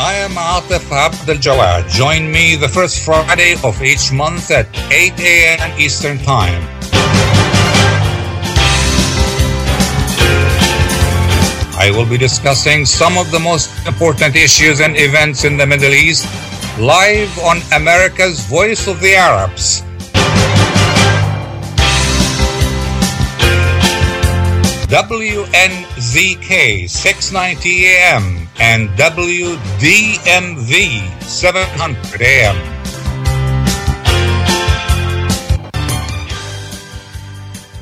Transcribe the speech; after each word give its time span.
I 0.00 0.14
am 0.14 0.30
Atef 0.30 0.90
Abdel 0.90 1.36
Gawad. 1.36 1.86
Join 1.90 2.32
me 2.32 2.56
the 2.56 2.68
first 2.68 3.04
Friday 3.04 3.56
of 3.62 3.82
each 3.82 4.10
month 4.10 4.50
at 4.50 4.66
8 4.90 5.20
a.m. 5.20 5.78
Eastern 5.78 6.16
Time. 6.16 6.62
I 11.76 11.92
will 11.94 12.08
be 12.08 12.16
discussing 12.16 12.86
some 12.86 13.18
of 13.18 13.30
the 13.30 13.38
most 13.38 13.68
important 13.86 14.36
issues 14.36 14.80
and 14.80 14.96
events 14.96 15.44
in 15.44 15.58
the 15.58 15.66
Middle 15.66 15.92
East 15.92 16.24
live 16.78 17.38
on 17.40 17.60
America's 17.76 18.40
Voice 18.46 18.88
of 18.88 19.00
the 19.00 19.16
Arabs. 19.16 19.82
WNZK 24.88 26.88
690 26.88 27.84
AM 27.84 28.39
and 28.60 28.90
WDMV 28.90 30.60
700 31.22 32.20
AM. 32.20 32.56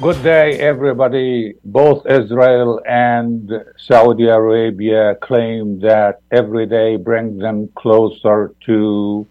Good 0.01 0.23
day, 0.23 0.61
everybody. 0.61 1.55
Both 1.65 2.07
Israel 2.07 2.81
and 2.87 3.51
Saudi 3.77 4.29
Arabia 4.29 5.17
claim 5.21 5.81
that 5.81 6.21
every 6.31 6.67
day 6.67 6.95
brings 6.95 7.41
them 7.41 7.67
closer 7.75 8.55
to 8.67 9.27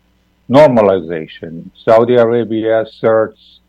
normalization. 0.50 1.72
Saudi 1.86 2.16
Arabia 2.16 2.82
asserts 2.82 3.62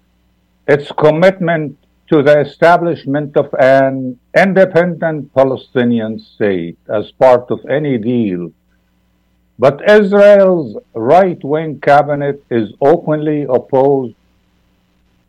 its 0.66 0.90
commitment 0.90 1.77
to 2.10 2.22
the 2.22 2.40
establishment 2.40 3.36
of 3.36 3.54
an 3.58 4.18
independent 4.36 5.34
Palestinian 5.34 6.18
state 6.18 6.78
as 6.88 7.10
part 7.12 7.50
of 7.50 7.60
any 7.66 7.98
deal. 7.98 8.50
But 9.58 9.88
Israel's 9.88 10.76
right 10.94 11.42
wing 11.44 11.80
cabinet 11.80 12.42
is 12.50 12.72
openly 12.80 13.42
opposed 13.42 14.14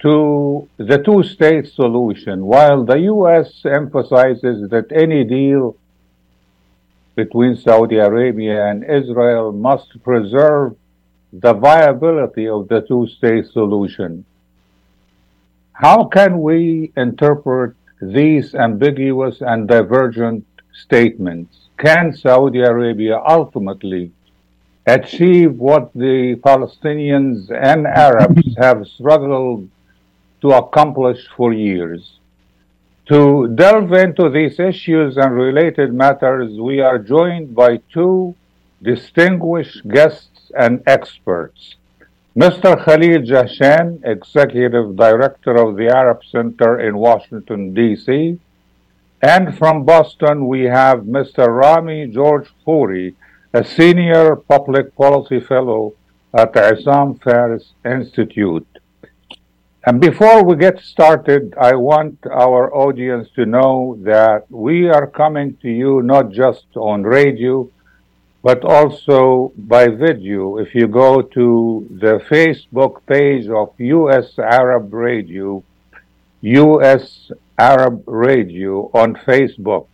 to 0.01 0.69
the 0.77 0.99
two 0.99 1.23
state 1.23 1.67
solution, 1.67 2.45
while 2.45 2.85
the 2.85 2.99
U.S. 3.13 3.65
emphasizes 3.65 4.69
that 4.69 4.91
any 4.91 5.25
deal 5.25 5.75
between 7.15 7.57
Saudi 7.57 7.97
Arabia 7.97 8.67
and 8.67 8.83
Israel 8.83 9.51
must 9.51 10.01
preserve 10.03 10.77
the 11.33 11.53
viability 11.53 12.47
of 12.47 12.69
the 12.69 12.81
two 12.81 13.07
state 13.07 13.47
solution. 13.47 14.23
How 15.79 16.03
can 16.05 16.41
we 16.41 16.91
interpret 16.97 17.73
these 18.01 18.53
ambiguous 18.53 19.41
and 19.41 19.67
divergent 19.67 20.45
statements? 20.73 21.69
Can 21.77 22.13
Saudi 22.13 22.59
Arabia 22.59 23.17
ultimately 23.25 24.11
achieve 24.85 25.55
what 25.55 25.91
the 25.93 26.35
Palestinians 26.43 27.49
and 27.51 27.85
Arabs 27.87 28.43
have 28.57 28.87
struggled 28.87 29.69
to 30.41 30.49
accomplish 30.49 31.27
for 31.35 31.53
years. 31.53 32.19
To 33.07 33.47
delve 33.55 33.93
into 33.93 34.29
these 34.29 34.59
issues 34.59 35.17
and 35.17 35.33
related 35.33 35.93
matters, 35.93 36.59
we 36.59 36.79
are 36.79 36.99
joined 36.99 37.55
by 37.55 37.77
two 37.91 38.35
distinguished 38.81 39.87
guests 39.87 40.51
and 40.57 40.83
experts. 40.85 41.75
Mr. 42.39 42.81
Khalil 42.85 43.23
Jahshan, 43.23 43.99
Executive 44.05 44.95
Director 44.95 45.57
of 45.57 45.75
the 45.75 45.89
Arab 45.93 46.23
Center 46.23 46.79
in 46.79 46.95
Washington, 46.95 47.73
D.C. 47.73 48.39
And 49.21 49.57
from 49.57 49.83
Boston, 49.83 50.47
we 50.47 50.61
have 50.63 50.99
Mr. 50.99 51.49
Rami 51.49 52.07
George 52.07 52.47
Khoury, 52.65 53.15
a 53.51 53.65
Senior 53.65 54.37
Public 54.37 54.95
Policy 54.95 55.41
Fellow 55.41 55.95
at 56.33 56.53
the 56.53 56.61
Issam 56.61 57.21
Fares 57.21 57.73
Institute. 57.83 58.67
And 59.85 59.99
before 59.99 60.41
we 60.45 60.55
get 60.55 60.79
started, 60.79 61.53
I 61.59 61.75
want 61.75 62.19
our 62.31 62.73
audience 62.73 63.27
to 63.35 63.45
know 63.45 63.97
that 64.03 64.49
we 64.49 64.87
are 64.87 65.07
coming 65.07 65.57
to 65.61 65.69
you 65.69 66.01
not 66.03 66.31
just 66.31 66.67
on 66.77 67.03
radio, 67.03 67.69
but 68.41 68.63
also 68.63 69.51
by 69.57 69.87
video. 69.87 70.57
If 70.57 70.73
you 70.73 70.87
go 70.87 71.21
to 71.21 71.87
the 71.91 72.19
Facebook 72.29 73.05
page 73.05 73.47
of 73.49 73.73
US 73.77 74.39
Arab 74.39 74.93
Radio, 74.93 75.63
US 76.41 77.31
Arab 77.57 78.03
Radio 78.07 78.89
on 78.93 79.15
Facebook, 79.15 79.87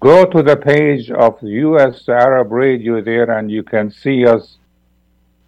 go 0.00 0.24
to 0.24 0.42
the 0.42 0.56
page 0.56 1.10
of 1.10 1.38
US 1.42 2.08
Arab 2.08 2.50
Radio 2.50 3.02
there 3.02 3.30
and 3.38 3.50
you 3.50 3.62
can 3.62 3.90
see 3.90 4.26
us 4.26 4.56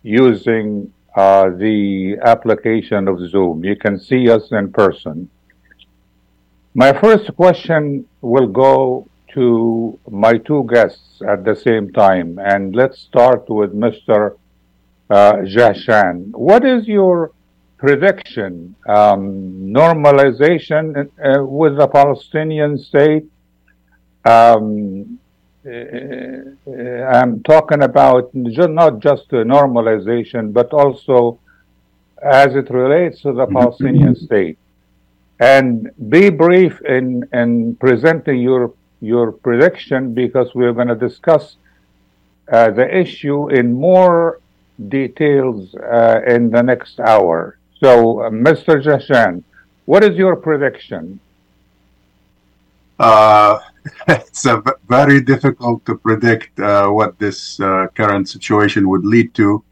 using 0.03 0.93
uh, 1.17 1.49
the 1.49 2.19
application 2.23 3.09
of 3.09 3.19
Zoom. 3.31 3.65
You 3.65 3.75
can 3.75 3.99
see 3.99 4.28
us 4.31 4.53
in 4.53 4.71
person. 4.71 5.31
My 6.75 6.93
first 7.01 7.34
question 7.37 8.07
will 8.21 8.49
go 8.49 9.09
to 9.37 9.99
my 10.11 10.39
two 10.39 10.67
guests 10.73 11.21
at 11.29 11.45
the 11.45 11.55
same 11.55 11.93
time, 11.93 12.39
and 12.39 12.75
let's 12.75 12.99
start 12.99 13.49
with 13.51 13.73
Mr. 13.75 14.37
Uh, 15.11 15.35
Jahshan. 15.55 16.31
What 16.33 16.65
is 16.65 16.89
your 16.89 17.33
prediction? 17.77 18.75
Um, 18.89 19.23
normalization 19.83 21.11
uh, 21.23 21.45
with 21.45 21.77
the 21.77 21.87
Palestinian 21.87 22.79
state? 22.79 23.27
Um, 24.25 25.19
uh, 25.67 25.71
I'm 27.19 27.43
talking 27.43 27.83
about 27.83 28.31
not 28.33 29.01
just 29.01 29.29
normalization, 29.31 30.55
but 30.55 30.73
also 30.73 31.39
as 32.23 32.55
it 32.57 32.71
relates 32.71 33.21
to 33.21 33.33
the 33.35 33.47
Palestinian 33.47 34.17
state. 34.17 34.59
And 35.39 35.91
be 36.09 36.31
brief 36.31 36.81
in, 36.81 37.29
in 37.35 37.77
presenting 37.77 38.41
your 38.41 38.73
your 39.06 39.33
prediction 39.33 40.15
because 40.15 40.55
we're 40.55 40.72
going 40.72 40.89
to 40.89 41.00
discuss 41.09 41.56
uh, 42.53 42.71
the 42.71 42.87
issue 42.97 43.49
in 43.50 43.72
more 43.72 44.41
details 44.89 45.75
uh, 45.75 46.21
in 46.27 46.50
the 46.50 46.62
next 46.62 47.00
hour. 47.00 47.59
So, 47.83 48.21
uh, 48.21 48.31
Mr. 48.31 48.83
Jahshan, 48.83 49.43
what 49.84 50.05
is 50.05 50.16
your 50.16 50.37
prediction? 50.37 51.21
Uh, 52.99 53.59
it's 54.09 54.47
very 54.89 55.21
difficult 55.21 55.84
to 55.87 55.97
predict 55.97 56.59
uh, 56.61 56.89
what 56.89 57.19
this 57.19 57.61
uh, 57.61 57.87
current 57.95 58.28
situation 58.28 58.89
would 58.89 59.05
lead 59.05 59.34
to, 59.34 59.62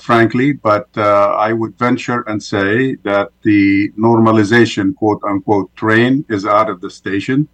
frankly. 0.00 0.52
But 0.52 0.88
I 0.96 1.52
would 1.52 1.78
venture 1.78 2.22
and 2.22 2.42
say 2.42 2.96
that 3.04 3.30
the 3.42 3.90
normalization, 3.92 4.94
quote 4.94 5.22
unquote, 5.24 5.74
train 5.76 6.24
is 6.28 6.44
out 6.44 6.68
of 6.68 6.80
the 6.80 6.90
station. 6.90 7.48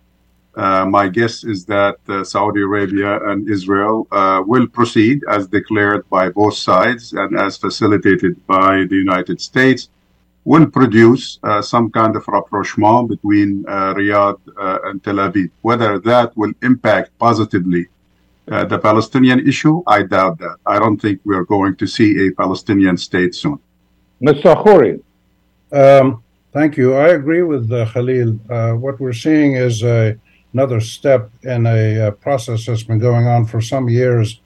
My 0.56 1.08
guess 1.08 1.44
is 1.44 1.64
that 1.66 1.96
Saudi 2.24 2.62
Arabia 2.62 3.12
and 3.28 3.48
Israel 3.48 4.06
will 4.46 4.66
proceed 4.66 5.22
as 5.28 5.46
declared 5.46 6.08
by 6.10 6.28
both 6.28 6.56
sides 6.56 7.12
and 7.12 7.38
as 7.38 7.56
facilitated 7.56 8.34
by 8.46 8.84
the 8.90 8.96
United 8.96 9.40
States 9.40 9.88
will 10.44 10.66
produce 10.66 11.38
uh, 11.42 11.62
some 11.62 11.90
kind 11.90 12.16
of 12.16 12.26
rapprochement 12.26 13.08
between 13.08 13.64
uh, 13.68 13.94
Riyadh 13.94 14.40
uh, 14.56 14.78
and 14.84 15.02
Tel 15.02 15.16
Aviv. 15.16 15.50
Whether 15.62 15.98
that 16.00 16.36
will 16.36 16.52
impact 16.62 17.16
positively 17.18 17.86
uh, 18.50 18.64
the 18.64 18.78
Palestinian 18.78 19.46
issue, 19.46 19.82
I 19.86 20.02
doubt 20.02 20.38
that. 20.38 20.56
I 20.66 20.78
don't 20.78 21.00
think 21.00 21.20
we 21.24 21.36
are 21.36 21.44
going 21.44 21.76
to 21.76 21.86
see 21.86 22.26
a 22.26 22.32
Palestinian 22.32 22.96
state 22.96 23.34
soon. 23.34 23.58
Mr. 24.20 24.56
Khoury. 24.62 25.00
Um, 25.72 26.22
thank 26.52 26.76
you. 26.76 26.94
I 26.94 27.08
agree 27.10 27.42
with 27.42 27.70
uh, 27.70 27.86
Khalil. 27.86 28.38
Uh, 28.50 28.72
what 28.72 28.98
we're 28.98 29.12
seeing 29.12 29.54
is 29.54 29.84
a, 29.84 30.18
another 30.52 30.80
step 30.80 31.30
in 31.42 31.66
a, 31.66 32.08
a, 32.08 32.12
process 32.12 32.66
that's 32.66 32.82
been 32.82 32.98
going 32.98 33.26
on 33.26 33.44
for 33.46 33.60
some 33.60 33.88
years 33.88 34.40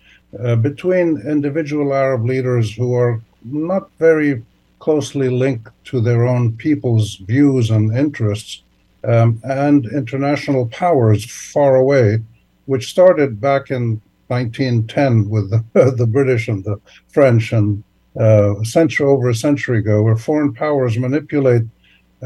between 0.60 1.20
individual 1.26 1.94
Arab 1.94 2.24
leaders 2.24 2.74
who 2.74 2.94
are 2.94 3.20
not 3.44 3.90
very 3.98 4.42
closely 4.78 5.28
linked 5.28 5.70
to 5.84 6.00
their 6.00 6.26
own 6.26 6.56
people's 6.56 7.16
views 7.16 7.70
and 7.70 7.96
interests, 7.96 8.62
um, 9.04 9.40
and 9.44 9.86
international 9.86 10.66
powers 10.68 11.24
far 11.24 11.76
away, 11.76 12.18
which 12.66 12.90
started 12.90 13.40
back 13.40 13.70
in 13.70 14.00
1910 14.28 15.28
with 15.28 15.50
the, 15.50 15.62
the 15.96 16.06
British 16.06 16.48
and 16.48 16.64
the 16.64 16.80
French, 17.08 17.52
and 17.52 17.82
uh, 18.18 18.62
century 18.62 19.06
over 19.06 19.28
a 19.28 19.34
century 19.34 19.78
ago, 19.78 20.02
where 20.02 20.16
foreign 20.16 20.52
powers 20.52 20.98
manipulate 20.98 21.62
uh, 21.62 21.66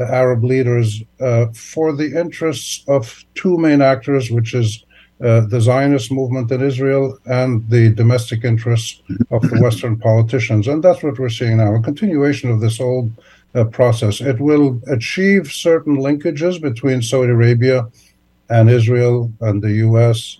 Arab 0.09 0.43
leaders 0.43 1.03
uh, 1.19 1.47
for 1.53 1.93
the 1.93 2.19
interests 2.19 2.83
of 2.87 3.23
two 3.35 3.57
main 3.57 3.81
actors, 3.81 4.31
which 4.31 4.53
is 4.53 4.85
uh, 5.23 5.41
the 5.41 5.61
Zionist 5.61 6.11
movement 6.11 6.51
in 6.51 6.61
Israel 6.61 7.17
and 7.25 7.69
the 7.69 7.89
domestic 7.89 8.43
interests 8.43 9.01
of 9.29 9.41
the 9.49 9.61
Western 9.61 9.97
politicians. 9.97 10.67
And 10.67 10.81
that's 10.83 11.03
what 11.03 11.19
we're 11.19 11.29
seeing 11.29 11.57
now 11.57 11.75
a 11.75 11.81
continuation 11.81 12.49
of 12.49 12.59
this 12.59 12.79
old 12.79 13.11
uh, 13.53 13.65
process. 13.65 14.21
It 14.21 14.39
will 14.39 14.81
achieve 14.87 15.51
certain 15.51 15.97
linkages 15.97 16.59
between 16.61 17.01
Saudi 17.01 17.31
Arabia 17.31 17.87
and 18.49 18.69
Israel 18.69 19.31
and 19.41 19.61
the 19.61 19.73
U.S. 19.87 20.39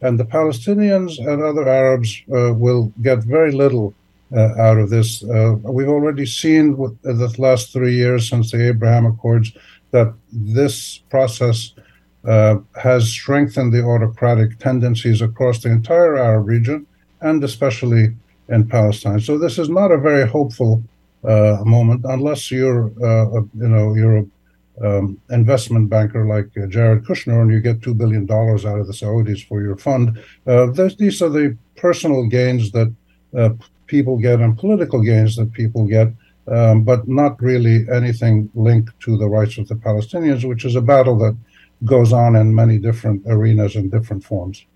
And 0.00 0.18
the 0.18 0.24
Palestinians 0.24 1.18
and 1.18 1.42
other 1.42 1.68
Arabs 1.68 2.22
will 2.26 2.92
get 3.02 3.24
very 3.24 3.52
little 3.52 3.94
uh, 4.36 4.54
out 4.58 4.78
of 4.78 4.90
this. 4.90 5.22
Uh, 5.24 5.56
we've 5.62 5.88
already 5.88 6.26
seen 6.26 6.76
with 6.76 7.00
the 7.02 7.34
last 7.38 7.72
three 7.72 7.94
years 7.94 8.28
since 8.28 8.50
the 8.50 8.68
Abraham 8.68 9.06
Accords 9.06 9.52
that 9.90 10.12
this 10.32 10.98
process 11.08 11.74
uh, 12.24 12.56
has 12.82 13.08
strengthened 13.08 13.72
the 13.72 13.84
autocratic 13.84 14.58
tendencies 14.58 15.20
across 15.22 15.62
the 15.62 15.70
entire 15.70 16.16
Arab 16.16 16.46
region 16.46 16.86
and 17.20 17.44
especially 17.44 18.14
in 18.48 18.66
Palestine. 18.66 19.20
So 19.20 19.38
this 19.38 19.58
is 19.58 19.68
not 19.68 19.92
a 19.92 19.98
very 19.98 20.28
hopeful 20.28 20.82
uh, 21.22 21.58
moment 21.64 22.04
unless 22.04 22.50
you're, 22.50 22.86
uh, 23.02 23.40
you 23.54 23.68
know, 23.68 23.94
you're 23.94 24.18
a 24.18 24.26
um, 24.82 25.20
investment 25.30 25.88
banker 25.88 26.26
like 26.26 26.50
uh, 26.60 26.66
Jared 26.66 27.04
Kushner 27.04 27.40
and 27.42 27.52
you 27.52 27.60
get 27.60 27.80
two 27.80 27.94
billion 27.94 28.26
dollars 28.26 28.64
out 28.64 28.80
of 28.80 28.86
the 28.88 28.92
Saudis 28.92 29.46
for 29.46 29.62
your 29.62 29.76
fund. 29.76 30.18
Uh, 30.46 30.66
these 30.98 31.22
are 31.22 31.28
the 31.28 31.56
personal 31.76 32.26
gains 32.26 32.72
that 32.72 32.92
uh, 33.36 33.50
people 33.86 34.16
get 34.18 34.40
and 34.40 34.58
political 34.58 35.00
gains 35.02 35.36
that 35.36 35.52
people 35.52 35.86
get. 35.86 36.08
Um, 36.46 36.82
but 36.84 37.08
not 37.08 37.40
really 37.40 37.86
anything 37.90 38.50
linked 38.54 39.00
to 39.00 39.16
the 39.16 39.26
rights 39.26 39.56
of 39.56 39.66
the 39.66 39.76
Palestinians, 39.76 40.46
which 40.46 40.66
is 40.66 40.76
a 40.76 40.82
battle 40.82 41.16
that 41.20 41.34
goes 41.86 42.12
on 42.12 42.36
in 42.36 42.54
many 42.54 42.76
different 42.78 43.22
arenas 43.26 43.76
and 43.76 43.90
different 43.90 44.22
forms. 44.22 44.66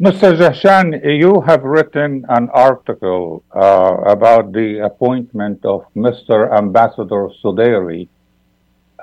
Mr. 0.00 0.34
Jahshan, 0.34 0.98
you 1.04 1.42
have 1.42 1.62
written 1.62 2.24
an 2.30 2.48
article 2.54 3.44
uh, 3.54 3.96
about 4.06 4.52
the 4.52 4.78
appointment 4.78 5.62
of 5.64 5.84
Mr. 5.94 6.50
Ambassador 6.56 7.28
Sudairi, 7.42 8.08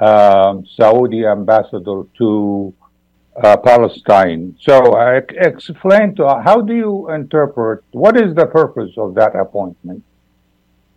um, 0.02 0.66
Saudi 0.66 1.24
ambassador 1.24 2.02
to 2.18 2.74
uh, 3.44 3.58
Palestine. 3.58 4.56
So, 4.60 4.94
uh, 4.94 5.22
explain 5.38 6.16
to 6.16 6.26
us 6.26 6.44
how 6.44 6.62
do 6.62 6.74
you 6.76 7.10
interpret 7.12 7.84
what 7.92 8.18
is 8.18 8.34
the 8.36 8.48
purpose 8.48 8.92
of 8.98 9.16
that 9.16 9.36
appointment? 9.36 10.04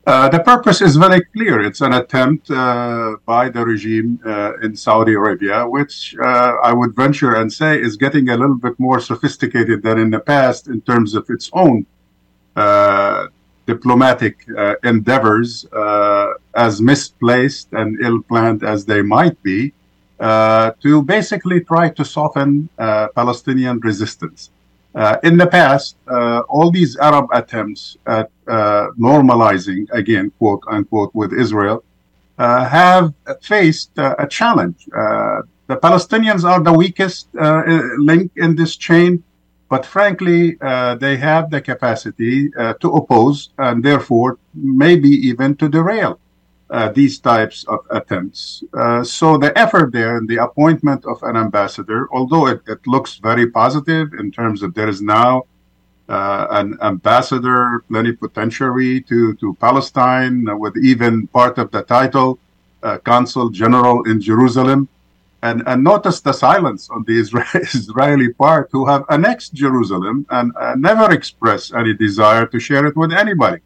Uh, 0.06 0.28
the 0.30 0.40
purpose 0.40 0.80
is 0.80 0.96
very 0.96 1.22
clear. 1.36 1.60
It's 1.60 1.82
an 1.82 1.92
attempt 1.92 2.50
uh, 2.50 3.16
by 3.26 3.50
the 3.50 3.64
regime 3.64 4.18
uh, 4.24 4.56
in 4.62 4.74
Saudi 4.74 5.12
Arabia, 5.12 5.68
which 5.68 6.16
uh, 6.18 6.56
I 6.62 6.72
would 6.72 6.96
venture 6.96 7.34
and 7.34 7.52
say 7.52 7.80
is 7.80 7.96
getting 7.96 8.30
a 8.30 8.36
little 8.36 8.56
bit 8.56 8.80
more 8.80 8.98
sophisticated 8.98 9.82
than 9.82 9.98
in 9.98 10.10
the 10.10 10.18
past 10.18 10.68
in 10.68 10.80
terms 10.80 11.14
of 11.14 11.28
its 11.28 11.50
own 11.52 11.84
uh, 12.56 13.26
diplomatic 13.66 14.46
endeavors, 14.82 15.66
as 16.54 16.80
misplaced 16.80 17.68
and 17.72 18.00
ill 18.02 18.22
planned 18.22 18.64
as 18.64 18.86
they 18.86 19.02
might 19.02 19.40
be, 19.44 19.72
to 20.20 21.02
basically 21.02 21.60
try 21.60 21.88
to 21.90 22.04
soften 22.04 22.68
Palestinian 23.14 23.80
resistance. 23.80 24.50
Uh, 24.94 25.16
in 25.22 25.36
the 25.36 25.46
past, 25.46 25.96
uh, 26.08 26.40
all 26.48 26.70
these 26.70 26.96
Arab 26.96 27.26
attempts 27.32 27.96
at 28.06 28.28
uh, 28.48 28.88
normalizing, 28.98 29.88
again, 29.92 30.32
quote 30.38 30.62
unquote, 30.68 31.14
with 31.14 31.32
Israel, 31.32 31.84
uh, 32.38 32.64
have 32.64 33.12
faced 33.40 33.96
uh, 33.98 34.16
a 34.18 34.26
challenge. 34.26 34.88
Uh, 34.96 35.42
the 35.68 35.76
Palestinians 35.76 36.42
are 36.42 36.60
the 36.60 36.72
weakest 36.72 37.28
link 37.98 38.32
in 38.36 38.56
this 38.56 38.74
chain, 38.74 39.22
but 39.68 39.86
frankly, 39.86 40.56
they 40.98 41.16
have 41.16 41.48
the 41.50 41.60
capacity 41.60 42.50
to 42.80 42.88
oppose 42.90 43.50
and 43.58 43.84
therefore 43.84 44.38
maybe 44.54 45.08
even 45.08 45.54
to 45.54 45.68
derail 45.68 46.18
uh, 46.70 46.88
these 46.90 47.18
types 47.18 47.64
of 47.64 47.80
attempts. 47.90 48.62
Uh, 48.72 49.02
so 49.02 49.36
the 49.36 49.56
effort 49.58 49.92
there 49.92 50.16
and 50.16 50.28
the 50.28 50.36
appointment 50.36 51.04
of 51.04 51.22
an 51.22 51.36
ambassador, 51.36 52.08
although 52.12 52.46
it, 52.46 52.60
it 52.68 52.86
looks 52.86 53.16
very 53.16 53.50
positive 53.50 54.14
in 54.14 54.30
terms 54.30 54.62
of 54.62 54.72
there 54.74 54.88
is 54.88 55.02
now 55.02 55.44
uh, 56.08 56.46
an 56.50 56.78
ambassador 56.82 57.84
plenipotentiary 57.88 59.00
to, 59.00 59.34
to 59.34 59.54
Palestine 59.54 60.46
with 60.58 60.76
even 60.76 61.26
part 61.28 61.58
of 61.58 61.70
the 61.70 61.82
title, 61.82 62.38
uh, 62.82 62.98
consul 62.98 63.50
general 63.50 64.02
in 64.04 64.20
Jerusalem. 64.20 64.88
And, 65.42 65.62
and 65.66 65.82
notice 65.82 66.20
the 66.20 66.32
silence 66.32 66.90
on 66.90 67.02
the 67.04 67.18
Israeli 67.54 68.32
part 68.34 68.68
who 68.72 68.86
have 68.86 69.04
annexed 69.08 69.54
Jerusalem 69.54 70.26
and 70.30 70.52
uh, 70.56 70.74
never 70.76 71.10
expressed 71.12 71.74
any 71.74 71.94
desire 71.94 72.46
to 72.46 72.60
share 72.60 72.86
it 72.86 72.96
with 72.96 73.12
anybody 73.12 73.60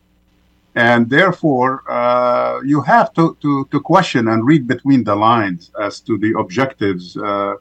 and 0.74 1.08
therefore 1.08 1.88
uh, 1.90 2.60
you 2.62 2.80
have 2.82 3.12
to, 3.14 3.36
to, 3.40 3.66
to, 3.70 3.80
question 3.80 4.28
and 4.28 4.44
read 4.44 4.66
between 4.66 5.04
the 5.04 5.14
lines 5.14 5.70
as 5.80 6.00
to 6.00 6.18
the 6.18 6.36
objectives 6.38 7.16
uh, 7.16 7.54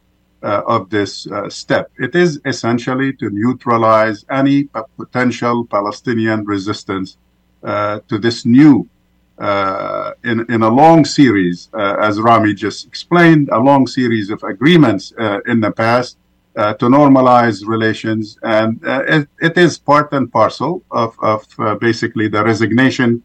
uh, 0.43 0.61
of 0.67 0.89
this 0.89 1.27
uh, 1.27 1.49
step. 1.49 1.91
It 1.97 2.15
is 2.15 2.41
essentially 2.45 3.13
to 3.13 3.29
neutralize 3.29 4.25
any 4.29 4.67
potential 4.97 5.65
Palestinian 5.65 6.43
resistance 6.43 7.17
uh, 7.63 7.99
to 8.09 8.17
this 8.17 8.45
new, 8.45 8.89
uh, 9.37 10.11
in, 10.23 10.45
in 10.51 10.63
a 10.63 10.69
long 10.69 11.05
series, 11.05 11.69
as 11.73 12.19
Rami 12.19 12.53
just 12.53 12.85
explained, 12.85 13.49
a 13.51 13.59
long 13.59 13.87
series 13.87 14.29
of 14.29 14.43
agreements 14.43 15.13
in 15.45 15.61
the 15.61 15.71
past 15.71 16.17
uh, 16.55 16.73
to 16.75 16.85
normalize 16.85 17.65
relations. 17.65 18.37
And 18.43 18.83
uh, 18.85 19.03
it, 19.07 19.27
it 19.41 19.57
is 19.57 19.77
part 19.77 20.13
and 20.13 20.31
parcel 20.31 20.83
of, 20.91 21.15
of 21.19 21.47
uh, 21.59 21.75
basically 21.75 22.27
the 22.27 22.43
resignation 22.43 23.23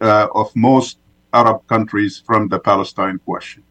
uh, 0.00 0.28
of 0.34 0.54
most 0.54 0.98
Arab 1.32 1.66
countries 1.66 2.22
from 2.24 2.48
the 2.48 2.58
Palestine 2.58 3.18
question. 3.24 3.62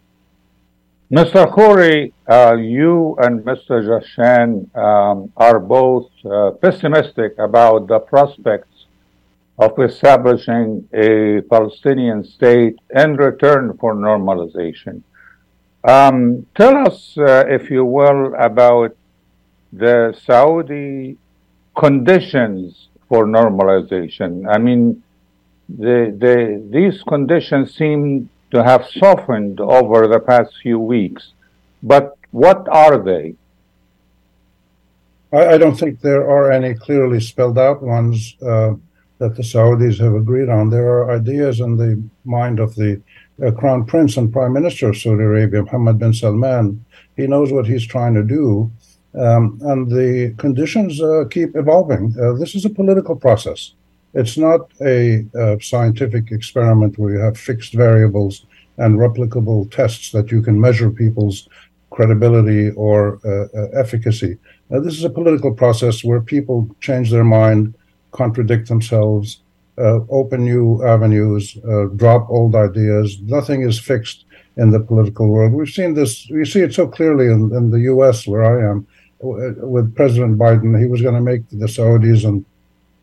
Mr. 1.12 1.46
Khoury, 1.54 2.12
uh, 2.28 2.56
you 2.56 3.16
and 3.20 3.42
Mr. 3.42 3.84
Jahshan 3.88 4.76
um, 4.76 5.32
are 5.38 5.60
both 5.60 6.10
uh, 6.26 6.52
pessimistic 6.62 7.38
about 7.38 7.88
the 7.88 8.00
prospects 8.00 8.86
of 9.60 9.78
establishing 9.80 10.88
a 10.94 11.42
Palestinian 11.42 12.24
state 12.24 12.76
in 12.96 13.16
return 13.16 13.78
for 13.78 13.94
normalization. 13.94 15.04
Um, 15.84 16.46
tell 16.56 16.88
us, 16.88 17.18
uh, 17.18 17.44
if 17.48 17.70
you 17.70 17.84
will, 17.84 18.34
about 18.36 18.96
the 19.72 20.18
Saudi 20.26 21.18
conditions 21.76 22.88
for 23.10 23.26
normalization. 23.26 24.48
I 24.50 24.58
mean, 24.60 25.04
the, 25.68 26.16
the, 26.18 26.64
these 26.70 27.02
conditions 27.04 27.76
seem 27.76 28.30
to 28.52 28.64
have 28.64 28.88
softened 28.88 29.60
over 29.60 30.08
the 30.08 30.20
past 30.20 30.54
few 30.62 30.80
weeks, 30.80 31.32
but 31.82 32.18
what 32.32 32.68
are 32.70 32.98
they? 32.98 33.36
I, 35.34 35.54
I 35.54 35.58
don't 35.58 35.76
think 35.76 36.00
there 36.00 36.30
are 36.30 36.52
any 36.52 36.76
clearly 36.76 37.20
spelled 37.20 37.58
out 37.58 37.82
ones 37.82 38.38
uh, 38.42 38.76
that 39.18 39.36
the 39.36 39.44
Saudis 39.44 40.00
have 40.00 40.14
agreed 40.14 40.50
on. 40.50 40.70
There 40.70 40.88
are 40.88 41.12
ideas 41.12 41.60
in 41.60 41.76
the 41.76 42.02
mind 42.26 42.60
of 42.60 42.76
the 42.76 43.02
Crown 43.58 43.86
Prince 43.86 44.18
and 44.18 44.32
Prime 44.32 44.54
Minister 44.54 44.90
of 44.90 44.98
Saudi 44.98 45.24
Arabia, 45.24 45.64
Mohammed 45.64 46.00
bin 46.00 46.14
Salman. 46.14 46.84
He 47.18 47.28
knows 47.28 47.52
what 47.52 47.66
he's 47.66 47.86
trying 47.86 48.14
to 48.14 48.24
do, 48.24 48.72
um, 49.16 49.60
and 49.64 49.90
the 49.90 50.34
conditions 50.38 51.02
uh, 51.02 51.26
keep 51.30 51.56
evolving. 51.56 52.16
Uh, 52.20 52.34
this 52.34 52.56
is 52.56 52.66
a 52.66 52.70
political 52.70 53.16
process. 53.16 53.74
It's 54.14 54.38
not 54.38 54.72
a, 54.82 55.26
a, 55.36 55.60
scientific 55.62 56.32
experiment 56.32 57.00
where 57.00 57.14
you 57.14 57.20
have 57.20 57.38
fixed 57.38 57.74
variables 57.74 58.46
and 58.78 59.00
replicable 59.00 59.72
tests 59.72 60.12
that 60.12 60.32
you 60.32 60.42
can 60.42 60.60
measure 60.60 60.92
people's 60.92 61.48
credibility 61.90 62.72
or 62.72 63.20
uh, 63.26 63.58
uh, 63.58 63.68
efficacy. 63.80 64.38
this 64.70 64.98
is 64.98 65.04
a 65.04 65.10
political 65.10 65.54
process 65.54 66.04
where 66.04 66.22
people 66.22 66.68
change 66.80 67.12
their 67.12 67.24
mind, 67.24 67.76
contradict 68.12 68.68
themselves, 68.68 69.43
uh, 69.78 70.00
open 70.10 70.44
new 70.46 70.84
avenues, 70.86 71.58
uh, 71.68 71.86
drop 71.96 72.30
old 72.30 72.56
ideas. 72.56 73.20
Nothing 73.22 73.64
is 73.64 73.80
fixed 73.80 74.26
in 74.58 74.72
the 74.72 74.80
political 74.80 75.28
world. 75.28 75.54
We've 75.54 75.70
seen 75.70 75.94
this, 75.94 76.28
we 76.30 76.46
see 76.46 76.62
it 76.62 76.74
so 76.74 76.88
clearly 76.88 77.26
in, 77.26 77.54
in 77.56 77.72
the 77.72 77.82
US, 77.82 78.28
where 78.28 78.44
I 78.44 78.70
am, 78.70 78.88
with 79.20 79.96
President 79.96 80.38
Biden. 80.38 80.80
He 80.80 80.86
was 80.86 81.02
going 81.02 81.16
to 81.16 81.22
make 81.22 81.48
the 81.50 81.66
Saudis 81.66 82.28
and, 82.28 82.46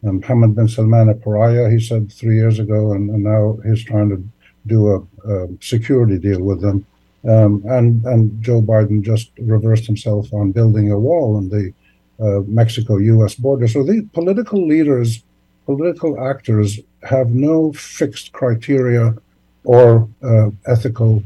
and 0.02 0.20
Mohammed 0.20 0.54
bin 0.54 0.68
Salman 0.68 1.08
a 1.08 1.14
pariah, 1.14 1.70
he 1.70 1.80
said 1.80 2.12
three 2.12 2.36
years 2.36 2.58
ago, 2.58 2.92
and, 2.92 3.10
and 3.10 3.24
now 3.24 3.58
he's 3.64 3.84
trying 3.84 4.10
to 4.10 4.22
do 4.66 4.88
a, 4.88 5.32
a 5.32 5.48
security 5.60 6.18
deal 6.18 6.42
with 6.42 6.60
them. 6.60 6.86
Um, 7.28 7.62
and, 7.66 8.04
and 8.06 8.42
Joe 8.42 8.62
Biden 8.62 9.02
just 9.02 9.30
reversed 9.38 9.86
himself 9.86 10.32
on 10.32 10.52
building 10.52 10.90
a 10.90 10.98
wall 10.98 11.36
on 11.36 11.48
the 11.48 11.72
uh, 12.20 12.40
Mexico 12.46 12.96
US 12.96 13.34
border. 13.34 13.66
So 13.66 13.82
the 13.82 14.08
political 14.12 14.66
leaders 14.66 15.22
political 15.70 16.12
actors 16.32 16.80
have 17.14 17.28
no 17.30 17.72
fixed 17.72 18.32
criteria 18.32 19.14
or 19.62 20.08
uh, 20.30 20.50
ethical 20.66 21.22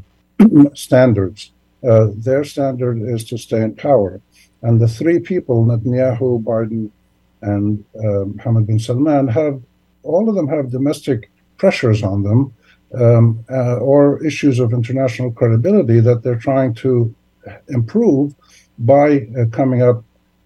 standards. 0.74 1.40
Uh, 1.90 2.08
their 2.28 2.44
standard 2.44 2.96
is 3.14 3.22
to 3.30 3.36
stay 3.38 3.62
in 3.62 3.74
power. 3.74 4.20
And 4.60 4.74
the 4.82 4.90
three 4.98 5.18
people, 5.18 5.64
Netanyahu, 5.64 6.42
Biden, 6.50 6.90
and 7.40 7.84
uh, 8.04 8.24
Mohammed 8.34 8.66
bin 8.66 8.78
Salman, 8.78 9.28
have 9.28 9.56
all 10.02 10.28
of 10.28 10.34
them 10.34 10.48
have 10.48 10.70
domestic 10.70 11.30
pressures 11.56 12.02
on 12.02 12.22
them 12.28 12.40
um, 13.02 13.24
uh, 13.50 13.76
or 13.90 14.02
issues 14.30 14.58
of 14.58 14.72
international 14.72 15.30
credibility 15.38 16.00
that 16.00 16.22
they're 16.22 16.44
trying 16.50 16.74
to 16.74 17.14
improve 17.68 18.34
by 18.78 19.06
uh, 19.38 19.46
coming 19.58 19.80
up 19.82 19.98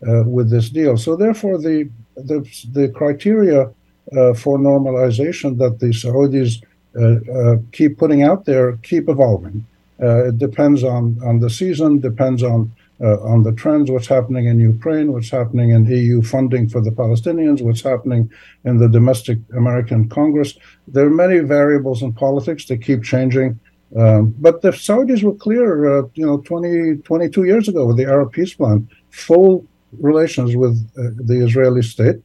uh, 0.09 0.23
with 0.37 0.49
this 0.51 0.71
deal. 0.71 0.97
So 0.97 1.17
therefore, 1.17 1.59
the 1.59 1.91
the, 2.31 2.41
the 2.73 2.89
criteria 2.89 3.73
for 4.13 4.59
normalization 4.59 5.59
that 5.59 5.81
the 5.81 5.89
Saudis 5.89 6.63
uh, 6.99 7.57
keep 7.73 7.99
putting 7.99 8.23
out 8.23 8.45
there 8.45 8.77
keep 8.79 9.09
evolving. 9.09 9.67
it 9.99 10.39
depends 10.39 10.83
on 10.83 11.19
on 11.25 11.41
the 11.41 11.51
season, 11.51 12.01
depends 12.01 12.43
on 12.43 12.73
uh, 13.01 13.19
on 13.21 13.43
the 13.45 13.53
trends, 13.53 13.91
what's 13.91 14.09
happening 14.09 14.47
in 14.47 14.59
Ukraine, 14.59 15.13
what's 15.13 15.31
happening 15.31 15.71
in 15.71 15.87
EU 15.87 16.21
funding 16.23 16.69
for 16.69 16.81
the 16.81 16.91
Palestinians, 16.91 17.63
what's 17.63 17.83
happening 17.83 18.31
in 18.65 18.79
the 18.79 18.89
domestic 18.89 19.39
American 19.57 20.09
Congress. 20.09 20.59
There 20.89 21.07
are 21.07 21.11
many 21.11 21.39
variables 21.39 22.03
in 22.03 22.13
politics 22.13 22.65
that 22.67 22.83
keep 22.83 23.05
changing. 23.05 23.59
Um, 23.97 24.35
but 24.39 24.61
the 24.61 24.71
Saudis 24.71 25.23
were 25.23 25.35
clear, 25.35 25.99
uh, 25.99 26.03
you 26.15 26.27
know, 26.27 26.39
20, 26.39 26.97
22 27.03 27.45
years 27.45 27.69
ago 27.69 27.87
with 27.87 27.97
the 27.97 28.05
Arab 28.05 28.33
peace 28.33 28.55
plan, 28.55 28.89
full 29.11 29.65
relations 30.01 30.57
with 30.57 30.75
uh, 30.99 31.15
the 31.25 31.43
Israeli 31.45 31.83
state, 31.83 32.17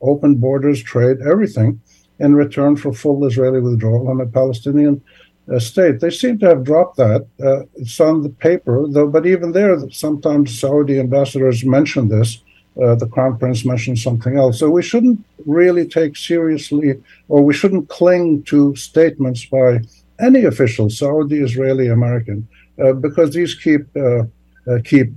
open 0.00 0.36
borders, 0.36 0.82
trade, 0.82 1.18
everything, 1.24 1.80
in 2.18 2.34
return 2.34 2.76
for 2.76 2.92
full 2.92 3.24
Israeli 3.26 3.60
withdrawal 3.60 4.10
and 4.10 4.20
a 4.20 4.26
Palestinian 4.26 5.02
uh, 5.50 5.58
state. 5.58 6.00
They 6.00 6.10
seem 6.10 6.38
to 6.40 6.48
have 6.48 6.64
dropped 6.64 6.96
that. 6.98 7.26
Uh, 7.42 7.62
it's 7.74 7.98
on 8.00 8.22
the 8.22 8.28
paper, 8.28 8.86
though. 8.88 9.08
But 9.08 9.26
even 9.26 9.52
there, 9.52 9.78
sometimes 9.90 10.58
Saudi 10.58 11.00
ambassadors 11.00 11.64
mention 11.64 12.08
this. 12.08 12.42
Uh, 12.80 12.94
the 12.94 13.06
crown 13.06 13.36
prince 13.36 13.64
mentioned 13.64 13.98
something 13.98 14.38
else. 14.38 14.58
So 14.58 14.70
we 14.70 14.82
shouldn't 14.82 15.24
really 15.44 15.86
take 15.88 16.16
seriously, 16.16 17.02
or 17.28 17.42
we 17.42 17.52
shouldn't 17.52 17.88
cling 17.88 18.44
to 18.44 18.76
statements 18.76 19.44
by 19.44 19.80
any 20.20 20.44
official, 20.44 20.88
Saudi, 20.88 21.38
Israeli, 21.40 21.88
American, 21.88 22.46
uh, 22.82 22.92
because 22.92 23.34
these 23.34 23.54
keep 23.54 23.84
uh, 23.96 24.22
uh, 24.68 24.78
keep 24.84 25.12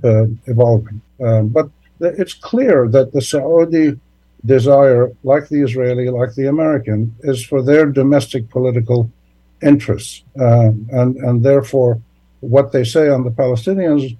evolving. 0.46 1.00
Um, 1.22 1.48
but 1.48 1.68
it's 2.00 2.34
clear 2.34 2.88
that 2.88 3.12
the 3.12 3.22
Saudi 3.22 4.00
desire, 4.46 5.10
like 5.22 5.48
the 5.48 5.62
Israeli, 5.62 6.08
like 6.08 6.34
the 6.34 6.46
American, 6.46 7.14
is 7.20 7.44
for 7.44 7.62
their 7.62 7.86
domestic 7.86 8.48
political 8.50 9.10
interests, 9.62 10.22
uh, 10.38 10.70
and 10.90 11.16
and 11.16 11.42
therefore, 11.42 12.00
what 12.40 12.72
they 12.72 12.84
say 12.84 13.08
on 13.08 13.24
the 13.24 13.30
Palestinians 13.30 14.16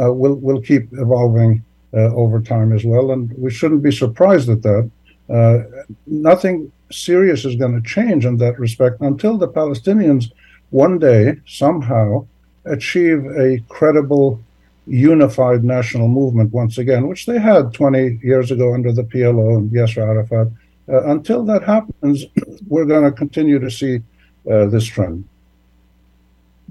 uh, 0.00 0.12
will 0.12 0.36
will 0.36 0.60
keep 0.60 0.88
evolving 0.92 1.62
uh, 1.94 2.12
over 2.14 2.40
time 2.40 2.72
as 2.72 2.84
well, 2.84 3.12
and 3.12 3.32
we 3.38 3.50
shouldn't 3.50 3.82
be 3.82 3.92
surprised 3.92 4.48
at 4.48 4.62
that. 4.62 4.90
Uh, 5.30 5.58
nothing 6.06 6.72
serious 6.90 7.44
is 7.44 7.54
going 7.54 7.74
to 7.74 7.88
change 7.88 8.24
in 8.24 8.38
that 8.38 8.58
respect 8.58 9.00
until 9.00 9.36
the 9.36 9.48
Palestinians 9.48 10.32
one 10.70 10.98
day 10.98 11.36
somehow 11.46 12.26
achieve 12.64 13.24
a 13.36 13.58
credible 13.68 14.40
unified 14.88 15.64
national 15.64 16.08
movement 16.08 16.52
once 16.52 16.78
again, 16.78 17.06
which 17.06 17.26
they 17.26 17.38
had 17.38 17.72
20 17.74 18.20
years 18.22 18.50
ago 18.50 18.74
under 18.74 18.92
the 18.92 19.02
PLO 19.02 19.56
and 19.58 19.70
Yasser 19.70 19.98
Arafat. 19.98 20.48
Uh, 20.88 21.04
until 21.10 21.44
that 21.44 21.62
happens, 21.62 22.24
we're 22.68 22.86
going 22.86 23.04
to 23.04 23.12
continue 23.12 23.58
to 23.58 23.70
see 23.70 24.02
uh, 24.50 24.66
this 24.66 24.84
trend. 24.84 25.28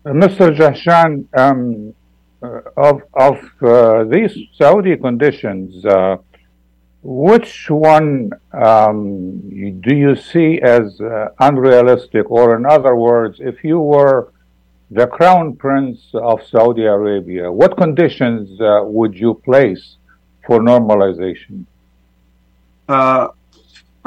Uh, 0.06 0.10
Mr. 0.10 0.56
Jahshan, 0.56 1.26
um, 1.38 1.94
uh, 2.42 2.62
of, 2.78 3.02
of 3.14 4.10
these 4.12 4.38
Saudi 4.54 4.96
conditions, 4.98 5.84
which 7.04 7.70
one 7.70 8.32
um, 8.52 9.40
do 9.82 9.96
you 9.96 10.16
see 10.16 10.60
as 10.62 11.00
uh, 11.00 11.30
unrealistic? 11.40 12.30
Or, 12.30 12.56
in 12.58 12.66
other 12.66 12.96
words, 12.96 13.40
if 13.40 13.64
you 13.64 13.80
were 13.80 14.34
the 14.91 15.08
crown 15.08 15.56
prince 15.56 16.00
of 16.13 16.41
Saudi 16.48 16.86
Arabia, 16.86 17.51
what 17.51 17.77
conditions 17.77 18.60
uh, 18.62 18.82
would 18.84 19.13
you 19.15 19.34
place 19.34 19.98
for 20.46 20.60
normalization? 20.60 21.65
Uh, 22.88 23.29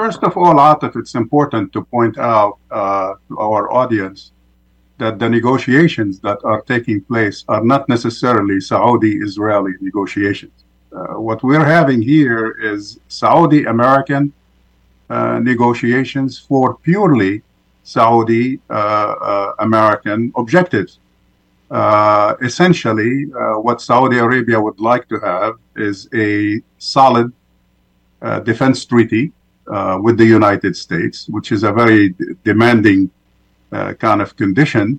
First 0.01 0.25
of 0.25 0.35
all, 0.35 0.55
Atef, 0.55 0.97
it's 0.97 1.15
important 1.15 1.75
to 1.75 1.85
point 1.85 2.17
out 2.17 2.57
uh, 2.71 3.13
to 3.29 3.39
our 3.39 3.71
audience 3.71 4.33
that 4.97 5.19
the 5.19 5.29
negotiations 5.29 6.21
that 6.21 6.39
are 6.43 6.63
taking 6.63 7.03
place 7.03 7.45
are 7.49 7.63
not 7.63 7.87
necessarily 7.87 8.61
Saudi 8.61 9.19
Israeli 9.19 9.73
negotiations. 9.83 10.65
Uh, 10.91 11.21
what 11.27 11.43
we're 11.43 11.67
having 11.79 12.01
here 12.01 12.53
is 12.73 12.99
Saudi 13.09 13.65
American 13.65 14.33
uh, 15.11 15.39
negotiations 15.39 16.39
for 16.39 16.77
purely 16.77 17.43
Saudi 17.83 18.61
uh, 18.69 18.73
uh, 18.73 19.53
American 19.59 20.33
objectives. 20.37 20.99
Uh, 21.71 22.35
essentially, 22.43 23.25
what 23.63 23.81
Saudi 23.81 24.19
Arabia 24.19 24.61
would 24.61 24.81
like 24.81 25.09
to 25.09 25.19
have 25.21 25.55
is 25.77 26.09
a 26.13 26.61
solid 26.79 27.33
defense 28.43 28.85
treaty 28.85 29.33
with 30.01 30.17
the 30.19 30.27
United 30.27 30.77
States, 30.77 31.29
which 31.29 31.53
is 31.53 31.63
a 31.63 31.73
very 31.73 32.15
demanding 32.45 33.09
uh, 33.73 33.95
kind 33.95 34.21
of 34.21 34.37
condition 34.37 34.99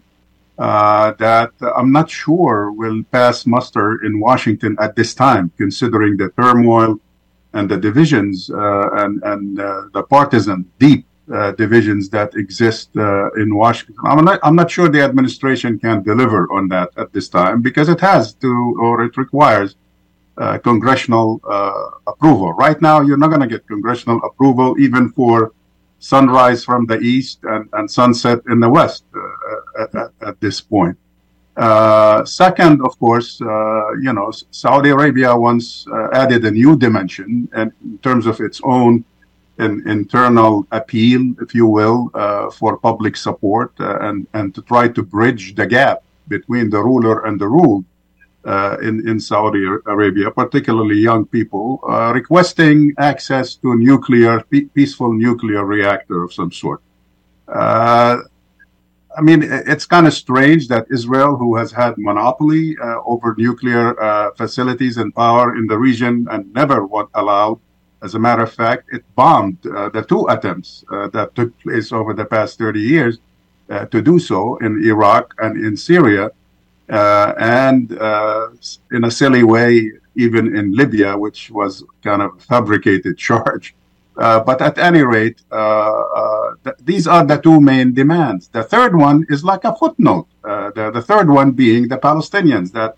uh, 0.57 1.11
that 1.13 1.51
I'm 1.75 1.91
not 1.91 2.09
sure 2.09 2.71
will 2.71 3.03
pass 3.11 3.45
muster 3.45 4.05
in 4.05 4.19
Washington 4.19 4.77
at 4.79 4.95
this 4.95 5.13
time, 5.13 5.51
considering 5.57 6.17
the 6.17 6.29
turmoil 6.29 6.99
and 7.53 7.69
the 7.69 7.77
divisions 7.77 8.49
uh, 8.49 8.89
and, 8.93 9.21
and 9.23 9.59
uh, 9.59 9.83
the 9.93 10.03
partisan 10.03 10.71
deep 10.79 11.05
uh, 11.31 11.51
divisions 11.51 12.09
that 12.09 12.35
exist 12.35 12.89
uh, 12.97 13.31
in 13.33 13.55
Washington. 13.55 13.95
I'm 14.03 14.25
not, 14.25 14.39
I'm 14.43 14.55
not 14.55 14.69
sure 14.69 14.89
the 14.89 15.01
administration 15.01 15.79
can 15.79 16.03
deliver 16.03 16.51
on 16.51 16.67
that 16.69 16.89
at 16.97 17.13
this 17.13 17.29
time 17.29 17.61
because 17.61 17.89
it 17.89 17.99
has 18.01 18.33
to, 18.35 18.77
or 18.81 19.03
it 19.03 19.15
requires 19.17 19.75
uh, 20.37 20.57
congressional 20.57 21.39
uh, 21.47 21.89
approval. 22.07 22.53
Right 22.53 22.81
now, 22.81 23.01
you're 23.01 23.17
not 23.17 23.27
going 23.27 23.41
to 23.41 23.47
get 23.47 23.67
congressional 23.67 24.19
approval 24.23 24.79
even 24.79 25.11
for 25.11 25.53
sunrise 25.99 26.63
from 26.63 26.85
the 26.85 26.99
east 26.99 27.39
and, 27.43 27.69
and 27.73 27.89
sunset 27.89 28.39
in 28.49 28.59
the 28.59 28.69
west 28.69 29.03
uh, 29.15 29.83
at, 29.83 30.11
at, 30.27 30.39
this 30.39 30.59
point. 30.59 30.97
Uh, 31.57 32.25
second, 32.25 32.81
of 32.81 32.97
course, 32.97 33.39
uh, 33.41 33.91
you 34.01 34.11
know, 34.13 34.31
Saudi 34.49 34.89
Arabia 34.89 35.35
once 35.35 35.85
added 36.13 36.43
a 36.45 36.51
new 36.51 36.75
dimension 36.75 37.47
in 37.55 37.99
terms 38.01 38.25
of 38.25 38.39
its 38.39 38.59
own 38.63 39.05
an 39.61 39.83
internal 39.87 40.67
appeal, 40.71 41.21
if 41.41 41.55
you 41.55 41.65
will, 41.67 42.09
for 42.59 42.77
public 42.77 43.15
support 43.15 43.71
and, 43.79 44.27
and 44.33 44.53
to 44.55 44.61
try 44.63 44.87
to 44.87 45.01
bridge 45.03 45.55
the 45.55 45.65
gap 45.65 46.03
between 46.27 46.69
the 46.69 46.81
ruler 46.89 47.25
and 47.25 47.39
the 47.39 47.47
ruled 47.47 47.85
uh, 48.45 48.77
in, 48.81 49.07
in 49.07 49.19
Saudi 49.19 49.63
Arabia, 49.85 50.31
particularly 50.31 50.97
young 50.97 51.25
people, 51.25 51.79
uh, 51.87 52.11
requesting 52.13 52.93
access 52.97 53.55
to 53.55 53.71
a 53.73 53.75
nuclear, 53.75 54.41
peaceful 54.73 55.13
nuclear 55.13 55.63
reactor 55.63 56.23
of 56.23 56.33
some 56.33 56.51
sort. 56.51 56.81
Uh, 57.47 58.17
I 59.15 59.21
mean, 59.21 59.43
it's 59.43 59.85
kind 59.85 60.07
of 60.07 60.13
strange 60.13 60.69
that 60.69 60.87
Israel, 60.89 61.35
who 61.35 61.57
has 61.57 61.71
had 61.71 61.95
monopoly 61.97 62.77
uh, 62.81 63.01
over 63.05 63.35
nuclear 63.37 64.01
uh, 64.01 64.31
facilities 64.35 64.97
and 64.97 65.13
power 65.13 65.55
in 65.57 65.67
the 65.67 65.77
region 65.77 66.27
and 66.31 66.51
never 66.53 66.85
was 66.85 67.09
allowed, 67.13 67.59
as 68.03 68.15
a 68.15 68.19
matter 68.19 68.43
of 68.43 68.53
fact, 68.53 68.89
it 68.91 69.03
bombed 69.15 69.57
uh, 69.65 69.89
the 69.89 70.03
two 70.03 70.25
attempts 70.27 70.83
that 70.89 71.35
took 71.35 71.57
place 71.59 71.91
over 71.91 72.13
the 72.13 72.25
past 72.25 72.57
30 72.57 72.79
years 72.79 73.19
to 73.91 74.01
do 74.01 74.19
so 74.19 74.57
in 74.57 74.83
Iraq 74.83 75.33
and 75.39 75.63
in 75.63 75.77
Syria 75.77 76.31
uh, 76.91 77.33
and 77.39 77.97
uh, 77.97 78.49
in 78.91 79.05
a 79.05 79.11
silly 79.11 79.43
way, 79.43 79.91
even 80.15 80.55
in 80.55 80.75
Libya, 80.75 81.17
which 81.17 81.49
was 81.49 81.83
kind 82.03 82.21
of 82.21 82.43
fabricated 82.43 83.17
charge. 83.27 83.73
Uh, 84.17 84.41
but 84.41 84.61
at 84.61 84.77
any 84.77 85.01
rate, 85.01 85.41
uh, 85.51 85.55
uh, 85.55 86.53
th- 86.65 86.75
these 86.81 87.07
are 87.07 87.25
the 87.25 87.37
two 87.37 87.61
main 87.61 87.93
demands. 87.93 88.49
The 88.49 88.63
third 88.63 88.93
one 88.93 89.25
is 89.29 89.43
like 89.43 89.63
a 89.63 89.73
footnote. 89.73 90.27
Uh, 90.43 90.71
the, 90.71 90.91
the, 90.91 91.01
third 91.01 91.29
one 91.29 91.51
being 91.51 91.87
the 91.87 91.97
Palestinians. 91.97 92.73
That 92.73 92.95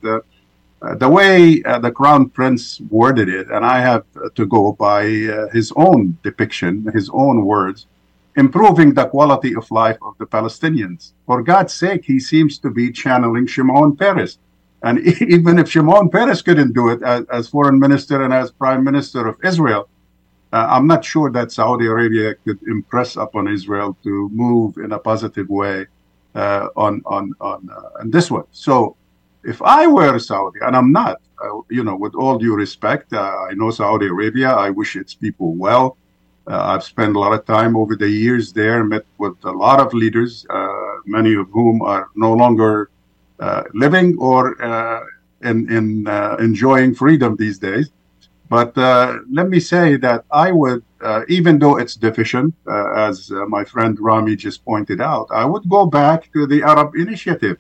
the 0.97 1.09
way 1.09 1.61
the 1.61 1.91
crown 1.91 2.29
prince 2.29 2.81
worded 2.89 3.29
it, 3.29 3.49
and 3.49 3.65
I 3.65 3.79
have 3.79 4.05
to 4.35 4.45
go 4.45 4.73
by 4.73 5.03
his 5.51 5.71
own 5.75 6.17
depiction, 6.23 6.85
his 6.93 7.09
own 7.13 7.45
words 7.45 7.87
improving 8.35 8.93
the 8.93 9.05
quality 9.05 9.55
of 9.55 9.69
life 9.71 9.97
of 10.01 10.17
the 10.17 10.25
Palestinians. 10.25 11.13
For 11.25 11.43
God's 11.43 11.73
sake, 11.73 12.03
he 12.05 12.19
seems 12.19 12.57
to 12.59 12.69
be 12.69 12.91
channeling 12.91 13.45
Shimon 13.45 13.95
Peres. 13.95 14.39
And 14.81 14.99
even 15.21 15.59
if 15.59 15.69
Shimon 15.69 16.09
Peres 16.09 16.41
couldn't 16.41 16.73
do 16.73 16.89
it 16.89 17.01
as, 17.03 17.25
as 17.31 17.47
foreign 17.47 17.79
minister 17.79 18.23
and 18.23 18.33
as 18.33 18.51
prime 18.51 18.83
minister 18.83 19.27
of 19.27 19.37
Israel, 19.43 19.87
uh, 20.51 20.67
I'm 20.69 20.87
not 20.87 21.03
sure 21.03 21.31
that 21.31 21.51
Saudi 21.51 21.87
Arabia 21.87 22.35
could 22.45 22.61
impress 22.67 23.15
upon 23.15 23.47
Israel 23.47 23.97
to 24.03 24.29
move 24.29 24.77
in 24.77 24.91
a 24.91 24.99
positive 24.99 25.49
way 25.49 25.87
uh, 26.35 26.67
on 26.75 27.01
on 27.05 27.33
uh, 27.41 27.57
on 27.99 28.11
this 28.11 28.29
one. 28.29 28.43
So, 28.51 28.95
if 29.43 29.61
I 29.61 29.87
were 29.87 30.17
Saudi, 30.19 30.59
and 30.61 30.75
I'm 30.75 30.91
not, 30.91 31.21
uh, 31.43 31.61
you 31.69 31.83
know, 31.83 31.95
with 31.95 32.15
all 32.15 32.37
due 32.37 32.55
respect, 32.55 33.13
uh, 33.13 33.47
I 33.49 33.53
know 33.53 33.71
Saudi 33.71 34.07
Arabia. 34.07 34.51
I 34.51 34.69
wish 34.69 34.95
its 34.95 35.13
people 35.13 35.55
well. 35.55 35.97
Uh, 36.47 36.61
I've 36.71 36.83
spent 36.83 37.15
a 37.15 37.19
lot 37.19 37.33
of 37.33 37.45
time 37.45 37.75
over 37.75 37.95
the 37.95 38.09
years 38.09 38.51
there, 38.51 38.83
met 38.83 39.05
with 39.17 39.37
a 39.43 39.51
lot 39.51 39.79
of 39.79 39.93
leaders, 39.93 40.45
uh, 40.49 40.97
many 41.05 41.33
of 41.35 41.49
whom 41.51 41.81
are 41.81 42.09
no 42.15 42.33
longer 42.33 42.89
uh, 43.39 43.63
living 43.73 44.17
or 44.19 44.41
in, 45.41 45.71
in 45.71 46.07
enjoying 46.39 46.93
freedom 46.95 47.35
these 47.35 47.57
days. 47.59 47.91
But 48.49 48.77
uh, 48.77 49.19
let 49.31 49.49
me 49.49 49.59
say 49.59 49.97
that 49.97 50.25
I 50.29 50.51
would, 50.51 50.83
uh, 51.01 51.21
even 51.27 51.57
though 51.57 51.77
it's 51.77 51.95
deficient, 51.95 52.53
uh, 52.67 52.91
as 53.07 53.31
uh, 53.31 53.45
my 53.47 53.63
friend 53.63 53.97
Rami 53.99 54.35
just 54.35 54.63
pointed 54.63 55.01
out, 55.01 55.27
I 55.31 55.45
would 55.45 55.67
go 55.67 55.87
back 55.87 56.31
to 56.33 56.45
the 56.45 56.61
Arab 56.61 56.95
Initiative. 56.95 57.57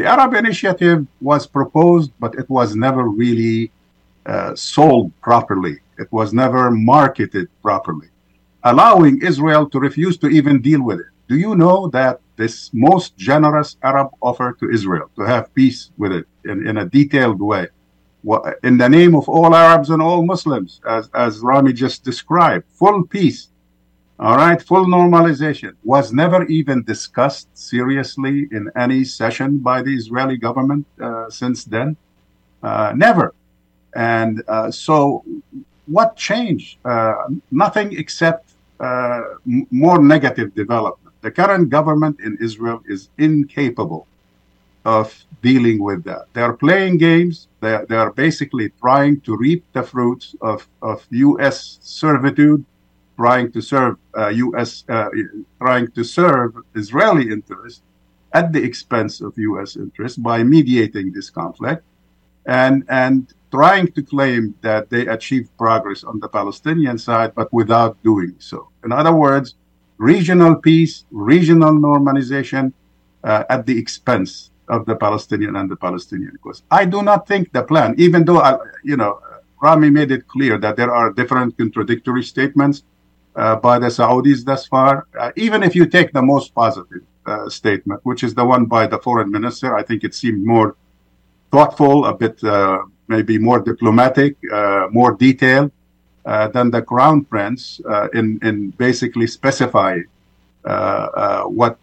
The 0.00 0.06
Arab 0.06 0.32
Initiative 0.32 1.06
was 1.20 1.46
proposed, 1.46 2.10
but 2.18 2.34
it 2.36 2.48
was 2.48 2.74
never 2.74 3.04
really 3.04 3.70
uh, 4.24 4.54
sold 4.54 5.12
properly. 5.20 5.76
It 5.98 6.10
was 6.10 6.32
never 6.32 6.70
marketed 6.70 7.48
properly, 7.60 8.08
allowing 8.64 9.20
Israel 9.20 9.68
to 9.68 9.78
refuse 9.78 10.16
to 10.22 10.28
even 10.28 10.62
deal 10.62 10.82
with 10.82 11.00
it. 11.00 11.10
Do 11.28 11.36
you 11.36 11.54
know 11.54 11.88
that 11.88 12.20
this 12.36 12.70
most 12.72 13.14
generous 13.18 13.76
Arab 13.82 14.08
offer 14.22 14.56
to 14.60 14.70
Israel 14.70 15.10
to 15.16 15.24
have 15.24 15.54
peace 15.54 15.90
with 15.98 16.12
it 16.12 16.26
in, 16.46 16.66
in 16.66 16.78
a 16.78 16.86
detailed 16.86 17.42
way? 17.42 17.66
in 18.64 18.78
the 18.78 18.88
name 18.88 19.14
of 19.14 19.28
all 19.28 19.54
Arabs 19.54 19.90
and 19.90 20.00
all 20.00 20.24
Muslims, 20.24 20.80
as, 20.88 21.10
as 21.12 21.40
Rami 21.40 21.74
just 21.74 22.04
described, 22.04 22.64
full 22.70 23.02
peace, 23.06 23.49
all 24.20 24.36
right, 24.36 24.60
full 24.60 24.84
normalization 24.84 25.72
was 25.82 26.12
never 26.12 26.44
even 26.44 26.82
discussed 26.82 27.48
seriously 27.54 28.48
in 28.52 28.70
any 28.76 29.02
session 29.02 29.58
by 29.58 29.80
the 29.80 29.94
Israeli 29.94 30.36
government 30.36 30.86
uh, 31.00 31.30
since 31.30 31.64
then. 31.64 31.96
Uh, 32.62 32.92
never. 32.94 33.34
And 33.94 34.42
uh, 34.46 34.70
so, 34.70 35.24
what 35.86 36.16
changed? 36.16 36.76
Uh, 36.84 37.14
nothing 37.50 37.98
except 37.98 38.52
uh, 38.78 39.22
m- 39.46 39.66
more 39.70 40.02
negative 40.02 40.54
development. 40.54 41.14
The 41.22 41.30
current 41.30 41.70
government 41.70 42.20
in 42.20 42.36
Israel 42.42 42.82
is 42.86 43.08
incapable 43.16 44.06
of 44.84 45.14
dealing 45.42 45.82
with 45.82 46.04
that. 46.04 46.26
They 46.34 46.42
are 46.42 46.54
playing 46.54 46.98
games. 46.98 47.48
They 47.60 47.74
are, 47.74 47.86
they 47.86 47.96
are 47.96 48.12
basically 48.12 48.70
trying 48.80 49.22
to 49.22 49.36
reap 49.36 49.64
the 49.72 49.82
fruits 49.82 50.34
of, 50.42 50.68
of 50.82 51.06
U.S. 51.10 51.78
servitude, 51.82 52.64
trying 53.20 53.52
to 53.52 53.60
serve 53.60 53.94
uh, 54.16 54.28
U.S. 54.46 54.70
Uh, 54.88 55.10
trying 55.60 55.88
to 55.98 56.02
serve 56.02 56.50
Israeli 56.74 57.26
interests 57.36 57.82
at 58.32 58.46
the 58.54 58.62
expense 58.70 59.20
of 59.20 59.30
U.S. 59.50 59.76
interests 59.76 60.16
by 60.30 60.38
mediating 60.56 61.12
this 61.16 61.28
conflict, 61.28 61.82
and 62.46 62.76
and 62.88 63.18
trying 63.58 63.88
to 63.96 64.00
claim 64.14 64.42
that 64.68 64.88
they 64.92 65.04
achieved 65.16 65.48
progress 65.64 66.00
on 66.10 66.16
the 66.24 66.30
Palestinian 66.38 66.96
side, 67.08 67.30
but 67.40 67.48
without 67.60 67.92
doing 68.10 68.32
so. 68.38 68.58
In 68.86 68.90
other 69.00 69.14
words, 69.26 69.48
regional 69.98 70.54
peace, 70.68 70.94
regional 71.10 71.74
normalization 71.88 72.64
uh, 73.30 73.44
at 73.54 73.66
the 73.68 73.76
expense 73.84 74.32
of 74.74 74.86
the 74.86 74.96
Palestinian 74.96 75.56
and 75.60 75.68
the 75.68 75.80
Palestinian 75.86 76.34
cause. 76.42 76.62
I 76.70 76.82
do 76.94 77.02
not 77.02 77.20
think 77.30 77.52
the 77.52 77.64
plan, 77.70 77.90
even 77.98 78.24
though, 78.24 78.40
I, 78.50 78.52
you 78.90 78.96
know, 78.96 79.12
Rami 79.60 79.90
made 79.90 80.10
it 80.16 80.24
clear 80.34 80.54
that 80.64 80.76
there 80.78 80.92
are 81.00 81.08
different 81.20 81.58
contradictory 81.58 82.22
statements 82.22 82.76
uh, 82.80 82.84
by 83.34 83.78
the 83.78 83.86
Saudis 83.86 84.44
thus 84.44 84.66
far. 84.66 85.06
Uh, 85.18 85.30
even 85.36 85.62
if 85.62 85.74
you 85.74 85.86
take 85.86 86.12
the 86.12 86.22
most 86.22 86.54
positive 86.54 87.02
uh, 87.26 87.48
statement, 87.48 88.00
which 88.04 88.22
is 88.22 88.34
the 88.34 88.44
one 88.44 88.64
by 88.66 88.86
the 88.86 88.98
foreign 88.98 89.30
minister, 89.30 89.74
I 89.74 89.82
think 89.82 90.04
it 90.04 90.14
seemed 90.14 90.44
more 90.44 90.76
thoughtful, 91.50 92.06
a 92.06 92.14
bit 92.14 92.42
uh, 92.44 92.82
maybe 93.08 93.38
more 93.38 93.60
diplomatic, 93.60 94.36
uh, 94.52 94.88
more 94.90 95.12
detailed 95.16 95.72
uh, 96.24 96.48
than 96.48 96.70
the 96.70 96.82
crown 96.82 97.24
prince 97.24 97.80
in 98.14 98.38
in 98.42 98.70
basically 98.70 99.26
specifying 99.26 100.04
what 100.64 101.78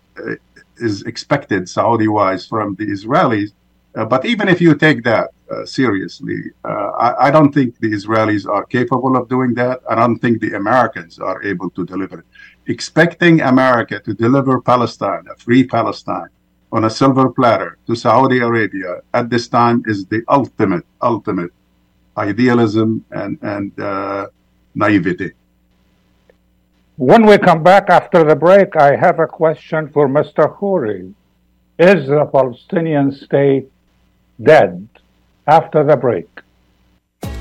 is 0.80 1.04
expected 1.04 1.68
Saudi 1.70 2.08
wise 2.08 2.46
from 2.46 2.75
the 2.75 2.86
Israelis. 2.86 3.51
Uh, 3.96 4.06
but 4.06 4.25
even 4.25 4.48
if 4.48 4.62
you 4.62 4.75
take 4.75 5.04
that 5.04 5.32
uh, 5.51 5.66
seriously, 5.66 6.51
uh, 6.66 6.92
I, 7.00 7.27
I, 7.27 7.32
don't 7.32 7.54
think 7.54 7.80
the 7.80 7.92
Israelis 7.92 8.48
are 8.48 8.66
capable 8.66 9.16
of 9.16 9.30
doing 9.30 9.54
that. 9.56 9.82
I 9.89 9.96
don't 9.96 10.20
think 10.20 10.42
the 10.42 10.56
Americans 10.56 11.20
are 11.20 11.42
able 11.44 11.70
to 11.72 11.86
deliver 11.86 12.20
it. 12.20 12.25
Expecting 12.68 13.42
America 13.42 14.00
to 14.00 14.14
deliver 14.14 14.60
Palestine, 14.62 15.25
a 15.31 15.36
free 15.38 15.66
Palestine, 15.66 16.29
on 16.72 16.83
a 16.83 16.90
silver 16.90 17.29
platter 17.29 17.77
to 17.88 17.96
Saudi 17.96 18.40
Arabia 18.40 19.01
at 19.14 19.29
this 19.29 19.48
time 19.48 19.83
is 19.86 20.05
the 20.07 20.22
ultimate, 20.27 20.86
ultimate 21.01 21.51
idealism 22.18 23.05
and, 23.12 23.40
and 23.42 23.79
uh, 23.79 24.27
naivety. 24.75 25.31
When 26.98 27.25
we 27.25 27.38
come 27.38 27.64
back 27.64 27.90
after 27.90 28.24
the 28.24 28.36
break, 28.36 28.75
I 28.75 28.96
have 28.96 29.20
a 29.20 29.27
question 29.27 29.88
for 29.90 30.07
Mr. 30.10 30.53
Khouri. 30.57 31.14
Is 31.79 32.07
the 32.07 32.25
Palestinian 32.25 33.12
state 33.12 33.72
dead 34.42 34.90
after 35.48 35.83
the 35.83 35.98
break? 35.98 36.42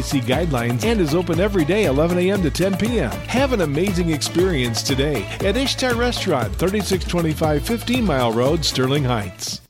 CDC 0.00 0.22
guidelines 0.22 0.84
and 0.84 1.00
is 1.00 1.14
open 1.14 1.40
every 1.40 1.64
day 1.64 1.84
11 1.84 2.18
a.m. 2.18 2.42
to 2.42 2.50
10 2.50 2.76
p.m. 2.76 3.10
Have 3.10 3.52
an 3.52 3.60
amazing 3.60 4.10
experience 4.10 4.82
today 4.82 5.24
at 5.44 5.56
Ishtar 5.56 5.94
Restaurant, 5.94 6.54
3625 6.56 7.66
15 7.66 8.04
Mile 8.04 8.32
Road, 8.32 8.64
Sterling 8.64 9.04
Heights. 9.04 9.60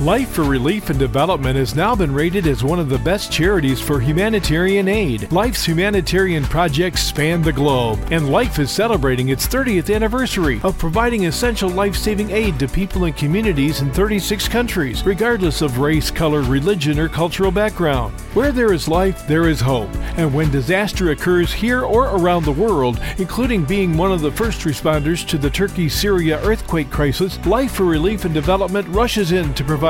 Life 0.00 0.30
for 0.30 0.44
Relief 0.44 0.88
and 0.88 0.98
Development 0.98 1.54
has 1.56 1.74
now 1.74 1.94
been 1.94 2.14
rated 2.14 2.46
as 2.46 2.64
one 2.64 2.78
of 2.78 2.88
the 2.88 2.98
best 3.00 3.30
charities 3.30 3.82
for 3.82 4.00
humanitarian 4.00 4.88
aid. 4.88 5.30
Life's 5.30 5.62
humanitarian 5.62 6.42
projects 6.44 7.02
span 7.02 7.42
the 7.42 7.52
globe, 7.52 7.98
and 8.10 8.32
Life 8.32 8.58
is 8.58 8.70
celebrating 8.70 9.28
its 9.28 9.46
30th 9.46 9.94
anniversary 9.94 10.58
of 10.64 10.78
providing 10.78 11.26
essential 11.26 11.68
life 11.68 11.94
saving 11.94 12.30
aid 12.30 12.58
to 12.60 12.66
people 12.66 13.04
and 13.04 13.14
communities 13.14 13.82
in 13.82 13.92
36 13.92 14.48
countries, 14.48 15.04
regardless 15.04 15.60
of 15.60 15.80
race, 15.80 16.10
color, 16.10 16.40
religion, 16.40 16.98
or 16.98 17.10
cultural 17.10 17.50
background. 17.50 18.18
Where 18.32 18.52
there 18.52 18.72
is 18.72 18.88
life, 18.88 19.26
there 19.26 19.50
is 19.50 19.60
hope, 19.60 19.94
and 20.16 20.32
when 20.32 20.50
disaster 20.50 21.10
occurs 21.10 21.52
here 21.52 21.82
or 21.82 22.06
around 22.06 22.46
the 22.46 22.52
world, 22.52 23.02
including 23.18 23.64
being 23.64 23.98
one 23.98 24.12
of 24.12 24.22
the 24.22 24.32
first 24.32 24.62
responders 24.62 25.28
to 25.28 25.36
the 25.36 25.50
Turkey 25.50 25.90
Syria 25.90 26.40
earthquake 26.42 26.88
crisis, 26.90 27.44
Life 27.44 27.72
for 27.72 27.84
Relief 27.84 28.24
and 28.24 28.32
Development 28.32 28.88
rushes 28.88 29.32
in 29.32 29.52
to 29.52 29.62
provide 29.62 29.89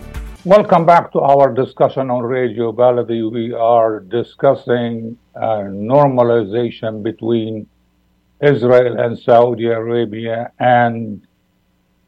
Welcome 0.43 0.87
back 0.87 1.11
to 1.11 1.19
our 1.19 1.53
discussion 1.53 2.09
on 2.09 2.23
Radio 2.23 2.71
Baladi. 2.71 3.31
We 3.31 3.53
are 3.53 3.99
discussing 3.99 5.15
uh, 5.35 5.69
normalization 5.69 7.03
between 7.03 7.67
Israel 8.41 8.99
and 8.99 9.19
Saudi 9.19 9.67
Arabia 9.67 10.51
and 10.57 11.21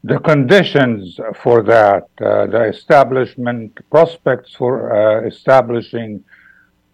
the 0.02 0.18
conditions 0.18 1.20
for 1.42 1.62
that, 1.62 2.08
uh, 2.20 2.46
the 2.46 2.64
establishment, 2.64 3.78
prospects 3.88 4.52
for 4.52 4.74
uh, 4.90 5.28
establishing 5.28 6.24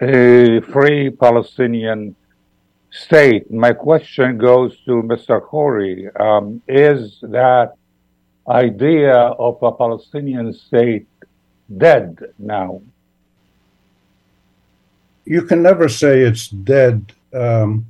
a 0.03 0.61
free 0.61 1.09
Palestinian 1.09 2.15
state. 2.91 3.51
My 3.51 3.73
question 3.73 4.37
goes 4.37 4.77
to 4.85 5.03
Mr. 5.03 5.41
Khouri. 5.41 6.21
Um, 6.21 6.61
is 6.69 7.19
that 7.23 7.77
idea 8.47 9.15
of 9.15 9.63
a 9.63 9.73
Palestinian 9.73 10.53
state 10.53 11.07
dead 11.77 12.19
now? 12.39 12.83
You 15.25 15.43
can 15.43 15.63
never 15.63 15.89
say 15.89 16.21
it's 16.21 16.49
dead 16.49 17.13
um, 17.33 17.87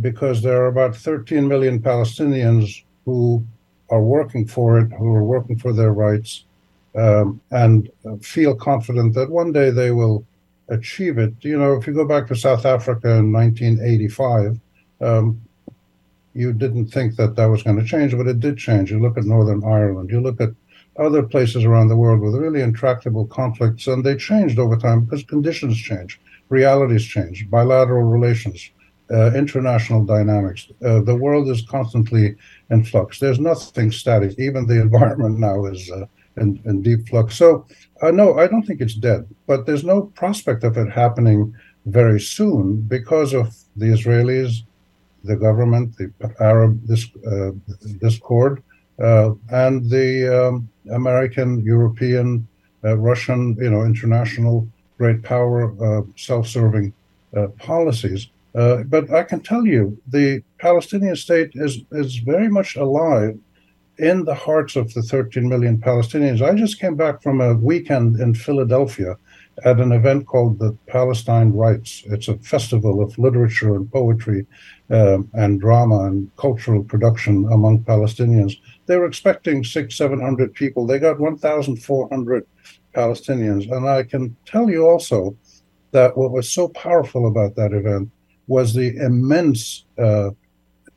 because 0.00 0.42
there 0.42 0.62
are 0.62 0.68
about 0.68 0.94
13 0.94 1.46
million 1.48 1.80
Palestinians 1.80 2.84
who 3.04 3.44
are 3.90 4.02
working 4.02 4.46
for 4.46 4.78
it, 4.78 4.92
who 4.92 5.14
are 5.14 5.24
working 5.24 5.58
for 5.58 5.72
their 5.72 5.92
rights, 5.92 6.44
um, 6.94 7.40
and 7.50 7.90
feel 8.22 8.54
confident 8.54 9.14
that 9.14 9.30
one 9.30 9.52
day 9.52 9.70
they 9.70 9.90
will 9.90 10.24
achieve 10.68 11.18
it. 11.18 11.34
You 11.40 11.58
know, 11.58 11.74
if 11.74 11.86
you 11.86 11.92
go 11.92 12.04
back 12.04 12.28
to 12.28 12.36
South 12.36 12.64
Africa 12.64 13.16
in 13.16 13.32
1985, 13.32 14.60
um, 15.00 15.40
you 16.34 16.52
didn't 16.52 16.86
think 16.86 17.16
that 17.16 17.34
that 17.34 17.46
was 17.46 17.62
going 17.64 17.78
to 17.78 17.84
change, 17.84 18.16
but 18.16 18.28
it 18.28 18.38
did 18.38 18.56
change. 18.56 18.90
You 18.90 19.00
look 19.00 19.18
at 19.18 19.24
Northern 19.24 19.64
Ireland, 19.64 20.10
you 20.10 20.20
look 20.20 20.40
at 20.40 20.50
other 21.00 21.22
places 21.22 21.64
around 21.64 21.88
the 21.88 21.96
world 21.96 22.20
with 22.20 22.34
really 22.34 22.60
intractable 22.60 23.26
conflicts, 23.26 23.86
and 23.86 24.04
they 24.04 24.16
changed 24.16 24.58
over 24.58 24.76
time 24.76 25.04
because 25.04 25.24
conditions 25.24 25.76
change, 25.78 26.20
realities 26.50 27.04
change, 27.04 27.48
bilateral 27.50 28.04
relations, 28.04 28.70
uh, 29.10 29.32
international 29.32 30.04
dynamics. 30.04 30.68
Uh, 30.84 31.00
the 31.00 31.14
world 31.14 31.48
is 31.48 31.62
constantly 31.62 32.36
in 32.70 32.84
flux. 32.84 33.18
There's 33.18 33.40
nothing 33.40 33.90
static. 33.90 34.38
Even 34.38 34.66
the 34.66 34.80
environment 34.86 35.38
now 35.38 35.64
is 35.66 35.90
uh, 35.90 36.04
in, 36.36 36.60
in, 36.64 36.82
deep 36.82 37.08
flux. 37.08 37.36
So, 37.36 37.66
uh, 38.02 38.10
no, 38.10 38.38
I 38.38 38.46
don't 38.46 38.62
think 38.62 38.80
it's 38.80 38.94
dead, 38.94 39.26
but 39.46 39.66
there's 39.66 39.84
no 39.84 40.02
prospect 40.02 40.64
of 40.64 40.76
it 40.76 40.90
happening 40.90 41.54
very 41.86 42.20
soon 42.20 42.82
because 42.82 43.32
of 43.34 43.56
the 43.76 43.86
Israelis, 43.86 44.62
the 45.24 45.36
government, 45.36 45.96
the 45.96 46.12
Arab 46.40 46.80
uh, 47.26 47.50
discord, 47.98 48.62
uh, 49.02 49.32
and 49.50 49.88
the 49.90 50.48
um, 50.48 50.68
American, 50.92 51.60
European, 51.64 52.46
uh, 52.84 52.96
Russian, 52.96 53.56
you 53.60 53.70
know, 53.70 53.82
international 53.84 54.68
great 55.00 55.22
power, 55.22 55.58
uh, 55.82 56.02
self-serving 56.16 56.92
uh, 57.34 57.46
policies. 57.58 58.28
Uh, 58.54 58.82
but 58.82 59.10
I 59.10 59.22
can 59.22 59.40
tell 59.40 59.64
you, 59.66 59.96
the 60.06 60.42
Palestinian 60.58 61.16
state 61.16 61.50
is 61.54 61.72
is 61.92 62.16
very 62.16 62.48
much 62.48 62.76
alive 62.76 63.38
in 63.98 64.24
the 64.24 64.34
hearts 64.34 64.76
of 64.76 64.92
the 64.94 65.02
13 65.02 65.48
million 65.48 65.78
Palestinians. 65.78 66.42
I 66.42 66.54
just 66.54 66.80
came 66.80 66.96
back 66.96 67.22
from 67.22 67.40
a 67.40 67.54
weekend 67.54 68.20
in 68.20 68.34
Philadelphia 68.34 69.16
at 69.64 69.80
an 69.80 69.92
event 69.92 70.26
called 70.26 70.58
the 70.58 70.72
Palestine 70.86 71.52
Writes. 71.52 72.02
It's 72.06 72.28
a 72.28 72.38
festival 72.38 73.02
of 73.02 73.18
literature 73.18 73.74
and 73.76 73.90
poetry 73.92 74.46
um, 74.90 75.30
and 75.34 75.60
drama 75.60 75.98
and 76.06 76.30
cultural 76.36 76.82
production 76.82 77.46
among 77.52 77.84
Palestinians. 77.84 78.54
They 78.90 78.96
were 78.96 79.06
expecting 79.06 79.62
six, 79.62 79.94
seven 79.94 80.20
hundred 80.20 80.52
people. 80.52 80.84
They 80.84 80.98
got 80.98 81.20
1,400 81.20 82.46
Palestinians. 82.92 83.70
And 83.70 83.88
I 83.88 84.02
can 84.02 84.34
tell 84.44 84.68
you 84.68 84.84
also 84.84 85.36
that 85.92 86.16
what 86.16 86.32
was 86.32 86.52
so 86.52 86.66
powerful 86.70 87.28
about 87.28 87.54
that 87.54 87.72
event 87.72 88.10
was 88.48 88.74
the 88.74 88.96
immense 88.96 89.84
uh, 89.96 90.30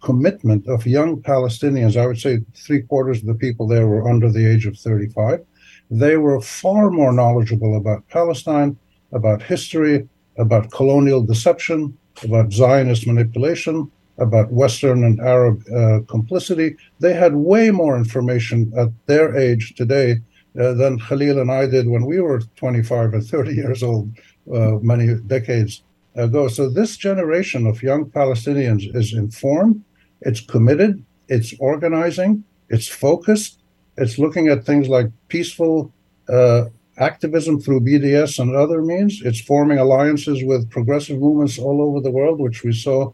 commitment 0.01 0.67
of 0.67 0.87
young 0.87 1.21
Palestinians. 1.21 1.95
I 1.95 2.07
would 2.07 2.19
say 2.19 2.39
three 2.55 2.81
quarters 2.81 3.19
of 3.19 3.27
the 3.27 3.35
people 3.35 3.67
there 3.67 3.85
were 3.85 4.09
under 4.09 4.31
the 4.31 4.43
age 4.43 4.65
of 4.65 4.75
35. 4.75 5.45
They 5.91 6.17
were 6.17 6.41
far 6.41 6.89
more 6.89 7.13
knowledgeable 7.13 7.77
about 7.77 8.09
Palestine, 8.09 8.75
about 9.11 9.43
history, 9.43 10.09
about 10.39 10.71
colonial 10.71 11.21
deception, 11.21 11.95
about 12.23 12.53
Zionist 12.53 13.05
manipulation, 13.05 13.91
about 14.17 14.51
Western 14.51 15.03
and 15.03 15.19
Arab 15.19 15.63
uh, 15.73 15.99
complicity. 16.07 16.75
They 16.99 17.13
had 17.13 17.35
way 17.35 17.71
more 17.71 17.97
information 17.97 18.71
at 18.77 18.89
their 19.07 19.35
age 19.35 19.75
today 19.75 20.19
uh, 20.59 20.73
than 20.73 20.99
Khalil 20.99 21.39
and 21.39 21.51
I 21.51 21.65
did 21.65 21.87
when 21.87 22.05
we 22.05 22.19
were 22.19 22.41
25 22.55 23.13
and 23.13 23.25
30 23.25 23.53
years 23.53 23.81
old, 23.81 24.11
uh, 24.53 24.73
many 24.81 25.15
decades 25.27 25.81
ago. 26.15 26.47
So 26.47 26.69
this 26.69 26.97
generation 26.97 27.65
of 27.65 27.81
young 27.81 28.05
Palestinians 28.05 28.95
is 28.95 29.13
informed, 29.13 29.83
it's 30.21 30.41
committed, 30.41 31.03
it's 31.27 31.55
organizing, 31.59 32.43
it's 32.69 32.87
focused, 32.87 33.61
it's 33.97 34.19
looking 34.19 34.47
at 34.47 34.65
things 34.65 34.87
like 34.87 35.07
peaceful 35.27 35.91
uh, 36.29 36.65
activism 36.97 37.59
through 37.59 37.81
BDS 37.81 38.39
and 38.39 38.55
other 38.55 38.81
means. 38.81 39.21
It's 39.23 39.41
forming 39.41 39.79
alliances 39.79 40.43
with 40.43 40.69
progressive 40.69 41.19
movements 41.19 41.57
all 41.57 41.81
over 41.81 41.99
the 41.99 42.11
world, 42.11 42.39
which 42.39 42.63
we 42.63 42.73
saw 42.73 43.11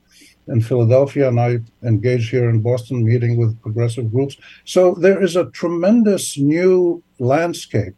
in 0.50 0.62
Philadelphia, 0.62 1.28
and 1.28 1.40
I 1.40 1.60
engage 1.84 2.30
here 2.30 2.50
in 2.50 2.62
Boston 2.62 3.06
meeting 3.06 3.38
with 3.38 3.62
progressive 3.62 4.12
groups. 4.12 4.38
So 4.66 4.96
there 4.96 5.22
is 5.22 5.36
a 5.36 5.50
tremendous 5.52 6.38
new 6.38 7.04
landscape 7.20 7.96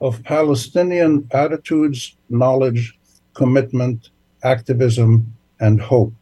of 0.00 0.22
Palestinian 0.24 1.28
attitudes, 1.32 2.16
knowledge, 2.28 2.98
commitment, 3.34 4.10
activism, 4.42 5.32
and 5.60 5.80
hope. 5.80 6.12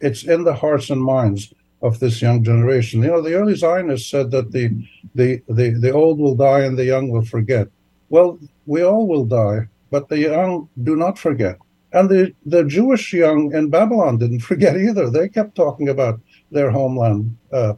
It's 0.00 0.24
in 0.24 0.44
the 0.44 0.54
hearts 0.54 0.90
and 0.90 1.02
minds 1.02 1.54
of 1.82 2.00
this 2.00 2.20
young 2.20 2.42
generation. 2.42 3.02
You 3.02 3.08
know, 3.08 3.22
the 3.22 3.34
early 3.34 3.54
Zionists 3.54 4.10
said 4.10 4.30
that 4.32 4.50
the 4.52 4.70
the 5.14 5.40
the, 5.48 5.70
the 5.70 5.92
old 5.92 6.18
will 6.18 6.34
die 6.34 6.60
and 6.60 6.76
the 6.76 6.84
young 6.84 7.10
will 7.10 7.24
forget. 7.24 7.68
Well, 8.10 8.38
we 8.66 8.82
all 8.82 9.06
will 9.06 9.24
die, 9.24 9.68
but 9.90 10.08
the 10.08 10.18
young 10.18 10.68
do 10.82 10.96
not 10.96 11.18
forget. 11.18 11.58
And 11.92 12.08
the, 12.08 12.34
the 12.44 12.64
Jewish 12.64 13.12
young 13.12 13.52
in 13.54 13.70
Babylon 13.70 14.18
didn't 14.18 14.40
forget 14.50 14.76
either. 14.76 15.10
They 15.10 15.28
kept 15.28 15.54
talking 15.54 15.88
about 15.88 16.20
their 16.50 16.70
homeland. 16.70 17.36
Uh, 17.52 17.74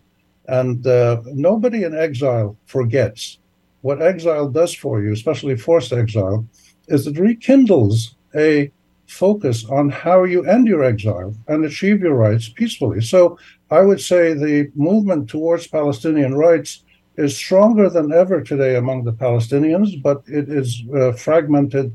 and 0.49 0.85
uh, 0.87 1.23
nobody 1.27 1.85
in 1.85 1.97
exile 1.97 2.57
forgets. 2.67 3.39
What 3.83 4.03
exile 4.03 4.49
does 4.49 4.75
for 4.75 5.01
you, 5.01 5.13
especially 5.13 5.57
forced 5.57 5.93
exile, 5.93 6.47
is 6.89 7.07
it 7.07 7.19
rekindles 7.19 8.17
a 8.35 8.71
focus 9.11 9.65
on 9.69 9.91
how 9.91 10.25
you 10.25 10.45
end 10.45 10.69
your 10.69 10.85
exile 10.85 11.35
and 11.49 11.65
achieve 11.65 12.01
your 12.01 12.15
rights 12.15 12.49
peacefully. 12.49 13.01
So 13.01 13.39
I 13.71 13.81
would 13.81 14.01
say 14.01 14.35
the 14.35 14.71
movement 14.75 15.29
towards 15.29 15.67
Palestinian 15.67 16.35
rights 16.35 16.85
is 17.17 17.37
stronger 17.37 17.91
than 17.91 18.13
ever 18.13 18.41
today 18.41 18.77
among 18.77 19.05
the 19.05 19.13
Palestinians, 19.13 20.01
but 20.01 20.23
it 20.27 20.49
is 20.49 20.83
uh, 20.95 21.13
fragmented 21.13 21.95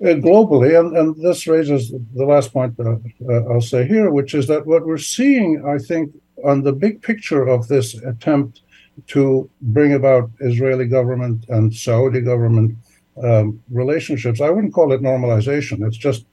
globally. 0.00 0.78
And, 0.78 0.96
and 0.96 1.16
this 1.22 1.46
raises 1.46 1.92
the 2.14 2.24
last 2.24 2.52
point 2.52 2.76
that 2.76 3.00
uh, 3.28 3.52
I'll 3.52 3.60
say 3.60 3.86
here, 3.86 4.10
which 4.10 4.34
is 4.34 4.46
that 4.48 4.66
what 4.66 4.86
we're 4.86 4.98
seeing, 4.98 5.64
I 5.66 5.78
think, 5.78 6.12
on 6.44 6.62
the 6.62 6.72
big 6.72 7.02
picture 7.02 7.46
of 7.46 7.68
this 7.68 7.94
attempt 7.94 8.62
to 9.08 9.48
bring 9.60 9.94
about 9.94 10.30
Israeli 10.40 10.86
government 10.86 11.44
and 11.48 11.74
Saudi 11.74 12.20
government 12.20 12.76
um, 13.22 13.62
relationships, 13.70 14.40
I 14.40 14.50
wouldn't 14.50 14.74
call 14.74 14.92
it 14.92 15.02
normalization. 15.02 15.86
It's 15.86 15.96
just 15.96 16.24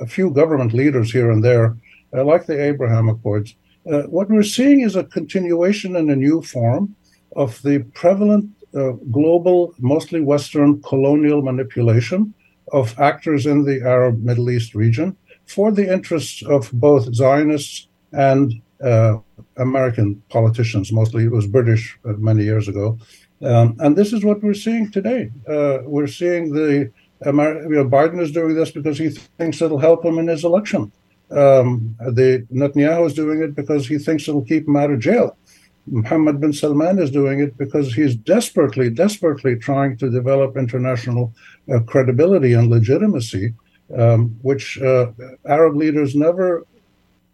a 0.00 0.06
few 0.06 0.30
government 0.30 0.72
leaders 0.72 1.12
here 1.12 1.30
and 1.30 1.42
there, 1.42 1.76
uh, 2.12 2.24
like 2.24 2.46
the 2.46 2.60
Abraham 2.60 3.08
Accords. 3.08 3.54
Uh, 3.90 4.02
what 4.02 4.28
we're 4.28 4.42
seeing 4.42 4.80
is 4.80 4.96
a 4.96 5.04
continuation 5.04 5.96
in 5.96 6.10
a 6.10 6.16
new 6.16 6.42
form 6.42 6.94
of 7.36 7.60
the 7.62 7.78
prevalent 7.94 8.50
uh, 8.74 8.92
global, 9.10 9.74
mostly 9.78 10.20
Western 10.20 10.82
colonial 10.82 11.42
manipulation 11.42 12.34
of 12.72 12.98
actors 12.98 13.46
in 13.46 13.64
the 13.64 13.80
Arab 13.82 14.22
Middle 14.22 14.50
East 14.50 14.74
region 14.74 15.16
for 15.46 15.72
the 15.72 15.90
interests 15.92 16.42
of 16.42 16.70
both 16.72 17.14
Zionists 17.14 17.88
and 18.12 18.54
uh, 18.82 19.18
American 19.56 20.22
politicians. 20.28 20.92
Mostly 20.92 21.24
it 21.24 21.32
was 21.32 21.46
British 21.46 21.98
uh, 22.04 22.12
many 22.12 22.44
years 22.44 22.68
ago. 22.68 22.98
Um, 23.42 23.76
and 23.78 23.96
this 23.96 24.12
is 24.12 24.24
what 24.24 24.42
we're 24.42 24.54
seeing 24.54 24.90
today. 24.90 25.30
Uh, 25.48 25.78
we're 25.84 26.08
seeing 26.08 26.52
the 26.52 26.90
Amer- 27.26 27.62
you 27.62 27.76
know, 27.76 27.84
Biden 27.84 28.20
is 28.20 28.32
doing 28.32 28.54
this 28.54 28.70
because 28.70 28.98
he 28.98 29.10
thinks 29.10 29.60
it'll 29.60 29.78
help 29.78 30.04
him 30.04 30.18
in 30.18 30.28
his 30.28 30.44
election. 30.44 30.92
Um, 31.30 31.96
the 31.98 32.46
Netanyahu 32.52 33.06
is 33.06 33.14
doing 33.14 33.42
it 33.42 33.54
because 33.54 33.86
he 33.86 33.98
thinks 33.98 34.28
it'll 34.28 34.44
keep 34.44 34.66
him 34.66 34.76
out 34.76 34.90
of 34.90 35.00
jail. 35.00 35.36
Mohammed 35.90 36.40
bin 36.40 36.52
Salman 36.52 36.98
is 36.98 37.10
doing 37.10 37.40
it 37.40 37.56
because 37.56 37.94
he's 37.94 38.14
desperately, 38.14 38.90
desperately 38.90 39.56
trying 39.56 39.96
to 39.98 40.10
develop 40.10 40.56
international 40.56 41.32
uh, 41.72 41.80
credibility 41.80 42.52
and 42.52 42.68
legitimacy, 42.68 43.54
um, 43.96 44.36
which 44.42 44.80
uh, 44.80 45.12
Arab 45.46 45.76
leaders 45.76 46.14
never 46.14 46.64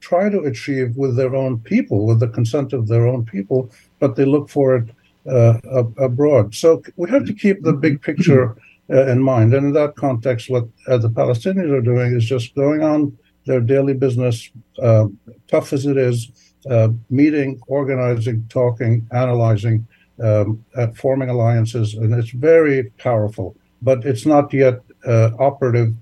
try 0.01 0.29
to 0.29 0.41
achieve 0.41 0.97
with 0.97 1.17
their 1.17 1.35
own 1.35 1.59
people, 1.61 2.07
with 2.07 2.21
the 2.21 2.29
consent 2.29 2.73
of 2.73 2.89
their 2.89 3.07
own 3.07 3.25
people, 3.25 3.71
but 4.01 4.17
they 4.17 4.25
look 4.25 4.49
for 4.49 4.77
it 4.77 4.89
uh, 5.27 5.59
abroad. 5.99 6.55
So 6.55 6.83
we 6.97 7.09
have 7.11 7.25
to 7.27 7.33
keep 7.33 7.63
the 7.63 7.73
big 7.73 8.03
picture 8.03 8.57
uh, 8.91 9.07
in 9.07 9.23
mind. 9.23 9.55
And 9.55 9.69
in 9.69 9.73
that 9.73 9.97
context, 9.97 10.51
what 10.51 10.65
uh, 10.87 10.99
the 10.99 11.09
Palestinians 11.09 11.73
are 11.73 11.81
doing 11.81 12.15
is 12.15 12.27
just 12.27 12.55
going 12.55 12.83
on 12.83 13.17
their 13.47 13.61
daily 13.61 13.95
business, 13.95 14.51
uh, 14.83 15.07
tough 15.49 15.73
as 15.73 15.87
it 15.87 15.97
is 15.97 16.31
uh, 16.71 16.89
meeting, 17.11 17.61
organizing, 17.67 18.47
talking, 18.49 19.07
analyzing, 19.13 19.87
um, 20.23 20.65
forming 20.95 21.29
alliances, 21.29 21.95
and 21.95 22.15
it's 22.15 22.31
very 22.31 22.91
powerful. 22.99 23.57
But 23.83 24.05
it's 24.07 24.27
not 24.27 24.53
yet 24.53 24.81
uh, 25.07 25.31
operative 25.39 25.95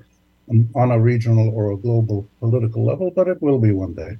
on 0.74 0.90
a 0.90 1.00
regional 1.00 1.48
or 1.50 1.72
a 1.72 1.76
global 1.76 2.28
political 2.40 2.84
level, 2.84 3.10
but 3.10 3.28
it 3.28 3.40
will 3.40 3.58
be 3.58 3.72
one 3.72 3.94
day. 3.94 4.16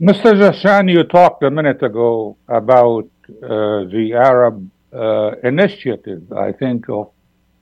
Mr. 0.00 0.34
Jahshan, 0.34 0.90
you 0.90 1.04
talked 1.04 1.42
a 1.44 1.50
minute 1.50 1.82
ago 1.82 2.36
about 2.48 3.08
uh, 3.28 3.84
the 3.94 4.12
Arab 4.14 4.68
uh, 4.92 5.32
initiative, 5.44 6.32
I 6.32 6.52
think, 6.52 6.88
of, 6.88 7.10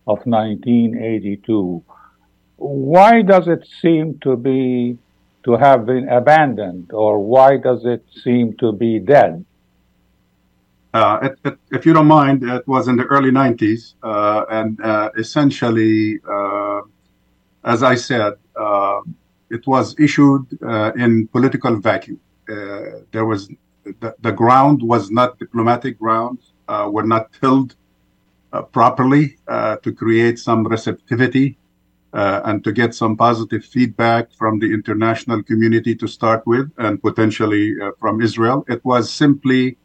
of 0.07 0.19
1982. 0.25 1.85
Why 2.57 3.23
does 3.23 3.49
it 3.49 3.67
seem 3.81 4.19
to 4.21 4.37
be 4.37 4.97
to 5.45 5.53
have 5.57 5.87
been 5.87 6.09
abandoned, 6.09 6.91
or 6.93 7.19
why 7.19 7.57
does 7.57 7.85
it 7.85 8.05
seem 8.23 8.57
to 8.59 8.73
be 8.73 8.99
dead? 8.99 9.45
Uh, 10.95 11.19
it, 11.23 11.39
it, 11.45 11.59
if 11.71 11.87
you 11.87 11.93
don't 11.93 12.07
mind, 12.07 12.43
it 12.43 12.67
was 12.69 12.89
in 12.89 12.97
the 12.97 13.05
early 13.05 13.31
90s, 13.31 13.95
uh, 14.03 14.45
and 14.51 14.81
uh, 14.81 15.11
essentially, 15.17 16.21
uh, 16.31 16.83
as 17.65 17.83
I 17.83 17.95
said, 17.95 18.35
uh, 18.57 19.01
it 19.51 19.67
was 19.67 19.99
issued 19.99 20.47
uh, 20.63 20.93
in 20.97 21.29
political 21.29 21.77
vacuum. 21.77 22.21
there 22.47 23.25
was 23.25 23.49
the, 24.01 24.15
the 24.21 24.33
ground 24.33 24.83
was 24.83 25.11
not 25.11 25.39
diplomatic 25.39 25.99
ground, 25.99 26.39
uh, 26.69 26.89
were 26.91 27.03
not 27.15 27.33
tilled 27.41 27.75
uh, 28.53 28.63
properly 28.63 29.37
to 29.83 29.93
create 29.97 30.39
some 30.39 30.67
receptivity 30.67 31.57
uh, 32.13 32.41
and 32.45 32.63
to 32.65 32.73
get 32.73 32.95
some 32.95 33.17
positive 33.17 33.65
feedback 33.65 34.33
from 34.33 34.59
the 34.59 34.73
international 34.73 35.43
community 35.43 35.95
to 35.95 36.07
start 36.07 36.47
with, 36.47 36.71
and 36.79 37.03
potentially 37.03 37.75
uh, 37.81 37.91
from 37.99 38.21
Israel. 38.21 38.65
It 38.69 38.85
was 38.85 39.11
simply 39.11 39.77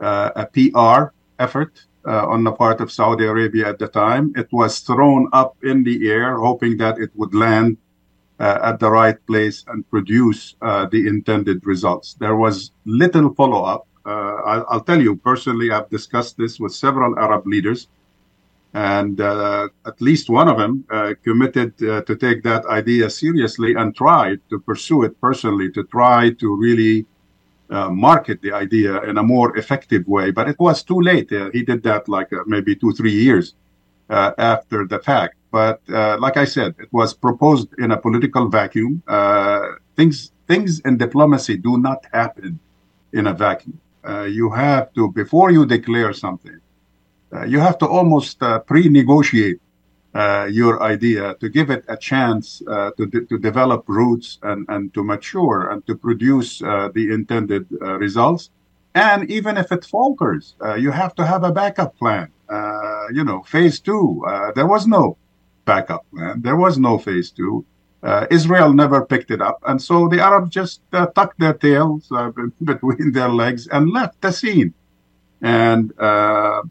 uh, 0.00 0.30
a 0.36 0.46
PR 0.46 1.12
effort 1.38 1.84
on 2.04 2.42
the 2.42 2.52
part 2.52 2.80
of 2.80 2.90
Saudi 2.90 3.26
Arabia 3.26 3.68
at 3.68 3.78
the 3.78 3.86
time. 3.88 4.32
It 4.34 4.48
was 4.50 4.80
thrown 4.80 5.28
up 5.34 5.56
in 5.62 5.84
the 5.84 6.08
air, 6.10 6.38
hoping 6.38 6.78
that 6.78 6.98
it 6.98 7.10
would 7.14 7.34
land 7.34 7.76
uh, 8.40 8.58
at 8.62 8.78
the 8.78 8.90
right 8.90 9.18
place 9.26 9.64
and 9.68 9.88
produce 9.90 10.54
uh, 10.62 10.86
the 10.86 11.08
intended 11.08 11.66
results. 11.66 12.14
There 12.14 12.36
was 12.36 12.70
little 12.84 13.34
follow 13.34 13.64
up. 13.64 13.86
Uh, 14.06 14.36
I'll, 14.46 14.66
I'll, 14.70 14.80
tell 14.80 15.00
you 15.00 15.16
personally, 15.16 15.70
I've 15.70 15.90
discussed 15.90 16.38
this 16.38 16.60
with 16.60 16.72
several 16.72 17.18
Arab 17.18 17.46
leaders, 17.46 17.88
and 18.74 19.20
at 19.20 20.00
least 20.00 20.28
one 20.28 20.48
of 20.48 20.58
them 20.58 20.84
committed 21.24 21.76
to 21.78 22.16
take 22.16 22.42
that 22.42 22.66
idea 22.66 23.08
seriously 23.08 23.74
and 23.74 23.96
tried 23.96 24.40
to 24.50 24.60
pursue 24.60 25.02
it 25.04 25.20
personally, 25.20 25.70
to 25.72 25.84
try 25.84 26.30
to 26.30 26.56
really 26.56 27.06
uh, 27.70 27.90
market 27.90 28.40
the 28.40 28.52
idea 28.52 29.00
in 29.02 29.18
a 29.18 29.22
more 29.22 29.56
effective 29.56 30.06
way. 30.06 30.30
But 30.30 30.48
it 30.48 30.58
was 30.58 30.82
too 30.82 31.00
late. 31.00 31.30
Uh, 31.32 31.50
he 31.52 31.62
did 31.62 31.82
that 31.82 32.08
like 32.08 32.32
uh, 32.32 32.44
maybe 32.46 32.74
two, 32.74 32.92
three 32.92 33.12
years 33.12 33.54
after 34.08 34.86
the 34.86 34.98
fact. 35.00 35.34
But 35.50 35.80
uh, 35.90 36.16
like 36.18 36.36
I 36.36 36.44
said, 36.44 36.74
it 36.78 36.88
was 36.92 37.14
proposed 37.14 37.68
in 37.78 37.90
a 37.90 37.96
political 37.96 38.48
vacuum. 38.48 39.02
Uh, 39.06 39.60
things 39.96 40.32
things 40.46 40.80
in 40.80 40.96
diplomacy 40.96 41.56
do 41.56 41.76
not 41.78 42.06
happen 42.12 42.58
in 43.12 43.26
a 43.26 43.34
vacuum. 43.34 43.78
Uh, 44.06 44.22
you 44.22 44.50
have 44.50 44.92
to 44.94 45.12
before 45.12 45.50
you 45.50 45.66
declare 45.66 46.12
something, 46.12 46.56
uh, 46.56 46.67
you 47.46 47.60
have 47.60 47.78
to 47.78 47.86
almost 47.86 48.42
uh, 48.42 48.58
pre-negotiate 48.60 49.60
uh, 50.14 50.48
your 50.50 50.82
idea 50.82 51.34
to 51.40 51.48
give 51.48 51.70
it 51.70 51.84
a 51.88 51.96
chance 51.96 52.58
to 52.58 53.06
de- 53.10 53.26
to 53.26 53.38
develop 53.38 53.84
roots 53.86 54.38
and 54.42 54.66
and 54.68 54.92
to 54.94 55.04
mature 55.04 55.70
and 55.70 55.86
to 55.86 55.94
produce 55.94 56.58
the 56.60 57.08
intended 57.12 57.66
results. 58.04 58.50
And 58.94 59.30
even 59.30 59.56
if 59.56 59.70
it 59.70 59.84
falters, 59.84 60.54
you 60.78 60.90
have 60.90 61.14
to 61.16 61.24
have 61.26 61.44
a 61.44 61.52
backup 61.52 61.96
plan. 61.98 62.28
you 63.16 63.24
know, 63.24 63.42
phase 63.42 63.78
two. 63.80 64.04
there 64.56 64.66
was 64.66 64.86
no 64.86 65.16
backup 65.68 66.04
plan. 66.10 66.40
There 66.46 66.56
was 66.56 66.78
no 66.78 66.98
phase 66.98 67.30
two. 67.30 67.64
Uh, 68.02 68.26
Israel 68.30 68.72
never 68.72 69.04
picked 69.04 69.30
it 69.30 69.40
up. 69.40 69.58
And 69.66 69.80
so 69.88 70.08
the 70.08 70.20
Arabs 70.28 70.50
just 70.50 70.80
uh, 70.92 71.06
tucked 71.16 71.38
their 71.40 71.54
tails 71.54 72.10
uh, 72.12 72.30
between 72.64 73.12
their 73.12 73.28
legs 73.28 73.66
and 73.74 73.90
left 73.90 74.20
the 74.20 74.32
scene. 74.32 74.72
And 75.42 75.84
uh, 75.98 76.62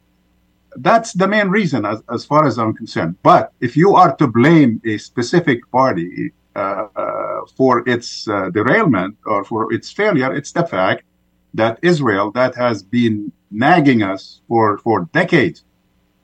that's 0.82 1.14
the 1.14 1.28
main 1.28 1.50
reason, 1.50 1.86
as, 1.86 2.02
as 2.12 2.26
far 2.26 2.46
as 2.46 2.58
I'm 2.58 2.74
concerned. 2.74 3.16
But 3.24 3.52
if 3.60 3.76
you 3.78 3.96
are 3.96 4.16
to 4.18 4.28
blame 4.28 4.82
a 4.86 4.98
specific 4.98 5.70
party 5.72 6.32
uh, 6.56 6.88
uh, 6.96 7.42
for 7.56 7.88
its 7.88 8.26
derailment 8.26 9.18
or 9.26 9.44
for 9.44 9.74
its 9.74 9.92
failure, 9.92 10.34
it's 10.34 10.52
the 10.52 10.66
fact 10.66 11.04
that 11.54 11.80
Israel, 11.82 12.32
that 12.32 12.56
has 12.56 12.84
been 12.84 13.32
nagging 13.52 14.04
us 14.04 14.42
for, 14.48 14.78
for 14.80 15.10
decades, 15.14 15.64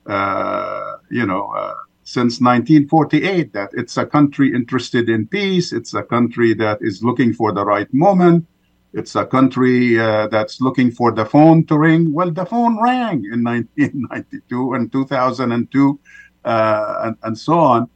you 0.06 1.26
know, 1.26 1.74
since 2.04 2.40
1948 2.40 3.52
that 3.54 3.70
it's 3.72 3.96
a 3.96 4.04
country 4.04 4.52
interested 4.54 5.08
in 5.08 5.26
peace, 5.26 5.72
it's 5.72 5.94
a 5.94 6.02
country 6.02 6.52
that 6.54 6.78
is 6.82 7.02
looking 7.02 7.32
for 7.32 7.52
the 7.52 7.64
right 7.64 7.92
moment, 7.94 8.46
it's 8.94 9.16
a 9.16 9.26
country 9.26 9.98
uh, 9.98 10.28
that's 10.28 10.60
looking 10.60 10.90
for 10.90 11.10
the 11.12 11.26
phone 11.26 11.66
to 11.66 11.76
ring. 11.76 12.12
Well, 12.12 12.30
the 12.30 12.46
phone 12.46 12.80
rang 12.80 13.24
in 13.24 13.42
1992 13.42 14.74
and 14.74 14.90
2002 14.92 16.00
uh, 16.44 17.00
and, 17.02 17.16
and, 17.24 17.36
so 17.36 17.58
on, 17.58 17.88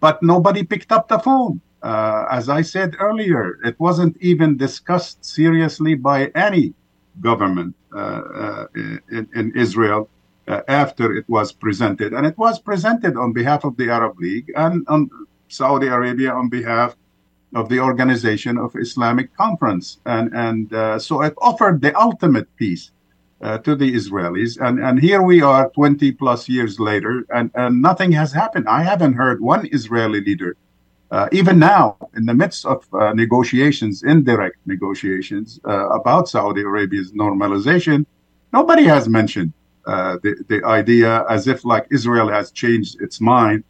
but 0.00 0.22
nobody 0.22 0.62
picked 0.62 0.90
up 0.90 1.08
the 1.08 1.18
phone. 1.18 1.60
Uh, 1.82 2.24
as 2.30 2.48
I 2.48 2.62
said 2.62 2.96
earlier, 2.98 3.58
it 3.64 3.78
wasn't 3.78 4.16
even 4.20 4.56
discussed 4.56 5.24
seriously 5.24 5.94
by 5.94 6.26
any 6.34 6.72
government 7.20 7.74
uh, 7.94 7.98
uh, 7.98 8.66
in, 8.74 9.28
in 9.34 9.52
Israel 9.54 10.08
uh, 10.46 10.62
after 10.68 11.14
it 11.14 11.28
was 11.28 11.52
presented. 11.52 12.14
And 12.14 12.26
it 12.26 12.38
was 12.38 12.58
presented 12.58 13.16
on 13.16 13.32
behalf 13.32 13.64
of 13.64 13.76
the 13.76 13.90
Arab 13.90 14.18
League 14.18 14.50
and 14.56 14.86
on 14.88 15.10
Saudi 15.48 15.88
Arabia 15.88 16.32
on 16.32 16.48
behalf 16.48 16.96
of 17.54 17.68
the 17.68 17.80
Organization 17.80 18.58
of 18.58 18.76
Islamic 18.76 19.34
Conference. 19.36 19.98
And, 20.06 20.34
and 20.34 20.72
uh, 20.72 20.98
so 20.98 21.22
it 21.22 21.34
offered 21.38 21.80
the 21.80 21.98
ultimate 21.98 22.54
peace 22.56 22.90
uh, 23.40 23.58
to 23.58 23.74
the 23.74 23.94
Israelis. 23.94 24.58
And, 24.60 24.78
and 24.80 25.00
here 25.00 25.22
we 25.22 25.42
are 25.42 25.70
20 25.70 26.12
plus 26.12 26.48
years 26.48 26.78
later, 26.78 27.24
and, 27.30 27.50
and 27.54 27.80
nothing 27.80 28.12
has 28.12 28.32
happened. 28.32 28.68
I 28.68 28.82
haven't 28.82 29.14
heard 29.14 29.40
one 29.40 29.68
Israeli 29.72 30.20
leader, 30.20 30.56
uh, 31.10 31.28
even 31.32 31.58
now, 31.58 31.96
in 32.16 32.26
the 32.26 32.34
midst 32.34 32.66
of 32.66 32.86
uh, 32.92 33.12
negotiations, 33.14 34.02
indirect 34.02 34.58
negotiations 34.66 35.58
uh, 35.66 35.88
about 35.88 36.28
Saudi 36.28 36.60
Arabia's 36.60 37.12
normalization, 37.12 38.04
nobody 38.52 38.84
has 38.84 39.08
mentioned 39.08 39.52
uh, 39.86 40.18
the, 40.22 40.36
the 40.48 40.62
idea 40.66 41.24
as 41.30 41.48
if 41.48 41.64
like 41.64 41.86
Israel 41.90 42.28
has 42.28 42.50
changed 42.50 43.00
its 43.00 43.20
mind 43.22 43.64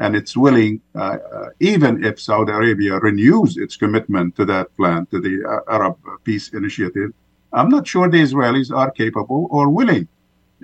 and 0.00 0.16
it's 0.16 0.34
willing, 0.36 0.80
uh, 0.94 1.18
uh, 1.32 1.48
even 1.60 2.02
if 2.02 2.18
Saudi 2.18 2.50
Arabia 2.50 2.98
renews 2.98 3.58
its 3.58 3.76
commitment 3.76 4.34
to 4.36 4.46
that 4.46 4.74
plan, 4.76 5.06
to 5.06 5.20
the 5.20 5.44
uh, 5.44 5.72
Arab 5.76 5.96
Peace 6.24 6.48
Initiative, 6.54 7.12
I'm 7.52 7.68
not 7.68 7.86
sure 7.86 8.08
the 8.08 8.22
Israelis 8.22 8.74
are 8.74 8.90
capable 8.90 9.46
or 9.50 9.68
willing 9.68 10.08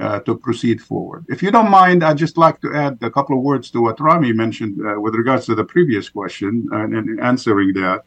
uh, 0.01 0.21
to 0.21 0.39
proceed 0.39 0.81
forward. 0.81 1.27
If 1.29 1.43
you 1.43 1.51
don't 1.51 1.71
mind, 1.71 2.03
I'd 2.03 2.17
just 2.17 2.39
like 2.39 2.61
to 2.63 2.75
add 2.75 2.97
a 3.03 3.11
couple 3.11 3.37
of 3.37 3.45
words 3.45 3.71
to 3.73 3.83
what 3.83 4.01
Rami 4.01 4.33
mentioned 4.33 4.81
uh, 4.81 4.99
with 4.99 5.15
regards 5.15 5.45
to 5.47 5.55
the 5.55 5.65
previous 5.65 6.09
question 6.09 6.69
and, 6.73 6.95
and 6.97 7.21
answering 7.21 7.75
that. 7.75 8.05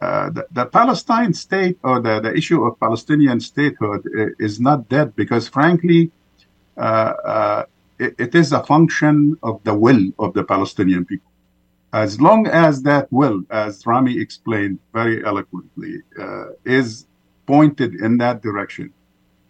Uh, 0.00 0.30
the, 0.30 0.46
the, 0.52 0.64
Palestine 0.66 1.34
state 1.34 1.76
or 1.82 2.00
the, 2.00 2.20
the 2.20 2.32
issue 2.32 2.62
of 2.64 2.78
Palestinian 2.78 3.40
statehood 3.40 4.06
is 4.38 4.60
not 4.60 4.88
dead 4.88 5.16
because, 5.16 5.48
frankly, 5.48 6.12
it, 7.98 8.34
is 8.34 8.52
a 8.52 8.62
function 8.64 9.36
of 9.42 9.62
the 9.64 9.74
will 9.74 10.10
of 10.18 10.34
the 10.34 10.44
Palestinian 10.44 11.04
people. 11.04 11.30
As 11.92 12.20
long 12.20 12.46
as 12.46 12.82
that 12.82 13.10
will, 13.10 13.42
as 13.50 13.86
Rami 13.86 14.18
explained 14.18 14.78
very 14.92 15.24
eloquently, 15.24 16.02
uh, 16.20 16.48
is 16.64 17.06
pointed 17.46 17.94
in 17.94 18.18
that 18.18 18.42
direction, 18.42 18.92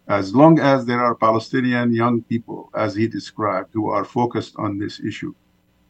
as 0.06 0.34
long 0.34 0.58
as 0.58 0.86
there 0.86 1.02
are 1.04 1.14
Palestinian 1.14 1.92
young 1.92 2.22
people, 2.22 2.70
as 2.74 2.94
he 2.94 3.06
described, 3.08 3.70
who 3.72 3.90
are 3.90 4.04
focused 4.04 4.54
on 4.56 4.78
this 4.78 5.00
issue, 5.00 5.34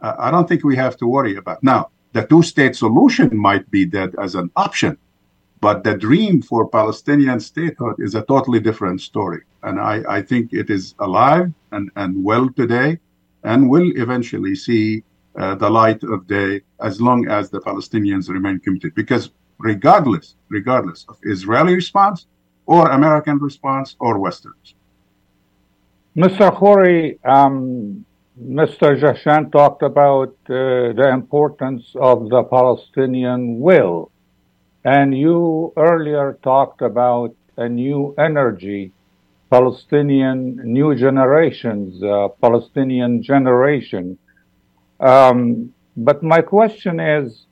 uh, 0.01 0.15
I 0.19 0.31
don't 0.31 0.49
think 0.49 0.65
we 0.65 0.77
have 0.77 0.97
to 0.99 1.07
worry 1.07 1.37
about. 1.37 1.63
Now, 1.63 1.91
the 2.13 2.27
two-state 2.27 2.75
solution 2.75 3.37
might 3.37 3.71
be 3.71 3.85
dead 3.85 4.15
as 4.21 4.35
an 4.35 4.51
option, 4.57 4.97
but 5.61 5.83
the 5.85 5.97
dream 5.97 6.43
for 6.43 6.69
Palestinian 6.69 7.41
statehood 7.41 7.97
is 7.99 8.15
a 8.15 8.23
totally 8.23 8.61
different 8.61 9.01
story. 9.01 9.43
And 9.63 9.81
I, 9.81 10.03
I 10.09 10.23
think 10.23 10.53
it 10.53 10.71
is 10.71 10.95
alive 11.01 11.53
and, 11.73 11.91
and 11.97 12.23
well 12.23 12.49
today 12.51 12.99
and 13.45 13.69
will 13.69 13.91
eventually 13.97 14.55
see 14.55 15.03
uh, 15.37 15.55
the 15.55 15.71
light 15.71 16.03
of 16.03 16.27
day 16.27 16.63
as 16.81 17.01
long 17.01 17.29
as 17.29 17.51
the 17.51 17.61
Palestinians 17.61 18.29
remain 18.29 18.59
committed. 18.61 18.95
Because 18.95 19.31
regardless, 19.59 20.37
regardless 20.49 21.05
of 21.09 21.19
Israeli 21.23 21.75
response 21.75 22.27
or 22.67 22.91
American 22.91 23.39
response 23.39 23.97
or 23.99 24.19
Western 24.19 24.53
response. 24.61 24.75
Mr. 26.17 26.57
Khoury, 26.57 27.19
um, 27.25 28.05
Mr. 28.41 28.99
Jahshan 29.01 29.51
talked 29.51 29.83
about 29.83 30.35
uh, 30.49 30.93
the 31.01 31.11
importance 31.13 31.85
of 31.97 32.29
the 32.29 32.43
Palestinian 32.45 33.61
will 33.61 34.11
and 34.95 35.09
you 35.17 35.73
earlier 35.77 36.39
talked 36.43 36.81
about 36.81 37.35
a 37.59 37.69
new 37.69 38.15
energy, 38.19 38.93
Palestinian 39.51 40.39
new 40.79 40.95
generations, 40.95 42.03
uh, 42.03 42.29
Palestinian 42.41 43.23
generation. 43.23 44.17
Um, 44.99 45.75
but 45.95 46.23
my 46.23 46.41
question 46.41 47.01
is, 47.01 47.47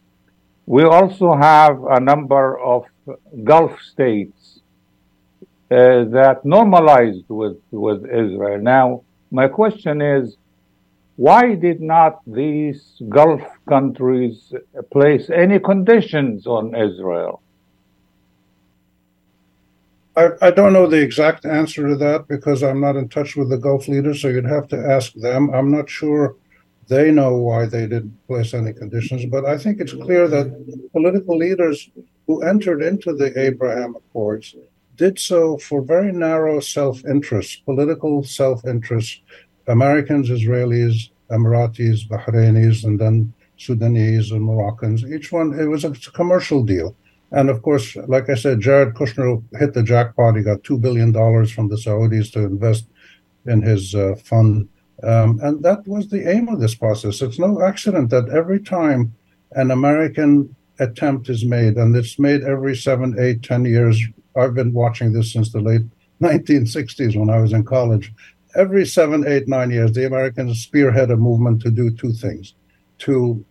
we 0.64 0.82
also 0.84 1.28
have 1.34 1.76
a 1.98 2.00
number 2.00 2.58
of 2.58 2.80
Gulf 3.44 3.72
states 3.92 4.60
uh, 5.70 6.04
that 6.18 6.38
normalized 6.44 7.28
with, 7.28 7.58
with 7.70 8.00
Israel. 8.06 8.60
Now, 8.76 9.02
my 9.30 9.46
question 9.48 10.00
is, 10.00 10.36
why 11.16 11.54
did 11.56 11.80
not 11.80 12.20
these 12.26 13.00
Gulf 13.10 13.42
countries 13.68 14.52
place 14.92 15.30
any 15.30 15.58
conditions 15.60 16.46
on 16.46 16.74
Israel? 16.74 17.42
I, 20.16 20.30
I 20.42 20.50
don't 20.50 20.72
know 20.74 20.86
the 20.88 21.02
exact 21.02 21.46
answer 21.46 21.88
to 21.88 21.96
that 21.96 22.28
because 22.28 22.62
I'm 22.62 22.80
not 22.80 22.96
in 22.96 23.08
touch 23.08 23.36
with 23.36 23.50
the 23.50 23.58
Gulf 23.58 23.88
leaders, 23.88 24.22
so 24.22 24.28
you'd 24.28 24.46
have 24.46 24.68
to 24.68 24.78
ask 24.78 25.12
them. 25.14 25.50
I'm 25.54 25.70
not 25.70 25.90
sure 25.90 26.36
They 26.88 27.10
know 27.12 27.36
why 27.38 27.66
they 27.66 27.86
didn't 27.88 28.18
place 28.28 28.54
any 28.54 28.72
conditions, 28.72 29.26
but 29.26 29.44
I 29.46 29.58
think 29.58 29.80
it's 29.80 29.94
clear 29.94 30.28
that 30.28 30.48
political 30.92 31.36
leaders 31.38 31.90
who 32.26 32.42
entered 32.42 32.82
into 32.82 33.14
the 33.14 33.30
Abraham 33.40 33.96
Accords 33.96 34.56
did 34.96 35.18
so 35.18 35.58
for 35.58 35.82
very 35.82 36.12
narrow 36.12 36.60
self 36.60 37.04
interest, 37.06 37.64
political 37.64 38.24
self 38.24 38.66
interest. 38.66 39.22
Americans, 39.68 40.30
Israelis, 40.30 41.10
Emiratis, 41.30 42.08
Bahrainis, 42.08 42.84
and 42.84 42.98
then 42.98 43.32
Sudanese 43.56 44.30
and 44.30 44.42
Moroccans. 44.42 45.04
Each 45.04 45.32
one, 45.32 45.58
it 45.58 45.66
was 45.66 45.84
a, 45.84 45.90
a 45.90 46.12
commercial 46.12 46.62
deal. 46.62 46.94
And 47.32 47.50
of 47.50 47.62
course, 47.62 47.96
like 48.06 48.30
I 48.30 48.34
said, 48.34 48.60
Jared 48.60 48.94
Kushner 48.94 49.42
hit 49.58 49.74
the 49.74 49.82
jackpot. 49.82 50.36
He 50.36 50.42
got 50.42 50.62
$2 50.62 50.80
billion 50.80 51.12
from 51.12 51.68
the 51.68 51.76
Saudis 51.76 52.32
to 52.32 52.40
invest 52.40 52.86
in 53.46 53.62
his 53.62 53.94
uh, 53.94 54.14
fund 54.22 54.68
um, 55.02 55.38
and 55.42 55.62
that 55.62 55.86
was 55.86 56.08
the 56.08 56.28
aim 56.28 56.48
of 56.48 56.60
this 56.60 56.74
process. 56.74 57.20
It's 57.20 57.38
no 57.38 57.62
accident 57.62 58.10
that 58.10 58.28
every 58.30 58.60
time 58.60 59.14
an 59.52 59.70
American 59.70 60.54
attempt 60.78 61.28
is 61.28 61.44
made, 61.44 61.76
and 61.76 61.94
it's 61.94 62.18
made 62.18 62.42
every 62.42 62.76
seven, 62.76 63.16
eight, 63.18 63.42
ten 63.42 63.64
years. 63.64 64.00
I've 64.36 64.54
been 64.54 64.72
watching 64.72 65.12
this 65.12 65.32
since 65.32 65.52
the 65.52 65.60
late 65.60 65.82
1960s 66.22 67.16
when 67.16 67.30
I 67.30 67.40
was 67.40 67.52
in 67.52 67.64
college. 67.64 68.12
Every 68.56 68.86
seven, 68.86 69.26
eight, 69.26 69.46
nine 69.48 69.70
years, 69.70 69.92
the 69.92 70.06
Americans 70.06 70.60
spearhead 70.62 71.10
a 71.10 71.16
movement 71.16 71.62
to 71.62 71.70
do 71.70 71.90
two 71.90 72.12
things 72.12 72.54
to 72.98 73.44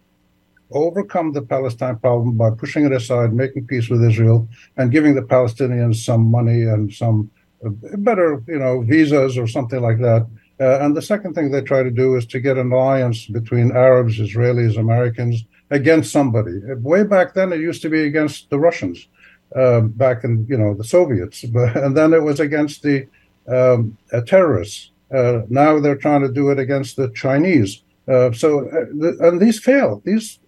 overcome 0.71 1.31
the 1.31 1.43
Palestine 1.43 1.97
problem 1.97 2.35
by 2.35 2.49
pushing 2.49 2.85
it 2.85 2.91
aside, 2.91 3.33
making 3.33 3.67
peace 3.67 3.87
with 3.87 4.03
Israel, 4.03 4.47
and 4.77 4.91
giving 4.91 5.13
the 5.13 5.21
Palestinians 5.21 5.97
some 6.03 6.23
money 6.25 6.63
and 6.63 6.91
some 6.91 7.29
uh, 7.65 7.69
better, 7.97 8.43
you 8.47 8.59
know, 8.59 8.81
visas 8.81 9.37
or 9.37 9.47
something 9.47 9.81
like 9.81 9.99
that 9.99 10.25
uh, 10.59 10.79
and 10.81 10.95
the 10.95 11.01
second 11.01 11.33
thing 11.33 11.51
they 11.51 11.61
try 11.61 11.83
to 11.83 11.91
do 11.91 12.15
is 12.15 12.25
to 12.27 12.39
get 12.39 12.57
an 12.57 12.71
alliance 12.71 13.25
between 13.25 13.71
Arabs, 13.71 14.19
Israelis, 14.19 14.77
Americans 14.77 15.43
against 15.69 16.11
somebody. 16.11 16.59
Way 16.75 17.03
back 17.03 17.33
then, 17.33 17.51
it 17.51 17.59
used 17.59 17.81
to 17.81 17.89
be 17.89 18.03
against 18.03 18.49
the 18.49 18.59
Russians, 18.59 19.07
uh, 19.53 19.81
back 19.81 20.23
in 20.23 20.45
you 20.47 20.57
know 20.57 20.73
the 20.73 20.83
Soviets, 20.83 21.43
and 21.53 21.95
then 21.95 22.13
it 22.13 22.23
was 22.23 22.39
against 22.39 22.83
the 22.83 23.07
um, 23.47 23.97
uh, 24.13 24.21
terrorists. 24.21 24.91
Uh, 25.13 25.41
now 25.49 25.79
they're 25.79 25.95
trying 25.95 26.21
to 26.21 26.31
do 26.31 26.49
it 26.49 26.59
against 26.59 26.95
the 26.95 27.09
Chinese. 27.09 27.83
Uh, 28.07 28.31
so, 28.31 28.67
uh, 28.69 29.27
and 29.27 29.39
these 29.39 29.59
fail. 29.59 30.01
These 30.05 30.39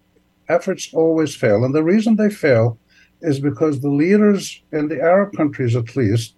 efforts 0.48 0.90
always 0.92 1.34
fail, 1.34 1.64
and 1.64 1.74
the 1.74 1.84
reason 1.84 2.16
they 2.16 2.30
fail 2.30 2.78
is 3.20 3.40
because 3.40 3.80
the 3.80 3.90
leaders 3.90 4.62
in 4.72 4.88
the 4.88 5.00
Arab 5.00 5.36
countries, 5.36 5.74
at 5.74 5.96
least, 5.96 6.36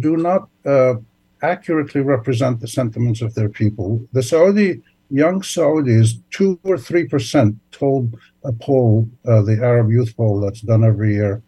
do 0.00 0.16
not 0.16 0.48
accurately 1.42 2.02
represent 2.02 2.60
the 2.60 2.68
sentiments 2.68 3.22
of 3.22 3.34
their 3.34 3.48
people. 3.48 4.06
The 4.12 4.22
Saudi 4.22 4.82
young 5.12 5.42
Saudis, 5.42 6.22
two 6.30 6.58
or 6.64 6.78
three 6.78 7.06
percent, 7.06 7.54
told 7.70 8.16
a 8.44 8.52
poll, 8.52 9.08
uh, 9.26 9.42
the 9.42 9.58
Arab 9.62 9.90
Youth 9.90 10.16
Poll, 10.16 10.40
that's 10.40 10.62
done 10.62 10.82
every 10.82 11.14
year 11.14 11.42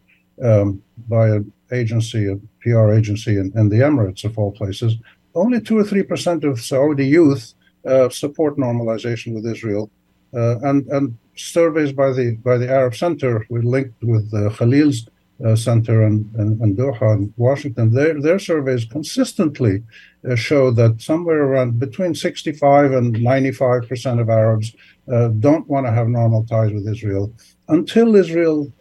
um, 0.45 0.83
by 1.09 1.29
an 1.31 1.51
agency, 1.73 2.31
a 2.31 2.37
PR 2.61 2.93
agency 2.93 3.39
in, 3.39 3.53
in, 3.57 3.71
the 3.71 3.79
Emirates, 3.79 4.25
of 4.25 4.39
all 4.39 4.53
places. 4.53 4.97
Only 5.35 5.61
two 5.61 5.79
or 5.79 5.85
three 5.85 6.03
percent 6.03 6.45
of 6.45 6.61
Saudi 6.61 7.07
youth 7.07 7.55
uh, 7.87 8.09
support 8.09 8.57
normalization 8.57 9.35
with 9.35 9.47
Israel, 9.47 9.91
uh, 10.35 10.59
and 10.61 10.87
and 10.89 11.19
surveys 11.37 11.93
by 11.93 12.13
the 12.13 12.37
by 12.37 12.57
the 12.57 12.71
Arab 12.71 12.95
Center, 12.95 13.45
we 13.51 13.61
linked 13.61 14.03
with 14.03 14.33
uh, 14.33 14.51
Khalil's 14.51 15.09
uh, 15.45 15.57
Center 15.57 16.05
and, 16.05 16.33
and, 16.37 16.61
and, 16.61 16.77
Doha 16.77 17.13
and 17.13 17.33
Washington, 17.37 17.93
their, 17.93 18.21
their 18.21 18.39
surveys 18.39 18.85
consistently 18.85 19.83
uh, 20.31 20.37
show 20.37 20.71
that 20.71 21.03
somewhere 21.03 21.43
around 21.43 21.79
between 21.81 22.15
65 22.15 22.93
and 22.93 23.21
95 23.21 23.89
percent 23.89 24.21
of 24.21 24.31
Arabs 24.31 24.75
uh, 25.13 25.29
don't 25.29 25.69
want 25.69 25.87
to 25.87 25.93
have 25.93 26.09
normal 26.09 26.45
ties 26.45 26.73
with 26.73 26.87
Israel. 26.87 27.33
Until 27.69 28.15
Israel 28.15 28.73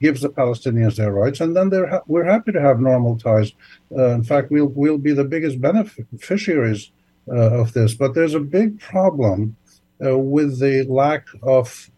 gives 0.00 0.20
the 0.22 0.28
Palestinians 0.28 0.96
their 0.96 1.12
rights, 1.12 1.40
and 1.40 1.56
then 1.56 1.70
ha- 1.88 2.02
we're 2.06 2.24
happy 2.24 2.52
to 2.52 2.60
have 2.60 2.80
normal 2.80 3.18
ties. 3.18 3.52
Uh, 3.96 4.10
in 4.10 4.24
fact, 4.24 4.50
we'll 4.50 4.68
we'll 4.68 4.98
be 4.98 5.12
the 5.12 5.24
biggest 5.24 5.60
beneficiaries 5.60 6.90
uh, 7.28 7.60
of 7.60 7.72
this. 7.72 7.94
But 7.94 8.14
there's 8.14 8.34
a 8.34 8.40
big 8.40 8.80
problem 8.80 9.56
with 10.02 10.58
the 10.60 10.84
lack 10.84 11.26
of 11.42 11.90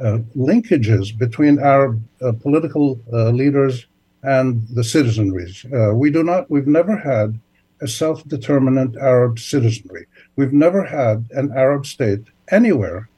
uh, 0.00 0.16
linkages 0.34 1.16
between 1.16 1.58
Arab 1.58 2.02
uh, 2.22 2.32
political 2.32 2.98
uh, 3.12 3.28
leaders 3.30 3.86
and 4.22 4.66
the 4.74 4.82
citizenry. 4.82 5.52
we 5.92 6.10
do 6.10 6.22
not, 6.22 6.50
we've 6.50 6.66
never 6.66 6.96
had 6.96 7.38
a 7.82 7.88
self 7.88 8.26
determinant 8.26 8.96
Arab 8.96 9.38
citizenry. 9.38 10.06
We've 10.36 10.54
never 10.54 10.84
had 10.84 11.26
an 11.32 11.52
Arab 11.54 11.84
state 11.84 12.24
anywhere 12.50 13.10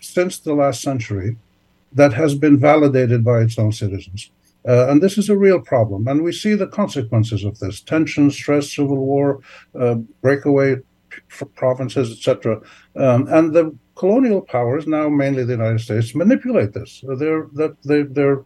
since 0.00 0.38
the 0.38 0.54
last 0.54 0.82
century 0.82 1.38
that 1.92 2.12
has 2.12 2.34
been 2.34 2.58
validated 2.58 3.24
by 3.24 3.40
its 3.40 3.58
own 3.58 3.72
citizens. 3.72 4.30
Uh, 4.68 4.88
and 4.88 5.00
this 5.00 5.16
is 5.16 5.28
a 5.28 5.36
real 5.36 5.60
problem. 5.60 6.08
And 6.08 6.22
we 6.22 6.32
see 6.32 6.54
the 6.54 6.66
consequences 6.66 7.44
of 7.44 7.58
this 7.60 7.80
tension, 7.80 8.30
stress, 8.30 8.74
civil 8.74 8.96
war, 8.96 9.40
uh, 9.78 9.96
breakaway 10.22 10.76
provinces, 11.54 12.10
etc. 12.10 12.60
Um, 12.96 13.28
and 13.28 13.54
the 13.54 13.76
colonial 13.94 14.42
powers, 14.42 14.86
now 14.86 15.08
mainly 15.08 15.44
the 15.44 15.52
United 15.52 15.80
States, 15.80 16.14
manipulate 16.14 16.72
this. 16.72 17.02
They're 17.16 17.48
that 17.54 17.76
they, 17.84 18.02
they're 18.02 18.44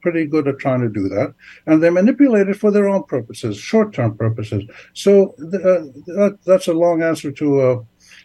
pretty 0.00 0.26
good 0.26 0.48
at 0.48 0.58
trying 0.58 0.80
to 0.80 0.88
do 0.88 1.08
that, 1.08 1.34
and 1.66 1.82
they 1.82 1.90
manipulate 1.90 2.48
it 2.48 2.56
for 2.56 2.70
their 2.70 2.88
own 2.88 3.04
purposes, 3.04 3.56
short-term 3.58 4.16
purposes. 4.16 4.64
So 4.94 5.34
uh, 5.38 5.86
that, 6.16 6.38
that's 6.44 6.66
a 6.66 6.72
long 6.72 7.02
answer 7.02 7.30
to 7.30 7.62
a 7.62 7.78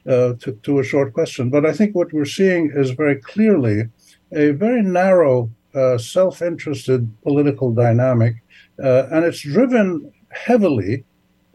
uh, 0.06 0.34
to, 0.40 0.52
to, 0.64 0.80
a 0.80 0.84
short 0.84 1.14
question. 1.14 1.50
But 1.50 1.66
I 1.66 1.72
think 1.72 1.96
what 1.96 2.12
we're 2.12 2.26
seeing 2.26 2.72
is 2.74 2.92
very 2.92 3.22
clearly 3.22 3.84
a 4.36 4.52
very 4.52 4.82
narrow, 4.82 5.50
uh, 5.76 5.98
self-interested 5.98 7.10
political 7.24 7.72
dynamic, 7.74 8.36
uh, 8.84 9.08
and 9.12 9.26
it's 9.26 9.42
driven 9.42 10.12
heavily 10.30 11.04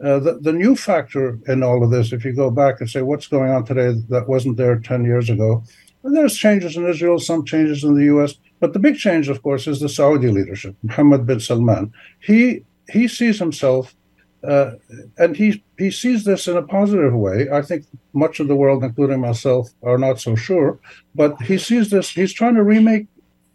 uh, 0.03 0.19
the, 0.19 0.39
the 0.39 0.53
new 0.53 0.75
factor 0.75 1.37
in 1.47 1.61
all 1.61 1.83
of 1.83 1.91
this, 1.91 2.13
if 2.13 2.23
you 2.23 2.31
go 2.31 2.49
back 2.49 2.79
and 2.79 2.89
say 2.89 3.01
what's 3.01 3.27
going 3.27 3.51
on 3.51 3.65
today 3.65 3.93
that 4.07 4.29
wasn't 4.29 4.55
there 4.55 4.79
10 4.79 5.03
years 5.03 5.29
ago, 5.29 5.61
there's 6.03 6.37
changes 6.37 6.77
in 6.77 6.87
Israel, 6.87 7.19
some 7.19 7.43
changes 7.43 7.83
in 7.83 7.95
the 7.95 8.05
US, 8.05 8.35
but 8.61 8.71
the 8.71 8.79
big 8.79 8.95
change, 8.95 9.27
of 9.27 9.43
course, 9.43 9.67
is 9.67 9.81
the 9.81 9.89
Saudi 9.89 10.29
leadership, 10.29 10.75
Mohammed 10.83 11.25
bin 11.25 11.39
Salman. 11.39 11.91
He 12.19 12.63
he 12.89 13.07
sees 13.07 13.37
himself, 13.37 13.93
uh, 14.43 14.71
and 15.17 15.35
he 15.35 15.63
he 15.77 15.91
sees 15.91 16.23
this 16.23 16.47
in 16.47 16.57
a 16.57 16.63
positive 16.63 17.13
way. 17.13 17.49
I 17.51 17.61
think 17.61 17.85
much 18.13 18.39
of 18.39 18.47
the 18.47 18.55
world, 18.55 18.83
including 18.83 19.19
myself, 19.19 19.69
are 19.83 19.97
not 19.97 20.19
so 20.19 20.35
sure, 20.35 20.79
but 21.13 21.41
he 21.41 21.57
sees 21.57 21.89
this. 21.89 22.09
He's 22.09 22.33
trying 22.33 22.55
to 22.55 22.63
remake 22.63 23.07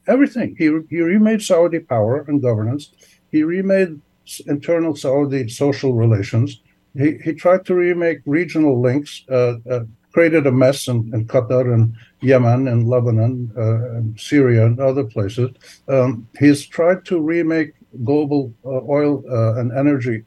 everything. 0.07 0.57
He 0.59 0.67
he 0.91 1.01
remade 1.01 1.43
Saudi 1.43 1.81
power 1.81 2.25
and 2.29 2.43
governance. 2.43 2.93
He 3.31 3.43
remade 3.43 4.01
internal 4.47 4.95
Saudi 4.95 5.49
social 5.49 5.95
relations. 5.95 6.61
He, 6.97 7.19
he 7.25 7.33
tried 7.33 7.65
to 7.67 7.75
remake 7.75 8.21
regional 8.25 8.81
links, 8.81 9.25
uh, 9.29 9.57
uh, 9.69 9.81
created 10.13 10.47
a 10.47 10.53
mess 10.53 10.87
in, 10.87 11.11
in, 11.13 11.27
Qatar 11.27 11.75
and 11.75 11.95
Yemen 12.21 12.69
and 12.69 12.89
Lebanon 12.89 13.51
uh, 13.57 13.97
and 13.97 14.19
Syria 14.19 14.65
and 14.67 14.79
other 14.79 15.03
places. 15.03 15.51
Um, 15.89 16.29
he's 16.39 16.65
tried 16.65 17.05
to 17.07 17.21
remake 17.21 17.73
global 18.05 18.55
uh, 18.65 18.81
oil 18.89 19.25
uh, 19.29 19.59
and 19.59 19.73
energy 19.73 20.23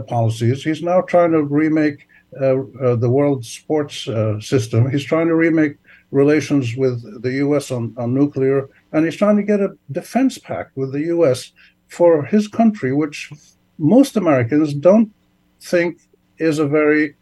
policies. 0.00 0.64
He's 0.64 0.82
now 0.82 1.00
trying 1.02 1.32
to 1.32 1.42
remake 1.42 2.08
the 2.32 3.10
world 3.10 3.44
sports 3.44 4.08
system. 4.40 4.90
He's 4.90 5.04
trying 5.04 5.28
to 5.28 5.34
remake 5.34 5.76
relations 6.10 6.76
with 6.76 7.22
the 7.22 7.32
U.S. 7.44 7.70
on, 7.70 7.94
on 7.96 8.14
nuclear, 8.14 8.68
and 8.92 9.04
he's 9.04 9.16
trying 9.16 9.36
to 9.36 9.42
get 9.42 9.60
a 9.60 9.76
defense 9.90 10.38
pact 10.38 10.76
with 10.76 10.92
the 10.92 11.00
U.S 11.00 11.52
for 11.92 12.24
his 12.24 12.48
country, 12.48 12.92
which 12.92 13.30
most 13.78 14.16
Americans 14.16 14.72
don't 14.72 15.12
think 15.60 15.98
is 16.38 16.58
a 16.58 16.66
very 16.66 17.14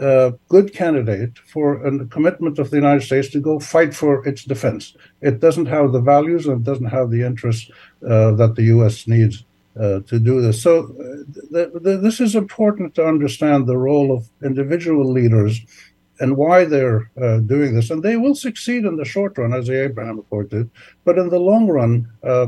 uh, 0.00 0.32
good 0.48 0.74
candidate 0.74 1.38
for 1.38 1.66
a 1.86 2.06
commitment 2.06 2.58
of 2.58 2.70
the 2.70 2.76
United 2.76 3.02
States 3.02 3.28
to 3.30 3.40
go 3.40 3.60
fight 3.60 3.94
for 3.94 4.26
its 4.26 4.44
defense. 4.44 4.96
It 5.22 5.38
doesn't 5.38 5.66
have 5.66 5.92
the 5.92 6.00
values 6.00 6.46
and 6.46 6.60
it 6.60 6.64
doesn't 6.64 6.94
have 6.98 7.10
the 7.10 7.22
interests 7.22 7.70
uh, 8.02 8.32
that 8.32 8.56
the 8.56 8.64
U.S. 8.74 9.06
needs 9.06 9.44
uh, 9.78 10.00
to 10.06 10.18
do 10.18 10.40
this. 10.40 10.62
So, 10.62 10.84
uh, 10.84 11.52
th- 11.52 11.84
th- 11.84 12.00
this 12.00 12.20
is 12.20 12.34
important 12.34 12.94
to 12.94 13.06
understand 13.06 13.66
the 13.66 13.76
role 13.76 14.10
of 14.10 14.28
individual 14.42 15.10
leaders 15.10 15.60
and 16.18 16.36
why 16.36 16.64
they're 16.64 17.10
uh, 17.20 17.40
doing 17.40 17.74
this. 17.74 17.90
And 17.90 18.02
they 18.02 18.16
will 18.16 18.34
succeed 18.34 18.84
in 18.84 18.96
the 18.96 19.04
short 19.04 19.36
run, 19.36 19.52
as 19.52 19.66
the 19.66 19.84
Abraham 19.84 20.18
Accord 20.18 20.48
did, 20.48 20.70
but 21.04 21.18
in 21.18 21.28
the 21.28 21.38
long 21.38 21.68
run, 21.68 22.08
uh, 22.22 22.46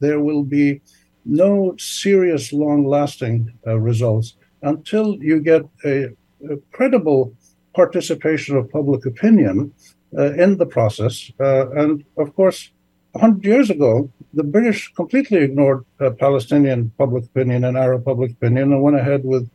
there 0.00 0.20
will 0.20 0.42
be 0.42 0.82
no 1.24 1.74
serious, 1.78 2.52
long 2.52 2.84
lasting 2.84 3.52
uh, 3.66 3.78
results 3.78 4.36
until 4.62 5.16
you 5.22 5.40
get 5.40 5.62
a, 5.84 6.04
a, 6.50 6.56
credible 6.72 7.32
participation 7.74 8.56
of 8.56 8.70
public 8.70 9.06
opinion 9.06 9.72
uh, 10.18 10.32
in 10.34 10.58
the 10.58 10.66
process. 10.66 11.30
And 11.38 12.04
of 12.18 12.34
course, 12.34 12.70
100 13.12 13.44
years 13.44 13.70
ago, 13.70 14.10
the 14.34 14.44
British 14.44 14.92
completely 14.94 15.38
ignored 15.38 15.84
uh, 16.00 16.10
Palestinian 16.10 16.90
public 16.98 17.24
opinion 17.24 17.64
and 17.64 17.76
Arab 17.76 18.04
public 18.04 18.32
opinion 18.32 18.72
and 18.72 18.82
went 18.82 18.96
ahead 18.96 19.24
with 19.24 19.48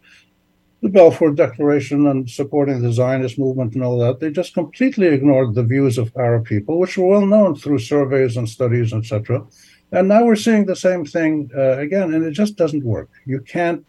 the 0.81 0.89
Balfour 0.89 1.31
Declaration 1.31 2.05
and 2.07 2.29
supporting 2.29 2.81
the 2.81 2.93
Zionist 2.93 3.39
movement 3.39 3.73
and 3.73 3.83
all 3.83 3.97
that. 3.99 4.19
They 4.19 4.29
just 4.29 4.53
completely 4.53 5.07
ignored 5.07 5.55
the 5.55 5.63
views 5.63 5.97
of 5.97 6.11
Arab 6.15 6.45
people, 6.45 6.77
which 6.77 6.97
were 6.97 7.07
well 7.07 7.25
known 7.25 7.55
through 7.55 7.79
surveys 7.79 8.37
and 8.37 8.47
studies, 8.47 8.93
etc. 8.93 9.43
And 9.91 10.07
now 10.07 10.23
we're 10.25 10.35
seeing 10.35 10.65
the 10.65 10.75
same 10.75 11.05
thing 11.05 11.49
uh, 11.57 11.77
again, 11.77 12.13
and 12.13 12.23
it 12.23 12.31
just 12.31 12.57
doesn't 12.57 12.83
work. 12.83 13.09
You 13.25 13.39
can't 13.41 13.83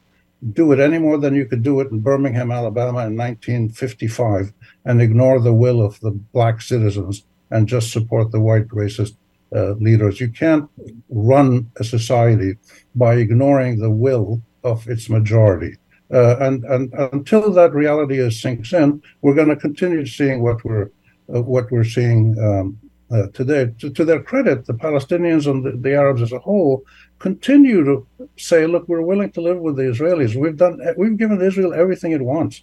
do 0.52 0.72
it 0.72 0.80
any 0.80 0.98
more 0.98 1.18
than 1.18 1.34
you 1.34 1.44
could 1.46 1.62
do 1.62 1.80
it 1.80 1.90
in 1.90 2.00
Birmingham, 2.00 2.50
Alabama 2.52 3.06
in 3.06 3.16
1955 3.16 4.52
and 4.84 5.02
ignore 5.02 5.40
the 5.40 5.52
will 5.52 5.82
of 5.82 5.98
the 6.00 6.12
black 6.12 6.60
citizens 6.60 7.24
and 7.50 7.66
just 7.66 7.92
support 7.92 8.30
the 8.30 8.40
white 8.40 8.68
racist 8.68 9.16
uh, 9.54 9.72
leaders. 9.72 10.20
You 10.20 10.30
can't 10.30 10.68
run 11.08 11.70
a 11.76 11.84
society 11.84 12.56
by 12.94 13.14
ignoring 13.14 13.78
the 13.78 13.90
will 13.90 14.42
of 14.64 14.88
its 14.88 15.08
majority. 15.08 15.76
Uh, 16.12 16.36
and, 16.40 16.64
and 16.64 16.92
until 17.12 17.50
that 17.52 17.72
reality 17.72 18.18
is 18.18 18.40
sinks 18.40 18.72
in, 18.72 19.02
we're 19.22 19.34
going 19.34 19.48
to 19.48 19.56
continue 19.56 20.06
seeing 20.06 20.42
what 20.42 20.64
we're 20.64 20.90
uh, 21.34 21.42
what 21.42 21.70
we're 21.70 21.84
seeing 21.84 22.34
um, 22.42 22.78
uh, 23.10 23.26
today. 23.34 23.70
To, 23.80 23.90
to, 23.90 24.04
their 24.04 24.22
credit, 24.22 24.64
the 24.64 24.72
Palestinians 24.72 25.46
and 25.50 25.64
the, 25.64 25.72
the, 25.72 25.94
Arabs 25.94 26.22
as 26.22 26.32
a 26.32 26.38
whole 26.38 26.84
continue 27.18 27.84
to 27.84 28.06
say, 28.38 28.66
"Look, 28.66 28.88
we're 28.88 29.02
willing 29.02 29.30
to 29.32 29.42
live 29.42 29.58
with 29.58 29.76
the 29.76 29.82
Israelis. 29.82 30.34
We've 30.34 30.56
done. 30.56 30.80
We've 30.96 31.18
given 31.18 31.42
Israel 31.42 31.74
everything 31.74 32.12
it 32.12 32.22
wants. 32.22 32.62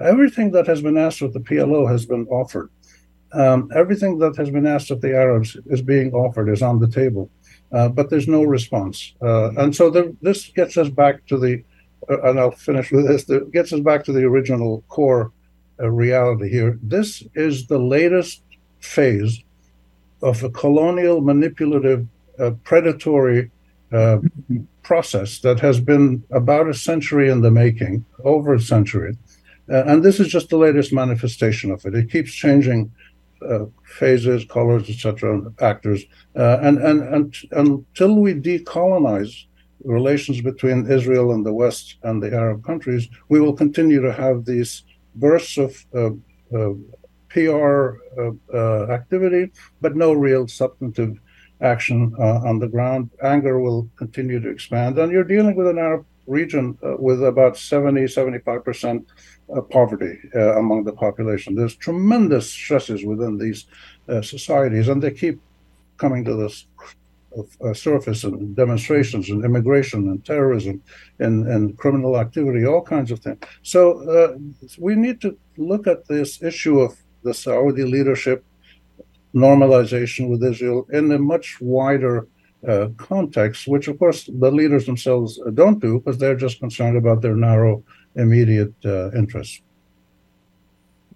Everything 0.00 0.50
that 0.52 0.66
has 0.66 0.82
been 0.82 0.96
asked 0.96 1.22
of 1.22 1.32
the 1.32 1.40
PLO 1.40 1.88
has 1.88 2.06
been 2.06 2.26
offered. 2.28 2.70
Um, 3.32 3.70
everything 3.74 4.18
that 4.18 4.36
has 4.36 4.50
been 4.50 4.66
asked 4.66 4.90
of 4.90 5.00
the 5.00 5.14
Arabs 5.14 5.56
is 5.66 5.82
being 5.82 6.12
offered, 6.12 6.48
is 6.48 6.62
on 6.62 6.80
the 6.80 6.88
table." 6.88 7.30
Uh, 7.72 7.88
but 7.88 8.10
there's 8.10 8.26
no 8.26 8.42
response. 8.42 9.14
Uh, 9.22 9.52
and 9.56 9.74
so 9.74 9.90
the, 9.90 10.16
this 10.22 10.48
gets 10.48 10.76
us 10.76 10.88
back 10.88 11.24
to 11.26 11.38
the 11.38 11.62
uh, 12.08 12.20
and 12.22 12.40
I'll 12.40 12.50
finish 12.50 12.90
with 12.90 13.06
this, 13.06 13.24
that 13.24 13.52
gets 13.52 13.72
us 13.72 13.80
back 13.80 14.04
to 14.04 14.12
the 14.12 14.24
original 14.24 14.82
core 14.88 15.32
uh, 15.80 15.90
reality 15.90 16.48
here. 16.48 16.78
This 16.82 17.22
is 17.34 17.66
the 17.66 17.78
latest 17.78 18.42
phase 18.80 19.42
of 20.22 20.42
a 20.42 20.50
colonial, 20.50 21.20
manipulative, 21.20 22.06
uh, 22.38 22.52
predatory 22.64 23.50
uh, 23.92 24.18
process 24.82 25.40
that 25.40 25.60
has 25.60 25.80
been 25.80 26.22
about 26.30 26.68
a 26.68 26.74
century 26.74 27.30
in 27.30 27.42
the 27.42 27.50
making, 27.50 28.04
over 28.24 28.54
a 28.54 28.60
century. 28.60 29.16
And 29.68 30.02
this 30.02 30.18
is 30.18 30.26
just 30.26 30.48
the 30.48 30.56
latest 30.56 30.92
manifestation 30.92 31.70
of 31.70 31.86
it. 31.86 31.94
It 31.94 32.10
keeps 32.10 32.32
changing 32.32 32.90
uh, 33.48 33.66
phases, 33.84 34.44
colors, 34.44 34.88
etc., 34.88 35.40
actors, 35.60 36.04
and, 36.34 36.78
and 36.78 37.02
and 37.14 37.36
until 37.52 38.16
we 38.16 38.34
decolonize 38.34 39.46
relations 39.84 40.40
between 40.40 40.90
Israel 40.90 41.32
and 41.32 41.44
the 41.44 41.52
West 41.52 41.96
and 42.02 42.22
the 42.22 42.32
Arab 42.34 42.64
countries, 42.64 43.08
we 43.28 43.40
will 43.40 43.54
continue 43.54 44.00
to 44.00 44.12
have 44.12 44.44
these 44.44 44.84
bursts 45.14 45.58
of 45.58 45.86
uh, 45.94 46.10
uh, 46.56 46.74
PR 47.28 47.96
uh, 48.18 48.30
uh, 48.52 48.86
activity, 48.90 49.50
but 49.80 49.96
no 49.96 50.12
real 50.12 50.46
substantive 50.48 51.18
action 51.60 52.12
uh, 52.18 52.40
on 52.44 52.58
the 52.58 52.68
ground. 52.68 53.10
Anger 53.22 53.60
will 53.60 53.88
continue 53.96 54.40
to 54.40 54.48
expand. 54.48 54.98
And 54.98 55.12
you're 55.12 55.24
dealing 55.24 55.54
with 55.54 55.68
an 55.68 55.78
Arab 55.78 56.04
region 56.26 56.78
with 56.98 57.22
about 57.24 57.56
70, 57.56 58.02
75% 58.02 59.04
poverty 59.70 60.18
among 60.34 60.84
the 60.84 60.92
population. 60.92 61.54
There's 61.54 61.76
tremendous 61.76 62.50
stresses 62.50 63.04
within 63.04 63.38
these 63.38 63.66
societies, 64.22 64.88
and 64.88 65.02
they 65.02 65.10
keep 65.10 65.40
coming 65.98 66.24
to 66.24 66.34
this 66.34 66.66
uh, 67.64 67.72
surface 67.72 68.24
and 68.24 68.56
demonstrations 68.56 69.30
and 69.30 69.44
immigration 69.44 70.08
and 70.08 70.24
terrorism 70.24 70.82
and, 71.20 71.46
and 71.46 71.78
criminal 71.78 72.18
activity, 72.18 72.66
all 72.66 72.82
kinds 72.82 73.12
of 73.12 73.20
things. 73.20 73.38
So 73.62 73.80
uh, 74.10 74.36
we 74.78 74.96
need 74.96 75.20
to 75.20 75.38
look 75.56 75.86
at 75.86 76.08
this 76.08 76.42
issue 76.42 76.80
of 76.80 76.96
the 77.22 77.32
Saudi 77.32 77.84
leadership 77.84 78.44
normalization 79.32 80.28
with 80.28 80.42
Israel 80.42 80.88
in 80.92 81.12
a 81.12 81.18
much 81.18 81.60
wider 81.60 82.26
uh, 82.66 82.88
context, 82.96 83.66
which 83.66 83.88
of 83.88 83.98
course 83.98 84.28
the 84.38 84.50
leaders 84.50 84.86
themselves 84.86 85.40
don't 85.54 85.80
do 85.80 85.98
because 85.98 86.18
they're 86.18 86.36
just 86.36 86.60
concerned 86.60 86.96
about 86.96 87.22
their 87.22 87.36
narrow, 87.36 87.82
immediate 88.16 88.74
uh, 88.84 89.10
interests. 89.12 89.62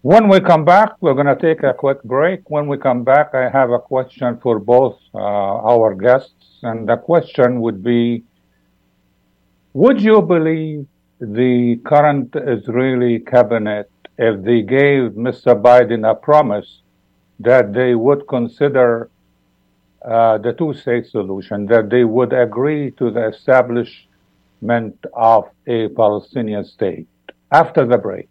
When 0.03 0.29
we 0.29 0.41
come 0.41 0.67
back, 0.67 1.01
we're 1.01 1.15
going 1.15 1.35
to 1.35 1.37
take 1.37 1.63
a 1.63 1.73
quick 1.73 2.03
break. 2.03 2.51
When 2.51 2.67
we 2.67 2.77
come 2.77 3.05
back, 3.05 3.35
I 3.35 3.49
have 3.49 3.71
a 3.71 3.79
question 3.79 4.39
for 4.43 4.59
both 4.59 4.99
uh, 5.15 5.19
our 5.19 5.95
guests. 5.95 6.59
And 6.63 6.87
the 6.87 6.97
question 6.99 7.61
would 7.63 7.83
be 7.83 8.23
Would 9.73 10.03
you 10.03 10.21
believe 10.21 10.87
the 11.21 11.81
current 11.87 12.37
Israeli 12.37 13.21
cabinet 13.21 13.91
if 14.19 14.43
they 14.45 14.61
gave 14.61 15.13
Mr. 15.13 15.61
Biden 15.61 16.09
a 16.11 16.15
promise 16.15 16.83
that 17.41 17.73
they 17.73 17.95
would 17.95 18.29
consider 18.29 19.09
uh, 20.05 20.39
the 20.39 20.53
two 20.53 20.75
state 20.75 21.07
solution, 21.07 21.67
that 21.67 21.91
they 21.91 22.05
would 22.05 22.33
agree 22.33 22.91
to 22.93 23.11
the 23.11 23.29
establishment 23.29 24.97
of 25.15 25.49
a 25.67 25.89
Palestinian 25.89 26.65
state? 26.65 27.07
After 27.51 27.87
the 27.87 27.99
break. 27.99 28.29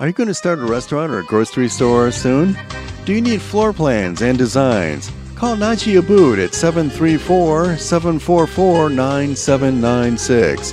Are 0.00 0.08
you 0.08 0.12
going 0.12 0.28
to 0.28 0.34
start 0.34 0.58
a 0.58 0.64
restaurant 0.64 1.12
or 1.12 1.20
a 1.20 1.24
grocery 1.24 1.68
store 1.68 2.10
soon? 2.10 2.56
Do 3.04 3.12
you 3.12 3.20
need 3.20 3.40
floor 3.40 3.72
plans 3.72 4.22
and 4.22 4.36
designs? 4.36 5.10
Call 5.34 5.56
Naji 5.56 6.00
Abood 6.00 6.42
at 6.42 6.54
734 6.54 7.76
744 7.76 8.90
9796. 8.90 10.72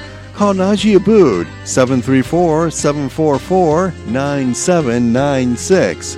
Call 0.41 0.55
Naji 0.55 0.97
Abood 0.97 1.45
734 1.67 2.71
744 2.71 3.93
9796. 4.07 6.17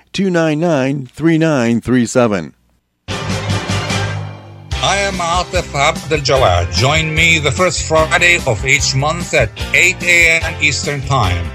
299 0.13 1.05
3937. 1.05 2.53
I 4.83 4.97
am 4.97 5.13
Atef 5.13 5.73
Abdel 5.73 6.19
Gawad. 6.19 6.73
Join 6.73 7.15
me 7.15 7.39
the 7.39 7.51
first 7.51 7.87
Friday 7.87 8.39
of 8.45 8.65
each 8.65 8.93
month 8.93 9.33
at 9.33 9.49
8 9.73 10.03
a.m. 10.03 10.61
Eastern 10.61 10.99
Time. 11.01 11.45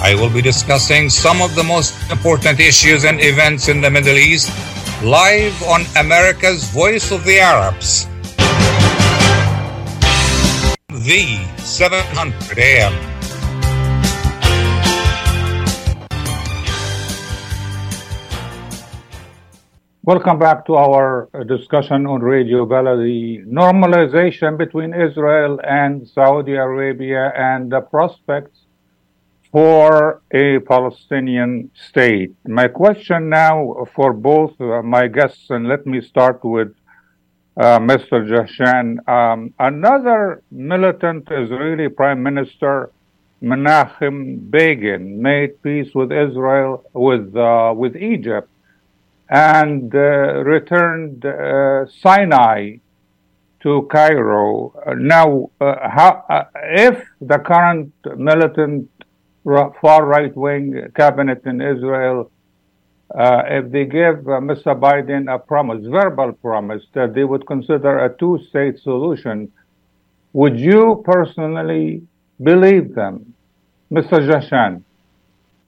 I 0.00 0.14
will 0.18 0.30
be 0.30 0.40
discussing 0.40 1.10
some 1.10 1.42
of 1.42 1.54
the 1.54 1.62
most 1.62 1.94
important 2.10 2.58
issues 2.58 3.04
and 3.04 3.20
events 3.20 3.68
in 3.68 3.82
the 3.82 3.90
Middle 3.90 4.16
East 4.16 4.48
live 5.04 5.62
on 5.64 5.84
America's 5.96 6.64
Voice 6.70 7.12
of 7.12 7.22
the 7.24 7.38
Arabs. 7.38 8.06
The 10.88 11.44
700 11.58 12.58
AM. 12.58 13.11
Welcome 20.04 20.40
back 20.40 20.66
to 20.66 20.74
our 20.74 21.28
uh, 21.32 21.44
discussion 21.44 22.08
on 22.08 22.22
Radio 22.22 22.66
Baladi, 22.66 23.44
the 23.44 23.48
normalization 23.48 24.58
between 24.58 24.92
Israel 24.92 25.60
and 25.62 26.08
Saudi 26.08 26.54
Arabia 26.54 27.32
and 27.36 27.70
the 27.70 27.82
prospects 27.82 28.62
for 29.52 30.20
a 30.32 30.58
Palestinian 30.58 31.70
state. 31.88 32.34
My 32.44 32.66
question 32.66 33.28
now 33.28 33.86
for 33.94 34.12
both 34.12 34.60
uh, 34.60 34.82
my 34.82 35.06
guests, 35.06 35.50
and 35.50 35.68
let 35.68 35.86
me 35.86 36.00
start 36.00 36.44
with 36.44 36.74
uh, 37.56 37.78
Mr. 37.78 38.26
Jahshan. 38.26 39.08
Um, 39.08 39.54
another 39.60 40.42
militant 40.50 41.28
Israeli 41.30 41.88
Prime 41.88 42.24
Minister, 42.24 42.90
Menachem 43.40 44.50
Begin, 44.50 45.22
made 45.22 45.62
peace 45.62 45.94
with 45.94 46.10
Israel, 46.10 46.84
with, 46.92 47.36
uh, 47.36 47.72
with 47.76 47.94
Egypt, 47.94 48.48
and 49.32 49.94
uh, 49.94 50.44
returned 50.44 51.24
uh, 51.24 51.86
Sinai 52.02 52.76
to 53.62 53.88
Cairo. 53.90 54.74
Uh, 54.86 54.92
now, 54.92 55.50
how, 55.58 56.26
if 56.64 57.02
the 57.22 57.38
current 57.38 57.94
militant 58.18 58.90
far 59.80 60.04
right 60.04 60.36
wing 60.36 60.86
cabinet 60.94 61.40
in 61.46 61.62
Israel, 61.62 62.30
uh, 63.14 63.42
if 63.46 63.72
they 63.72 63.86
give 63.86 64.18
uh, 64.28 64.40
Mr. 64.50 64.78
Biden 64.78 65.34
a 65.34 65.38
promise, 65.38 65.82
verbal 65.86 66.32
promise, 66.34 66.82
that 66.92 67.14
they 67.14 67.24
would 67.24 67.46
consider 67.46 68.04
a 68.04 68.14
two 68.18 68.38
state 68.50 68.78
solution, 68.80 69.50
would 70.34 70.60
you 70.60 71.02
personally 71.06 72.02
believe 72.42 72.94
them? 72.94 73.32
Mr. 73.90 74.18
Jahshan? 74.28 74.82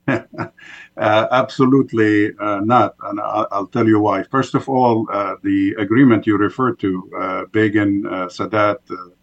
uh, 0.96 1.26
absolutely 1.30 2.32
uh, 2.38 2.60
not, 2.60 2.94
and 3.04 3.20
I'll, 3.20 3.48
I'll, 3.50 3.66
tell 3.66 3.86
you 3.86 3.98
why. 3.98 4.22
First 4.24 4.54
of 4.54 4.68
all, 4.68 5.06
uh, 5.10 5.34
the 5.42 5.74
agreement 5.78 6.26
you 6.26 6.36
referred 6.36 6.78
to, 6.80 7.10
uh, 7.18 7.44
Begin 7.46 8.02
Sadat, 8.04 8.78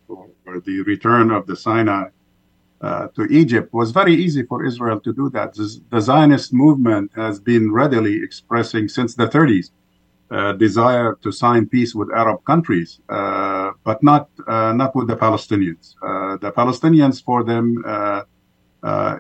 or 0.10 0.60
the 0.60 0.82
return 0.82 1.32
of 1.32 1.48
the 1.48 1.56
Sinai 1.56 2.10
uh, 2.82 3.08
to 3.16 3.24
Egypt 3.26 3.74
was 3.74 3.92
very 3.92 4.16
easy 4.16 4.44
for 4.44 4.66
Israel 4.66 5.00
to 5.00 5.14
do 5.14 5.30
that. 5.30 5.54
The 5.92 6.02
Zionist 6.02 6.52
movement 6.52 7.12
has 7.16 7.40
been 7.40 7.72
readily 7.72 8.22
expressing 8.24 8.88
since 8.88 9.16
the 9.16 9.28
30s 9.28 9.70
uh, 10.32 10.54
desire 10.54 11.18
to 11.22 11.32
sign 11.32 11.68
peace 11.68 11.94
with 11.94 12.10
Arab 12.12 12.44
countries, 12.46 13.00
uh, 13.10 13.72
but 13.84 14.02
not 14.02 14.30
uh, 14.48 14.74
not 14.74 14.96
with 14.96 15.08
the 15.08 15.16
Palestinians. 15.16 15.96
Uh, 16.02 16.38
the 16.38 16.52
Palestinians, 16.52 17.24
for 17.24 17.44
them, 17.44 17.84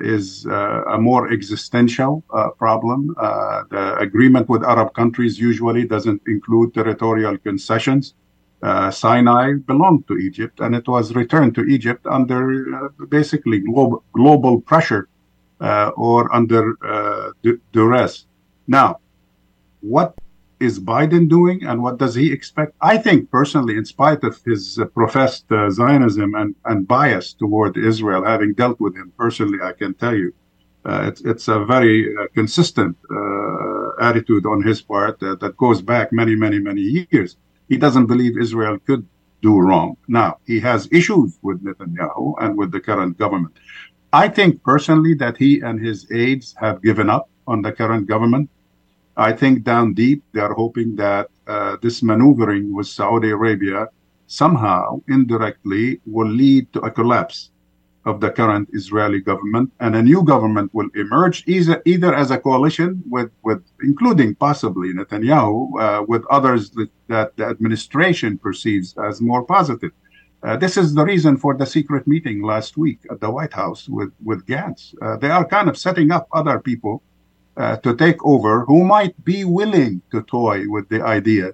is 0.01 0.45
a 0.45 0.97
more 0.99 1.31
existential 1.31 2.23
problem. 2.57 3.15
the 3.69 3.95
agreement 3.99 4.49
with 4.49 4.63
Arab 4.63 4.93
countries 4.93 5.39
usually 5.39 5.85
doesn't 5.85 6.21
include 6.27 6.73
territorial 6.73 7.37
concessions 7.37 8.15
uh, 8.63 8.91
Sinai 8.91 9.53
belonged 9.65 10.07
to 10.07 10.17
Egypt, 10.17 10.59
and 10.59 10.75
it 10.75 10.87
was 10.87 11.15
returned 11.15 11.55
to 11.55 11.63
Egypt 11.63 12.05
under 12.05 12.75
uh, 12.75 13.05
basically 13.09 13.59
global, 13.59 14.03
global 14.13 14.61
pressure 14.61 15.09
uh, 15.59 15.91
or 15.97 16.33
under 16.33 16.77
uh, 16.85 17.31
duress. 17.73 18.27
Now, 18.67 18.99
what 19.79 20.13
is 20.61 20.79
Biden 20.79 21.27
doing, 21.27 21.63
and 21.63 21.81
what 21.81 21.97
does 21.97 22.15
he 22.15 22.31
expect? 22.31 22.73
I 22.81 22.97
think 22.97 23.31
personally, 23.31 23.75
in 23.77 23.85
spite 23.85 24.23
of 24.23 24.41
his 24.45 24.79
uh, 24.79 24.85
professed 24.85 25.51
uh, 25.51 25.69
Zionism 25.69 26.35
and, 26.35 26.55
and 26.65 26.87
bias 26.87 27.33
toward 27.33 27.77
Israel, 27.77 28.23
having 28.23 28.53
dealt 28.53 28.79
with 28.79 28.95
him 28.95 29.11
personally, 29.17 29.59
I 29.61 29.73
can 29.73 29.93
tell 29.95 30.15
you. 30.15 30.33
it's, 31.09 31.21
it's 31.31 31.47
a 31.47 31.59
very 31.75 31.97
consistent 32.39 32.97
attitude 34.09 34.45
on 34.53 34.59
his 34.69 34.79
part 34.81 35.19
that 35.19 35.53
goes 35.57 35.79
back 35.81 36.11
many, 36.11 36.35
many, 36.35 36.59
many 36.69 36.81
years 36.81 37.37
he 37.71 37.77
doesn't 37.77 38.07
believe 38.07 38.37
Israel 38.37 38.77
could 38.85 39.07
do 39.41 39.57
wrong. 39.57 39.95
Now, 40.09 40.39
he 40.45 40.59
has 40.59 40.89
issues 40.91 41.39
with 41.41 41.63
Netanyahu 41.63 42.35
and 42.41 42.57
with 42.57 42.69
the 42.73 42.81
current 42.81 43.17
government. 43.17 43.53
I 44.11 44.27
think 44.27 44.61
personally 44.61 45.13
that 45.23 45.37
he 45.37 45.61
and 45.61 45.79
his 45.79 45.99
aides 46.11 46.53
have 46.59 46.83
given 46.83 47.09
up 47.09 47.29
on 47.47 47.61
the 47.61 47.71
current 47.71 48.07
government. 48.07 48.49
I 49.17 49.33
think 49.33 49.63
down 49.63 49.93
deep, 49.93 50.23
they 50.33 50.39
are 50.39 50.53
hoping 50.53 50.95
that 50.95 51.29
uh, 51.47 51.77
this 51.81 52.01
maneuvering 52.01 52.73
with 52.73 52.87
Saudi 52.87 53.29
Arabia 53.29 53.87
somehow 54.27 55.01
indirectly 55.09 55.99
will 56.05 56.29
lead 56.29 56.71
to 56.73 56.79
a 56.81 56.91
collapse 56.91 57.51
of 58.05 58.19
the 58.19 58.31
current 58.31 58.67
Israeli 58.73 59.19
government, 59.19 59.71
and 59.79 59.95
a 59.95 60.01
new 60.01 60.23
government 60.23 60.73
will 60.73 60.89
emerge 60.95 61.43
either, 61.47 61.81
either 61.85 62.15
as 62.15 62.31
a 62.31 62.37
coalition 62.37 63.03
with, 63.07 63.29
with 63.43 63.61
including 63.83 64.33
possibly 64.35 64.91
Netanyahu, 64.93 65.79
uh, 65.79 66.03
with 66.07 66.25
others 66.31 66.71
that, 66.71 66.89
that, 67.09 67.37
the 67.37 67.45
administration 67.45 68.37
perceives 68.37 68.95
as 68.97 69.21
more 69.21 69.43
positive. 69.43 69.91
Uh, 70.43 70.57
this 70.57 70.77
is 70.77 70.95
the 70.95 71.05
reason 71.05 71.37
for 71.37 71.55
the 71.55 71.65
secret 71.65 72.07
meeting 72.07 72.41
last 72.41 72.75
week 72.75 72.99
at 73.11 73.19
the 73.19 73.29
White 73.29 73.53
House 73.53 73.87
with, 73.87 74.11
with 74.23 74.43
Gantz. 74.47 74.95
Uh, 74.99 75.17
they 75.17 75.29
are 75.29 75.45
kind 75.45 75.69
of 75.69 75.77
setting 75.77 76.09
up 76.09 76.27
other 76.33 76.59
people 76.59 77.03
uh, 77.57 77.75
to 77.77 77.95
take 77.95 78.23
over 78.25 78.65
who 78.65 78.83
might 78.83 79.13
be 79.25 79.43
willing 79.43 80.01
to 80.11 80.21
toy 80.23 80.63
with 80.67 80.87
the 80.89 81.01
idea 81.01 81.53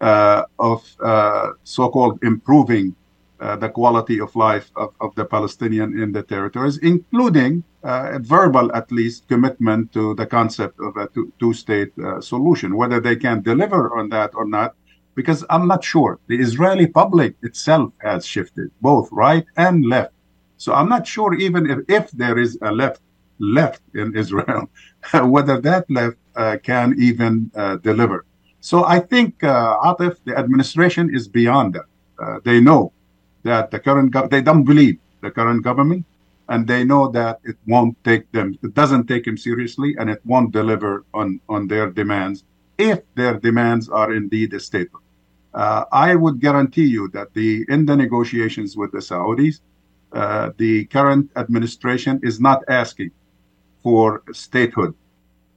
uh, 0.00 0.44
of 0.58 0.82
uh, 1.00 1.52
so-called 1.62 2.18
improving 2.24 2.94
uh, 3.40 3.56
the 3.56 3.68
quality 3.68 4.20
of 4.20 4.34
life 4.34 4.70
of, 4.76 4.92
of, 5.00 5.14
the 5.14 5.24
Palestinian 5.24 6.00
in 6.00 6.12
the 6.12 6.22
territories, 6.22 6.78
including 6.78 7.62
uh, 7.82 8.18
verbal, 8.20 8.72
at 8.74 8.90
least, 8.92 9.26
commitment 9.28 9.92
to 9.92 10.14
the 10.14 10.26
concept 10.26 10.78
of 10.80 10.96
a 10.96 11.08
two 11.40 11.52
state 11.52 11.92
solution. 12.20 12.76
Whether 12.76 13.00
they 13.00 13.16
can 13.16 13.42
deliver 13.42 13.96
on 13.98 14.08
that 14.10 14.30
or 14.34 14.44
not, 14.44 14.74
because 15.14 15.44
I'm 15.50 15.68
not 15.68 15.84
sure. 15.84 16.18
The 16.28 16.40
Israeli 16.40 16.86
public 16.86 17.34
itself 17.42 17.92
has 17.98 18.26
shifted, 18.26 18.70
both 18.80 19.08
right 19.12 19.44
and 19.56 19.86
left. 19.86 20.14
So 20.56 20.72
I'm 20.72 20.88
not 20.88 21.06
sure 21.06 21.34
even 21.34 21.68
if, 21.68 21.78
if 21.88 22.10
there 22.12 22.38
is 22.38 22.58
a 22.62 22.72
left 22.72 23.00
left 23.38 23.82
in 23.94 24.16
Israel, 24.22 24.70
whether 25.14 25.60
that 25.60 25.84
left 25.90 26.16
uh, 26.36 26.56
can 26.62 26.94
even 26.98 27.50
uh, 27.54 27.76
deliver. 27.78 28.26
So 28.60 28.84
I 28.84 29.00
think, 29.00 29.42
uh, 29.42 29.78
Atef, 29.80 30.16
the 30.24 30.36
administration 30.38 31.14
is 31.14 31.28
beyond 31.28 31.74
that. 31.74 31.86
Uh, 32.22 32.38
they 32.44 32.60
know 32.60 32.92
that 33.44 33.70
the 33.70 33.80
current 33.80 34.12
go- 34.12 34.28
they 34.28 34.40
don't 34.42 34.64
believe 34.64 34.98
the 35.22 35.30
current 35.30 35.64
government, 35.64 36.06
and 36.48 36.66
they 36.66 36.84
know 36.84 37.10
that 37.10 37.38
it 37.44 37.56
won't 37.66 37.96
take 38.04 38.30
them, 38.32 38.54
it 38.62 38.74
doesn't 38.74 39.06
take 39.06 39.24
them 39.24 39.36
seriously, 39.36 39.96
and 39.98 40.08
it 40.10 40.20
won't 40.24 40.52
deliver 40.52 41.04
on 41.14 41.40
on 41.48 41.66
their 41.66 41.90
demands 41.90 42.44
if 42.78 43.00
their 43.16 43.38
demands 43.38 43.88
are 43.88 44.12
indeed 44.14 44.52
a 44.54 44.60
statement. 44.60 45.04
Uh, 45.54 45.84
I 45.92 46.14
would 46.14 46.40
guarantee 46.40 46.86
you 46.86 47.08
that 47.12 47.28
the 47.34 47.64
in 47.68 47.86
the 47.86 47.96
negotiations 47.96 48.76
with 48.76 48.92
the 48.92 48.98
Saudis, 48.98 49.60
uh, 50.12 50.50
the 50.58 50.86
current 50.86 51.30
administration 51.36 52.20
is 52.22 52.40
not 52.40 52.62
asking 52.68 53.10
for 53.82 54.22
statehood 54.32 54.94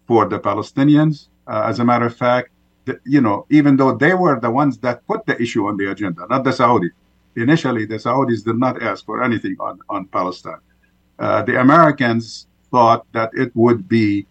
for 0.07 0.27
the 0.27 0.39
Palestinians. 0.39 1.27
Uh, 1.47 1.63
as 1.67 1.79
a 1.79 1.85
matter 1.85 2.05
of 2.05 2.15
fact, 2.15 2.49
the, 2.85 2.99
you 3.05 3.21
know, 3.21 3.45
even 3.49 3.75
though 3.75 3.95
they 3.95 4.13
were 4.13 4.39
the 4.39 4.49
ones 4.49 4.77
that 4.79 5.05
put 5.07 5.25
the 5.25 5.39
issue 5.41 5.67
on 5.67 5.77
the 5.77 5.89
agenda, 5.91 6.25
not 6.29 6.43
the 6.43 6.51
Saudis, 6.51 6.91
initially 7.35 7.85
the 7.85 7.95
Saudis 7.95 8.43
did 8.43 8.57
not 8.57 8.81
ask 8.81 9.05
for 9.05 9.23
anything 9.23 9.55
on, 9.59 9.79
on 9.89 10.05
Palestine. 10.07 10.63
Uh, 11.19 11.41
the 11.43 11.59
Americans 11.59 12.47
thought 12.71 13.05
that 13.13 13.29
it 13.33 13.51
would 13.55 13.87
be 13.87 14.25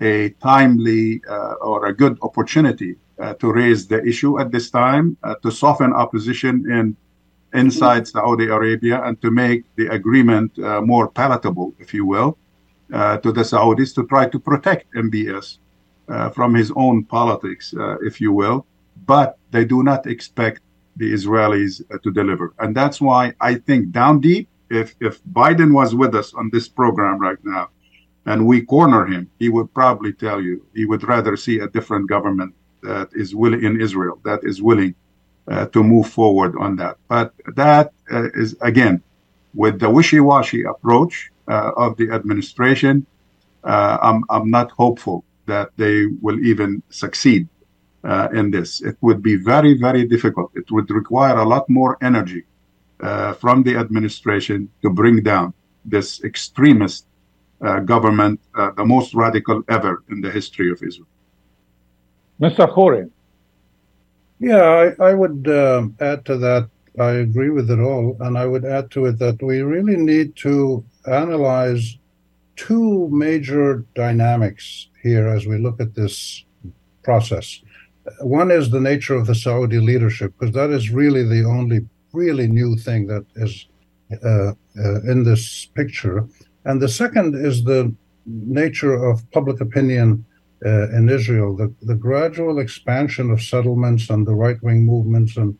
a 0.00 0.30
timely 0.42 1.22
uh, 1.28 1.54
or 1.60 1.86
a 1.86 1.94
good 1.94 2.18
opportunity 2.22 2.96
uh, 3.18 3.34
to 3.34 3.52
raise 3.52 3.86
the 3.86 4.02
issue 4.04 4.40
at 4.40 4.50
this 4.50 4.70
time, 4.70 5.16
uh, 5.22 5.34
to 5.42 5.50
soften 5.50 5.92
opposition 5.92 6.70
in 6.70 6.96
inside 7.52 8.06
Saudi 8.06 8.46
Arabia, 8.46 9.02
and 9.02 9.20
to 9.20 9.30
make 9.30 9.64
the 9.76 9.88
agreement 9.88 10.56
uh, 10.58 10.80
more 10.80 11.08
palatable, 11.10 11.74
if 11.80 11.92
you 11.92 12.06
will, 12.06 12.38
to 12.90 13.32
the 13.32 13.42
Saudis 13.42 13.94
to 13.94 14.06
try 14.06 14.28
to 14.28 14.38
protect 14.38 14.92
MBS 14.94 15.58
from 16.34 16.54
his 16.54 16.72
own 16.76 17.04
politics, 17.04 17.74
if 18.02 18.20
you 18.20 18.32
will. 18.32 18.66
But 19.06 19.38
they 19.50 19.64
do 19.64 19.82
not 19.82 20.06
expect 20.06 20.60
the 21.00 21.12
Israelis 21.12 21.82
uh, 21.82 21.98
to 22.04 22.10
deliver. 22.10 22.52
And 22.58 22.76
that's 22.76 23.00
why 23.00 23.32
I 23.40 23.54
think 23.54 23.90
down 23.90 24.20
deep, 24.20 24.48
if, 24.70 24.94
if 25.00 25.22
Biden 25.24 25.72
was 25.72 25.94
with 25.94 26.14
us 26.14 26.34
on 26.34 26.50
this 26.52 26.68
program 26.68 27.18
right 27.18 27.42
now 27.42 27.70
and 28.26 28.46
we 28.46 28.60
corner 28.62 29.06
him, 29.06 29.30
he 29.38 29.48
would 29.48 29.72
probably 29.74 30.12
tell 30.12 30.40
you 30.40 30.64
he 30.74 30.84
would 30.84 31.02
rather 31.14 31.36
see 31.36 31.58
a 31.60 31.68
different 31.68 32.08
government 32.08 32.54
that 32.82 33.08
is 33.14 33.34
willing 33.34 33.64
in 33.64 33.80
Israel, 33.80 34.20
that 34.24 34.40
is 34.42 34.62
willing 34.62 34.94
uh, 35.48 35.66
to 35.66 35.82
move 35.82 36.08
forward 36.08 36.54
on 36.60 36.76
that. 36.76 36.96
But 37.08 37.32
that 37.56 37.92
uh, 38.12 38.28
is, 38.34 38.54
again, 38.60 39.02
with 39.54 39.80
the 39.80 39.90
wishy 39.90 40.20
washy 40.20 40.62
approach 40.64 41.32
uh, 41.39 41.39
of 41.50 41.96
the 41.96 42.10
administration, 42.10 43.06
uh, 43.64 43.98
I'm, 44.00 44.24
I'm 44.30 44.50
not 44.50 44.70
hopeful 44.70 45.24
that 45.46 45.70
they 45.76 46.06
will 46.22 46.38
even 46.44 46.82
succeed 46.90 47.48
uh, 48.04 48.28
in 48.32 48.50
this. 48.50 48.80
It 48.80 48.96
would 49.00 49.22
be 49.22 49.36
very, 49.36 49.76
very 49.76 50.04
difficult. 50.06 50.52
It 50.54 50.70
would 50.70 50.90
require 50.90 51.36
a 51.36 51.44
lot 51.44 51.68
more 51.68 51.98
energy 52.02 52.44
uh, 53.00 53.32
from 53.34 53.62
the 53.62 53.76
administration 53.76 54.68
to 54.82 54.90
bring 54.90 55.22
down 55.22 55.52
this 55.84 56.22
extremist 56.24 57.06
uh, 57.60 57.80
government, 57.80 58.40
uh, 58.54 58.70
the 58.76 58.84
most 58.84 59.14
radical 59.14 59.62
ever 59.68 60.02
in 60.10 60.20
the 60.20 60.30
history 60.30 60.70
of 60.70 60.82
Israel. 60.82 61.08
Mr. 62.40 62.66
Khouri. 62.72 63.10
Yeah, 64.38 64.64
I, 64.98 65.10
I 65.10 65.14
would 65.14 65.46
uh, 65.46 65.88
add 66.00 66.24
to 66.24 66.38
that. 66.38 66.70
I 66.98 67.12
agree 67.12 67.50
with 67.50 67.70
it 67.70 67.80
all. 67.80 68.16
And 68.20 68.36
I 68.36 68.46
would 68.46 68.64
add 68.64 68.90
to 68.92 69.06
it 69.06 69.18
that 69.18 69.42
we 69.42 69.60
really 69.62 69.96
need 69.96 70.36
to 70.36 70.84
analyze 71.06 71.98
two 72.56 73.08
major 73.10 73.84
dynamics 73.94 74.88
here 75.02 75.28
as 75.28 75.46
we 75.46 75.58
look 75.58 75.80
at 75.80 75.94
this 75.94 76.44
process. 77.02 77.60
One 78.20 78.50
is 78.50 78.70
the 78.70 78.80
nature 78.80 79.14
of 79.14 79.26
the 79.26 79.34
Saudi 79.34 79.78
leadership, 79.78 80.34
because 80.38 80.54
that 80.54 80.70
is 80.70 80.90
really 80.90 81.22
the 81.22 81.44
only 81.44 81.86
really 82.12 82.48
new 82.48 82.76
thing 82.76 83.06
that 83.06 83.24
is 83.36 83.66
uh, 84.24 84.52
uh, 84.84 85.00
in 85.02 85.22
this 85.24 85.66
picture. 85.66 86.26
And 86.64 86.82
the 86.82 86.88
second 86.88 87.34
is 87.34 87.62
the 87.62 87.94
nature 88.26 88.94
of 88.94 89.28
public 89.30 89.60
opinion 89.60 90.24
uh, 90.66 90.90
in 90.90 91.08
Israel, 91.08 91.56
the, 91.56 91.72
the 91.82 91.94
gradual 91.94 92.58
expansion 92.58 93.30
of 93.30 93.40
settlements 93.40 94.10
and 94.10 94.26
the 94.26 94.34
right 94.34 94.60
wing 94.62 94.84
movements 94.84 95.36
and 95.36 95.56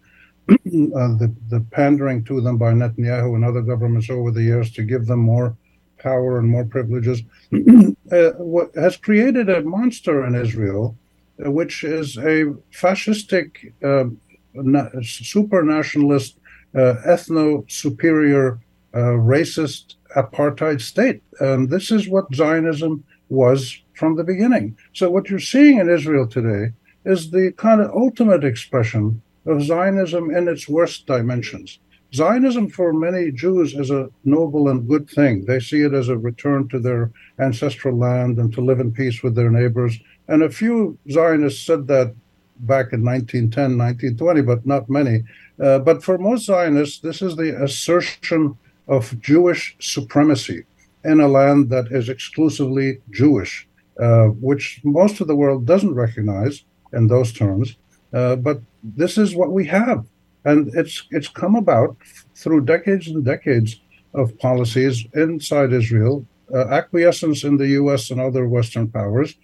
the, 0.65 1.33
the 1.49 1.61
pandering 1.71 2.25
to 2.25 2.41
them 2.41 2.57
by 2.57 2.73
Netanyahu 2.73 3.35
and 3.35 3.45
other 3.45 3.63
governments 3.63 4.11
over 4.11 4.31
the 4.31 4.43
years 4.43 4.73
to 4.73 4.83
give 4.83 5.07
them 5.07 5.21
more 5.21 5.57
power 5.99 6.39
and 6.39 6.49
more 6.49 6.65
privileges 6.65 7.23
uh, 8.13 8.31
has 8.75 8.97
created 8.97 9.49
a 9.49 9.63
monster 9.63 10.25
in 10.25 10.35
Israel, 10.35 10.97
uh, 11.45 11.51
which 11.51 11.85
is 11.85 12.17
a 12.17 12.55
fascistic, 12.73 13.73
uh, 13.85 14.11
na- 14.55 14.89
super 15.03 15.63
nationalist, 15.63 16.39
uh, 16.75 16.95
ethno 17.07 17.71
superior, 17.71 18.59
uh, 18.95 19.15
racist 19.35 19.95
apartheid 20.17 20.81
state. 20.81 21.23
And 21.39 21.71
this 21.71 21.91
is 21.91 22.09
what 22.09 22.35
Zionism 22.35 23.05
was 23.29 23.81
from 23.95 24.17
the 24.17 24.25
beginning. 24.25 24.77
So, 24.95 25.11
what 25.11 25.29
you're 25.29 25.39
seeing 25.39 25.79
in 25.79 25.89
Israel 25.89 26.27
today 26.27 26.73
is 27.05 27.31
the 27.31 27.53
kind 27.57 27.81
of 27.81 27.91
ultimate 27.93 28.45
expression 28.45 29.23
of 29.47 29.63
Zionism 29.63 30.35
in 30.35 30.49
its 30.49 30.69
worst 30.69 31.07
dimensions. 31.07 31.79
Zionism 32.13 32.69
for 32.69 32.93
many 32.93 33.31
Jews 33.31 33.75
is 33.75 33.91
a 33.91 34.11
noble 34.25 34.69
and 34.69 34.89
good 34.89 35.09
thing. 35.09 35.45
They 35.45 35.61
see 35.61 35.83
it 35.83 35.95
as 35.95 36.09
a 36.09 36.19
return 36.19 36.69
to 36.69 36.81
their 36.81 37.13
ancestral 37.39 37.97
land 37.97 38.39
and 38.39 38.53
to 38.55 38.61
live 38.61 38.81
in 38.81 38.93
peace 38.93 39.23
with 39.23 39.37
their 39.37 39.51
neighbors. 39.51 39.97
And 40.27 40.43
a 40.43 40.51
few 40.51 40.99
Zionists 41.11 41.65
said 41.65 41.87
that 41.87 42.15
back 42.61 42.93
in 42.93 43.05
1910, 43.05 43.79
1920, 43.79 44.43
but 44.43 44.67
not 44.67 44.91
many. 44.91 45.23
Uh, 45.63 45.79
but 45.79 46.03
for 46.03 46.19
most 46.19 46.47
Zionists, 46.47 46.99
this 46.99 47.23
is 47.23 47.37
the 47.37 47.63
assertion 47.63 48.57
of 48.89 49.21
Jewish 49.21 49.77
supremacy 49.81 50.65
in 51.05 51.21
a 51.21 51.29
land 51.29 51.71
that 51.71 51.93
is 51.93 52.09
exclusively 52.09 53.01
Jewish, 53.11 53.69
uh, 54.01 54.27
which 54.27 54.81
most 54.85 55.21
of 55.21 55.29
the 55.29 55.37
world 55.37 55.65
doesn't 55.65 55.95
recognize 55.95 56.65
in 56.93 57.07
those 57.07 57.33
terms. 57.33 57.77
Uh, 58.13 58.35
but 58.37 58.61
this 58.83 59.19
is 59.19 59.35
what 59.35 59.53
we 59.53 59.67
have 59.67 60.05
and 60.45 60.75
it's 60.75 61.07
it's 61.11 61.29
come 61.29 61.55
about 61.57 61.97
through 62.35 62.65
decades 62.65 63.09
and 63.09 63.25
decades 63.25 63.81
of 64.15 64.37
policies 64.39 65.07
inside 65.15 65.73
Israel, 65.73 66.27
uh, 66.53 66.67
acquiescence 66.69 67.45
in 67.45 67.57
the 67.57 67.69
U.S. 67.81 68.11
and 68.11 68.21
other 68.21 68.49
Western 68.49 68.89
powers, 68.89 69.37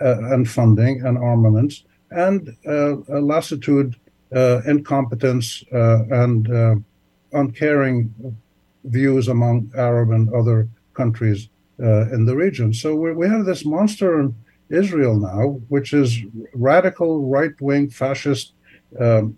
uh, 0.00 0.32
and 0.32 0.48
funding 0.48 1.04
and 1.06 1.18
armaments, 1.18 1.84
and 2.10 2.56
uh, 2.66 2.96
lassitude, 3.20 3.94
uh, 4.34 4.60
incompetence, 4.66 5.62
uh, 5.72 6.04
and 6.10 6.50
uh, 6.50 6.74
uncaring 7.32 8.12
views 8.84 9.28
among 9.28 9.70
Arab 9.76 10.10
and 10.10 10.32
other 10.34 10.68
countries 10.94 11.48
in 11.78 12.24
the 12.24 12.34
region. 12.34 12.74
So 12.74 12.96
we 12.96 13.12
we 13.12 13.28
have 13.28 13.44
this 13.44 13.64
monster 13.64 14.18
in 14.20 14.34
Israel 14.70 15.16
now, 15.16 15.60
which 15.68 15.92
is 15.92 16.18
radical 16.54 17.28
right 17.28 17.52
wing 17.60 17.88
fascist. 17.90 18.54
Um, 18.98 19.36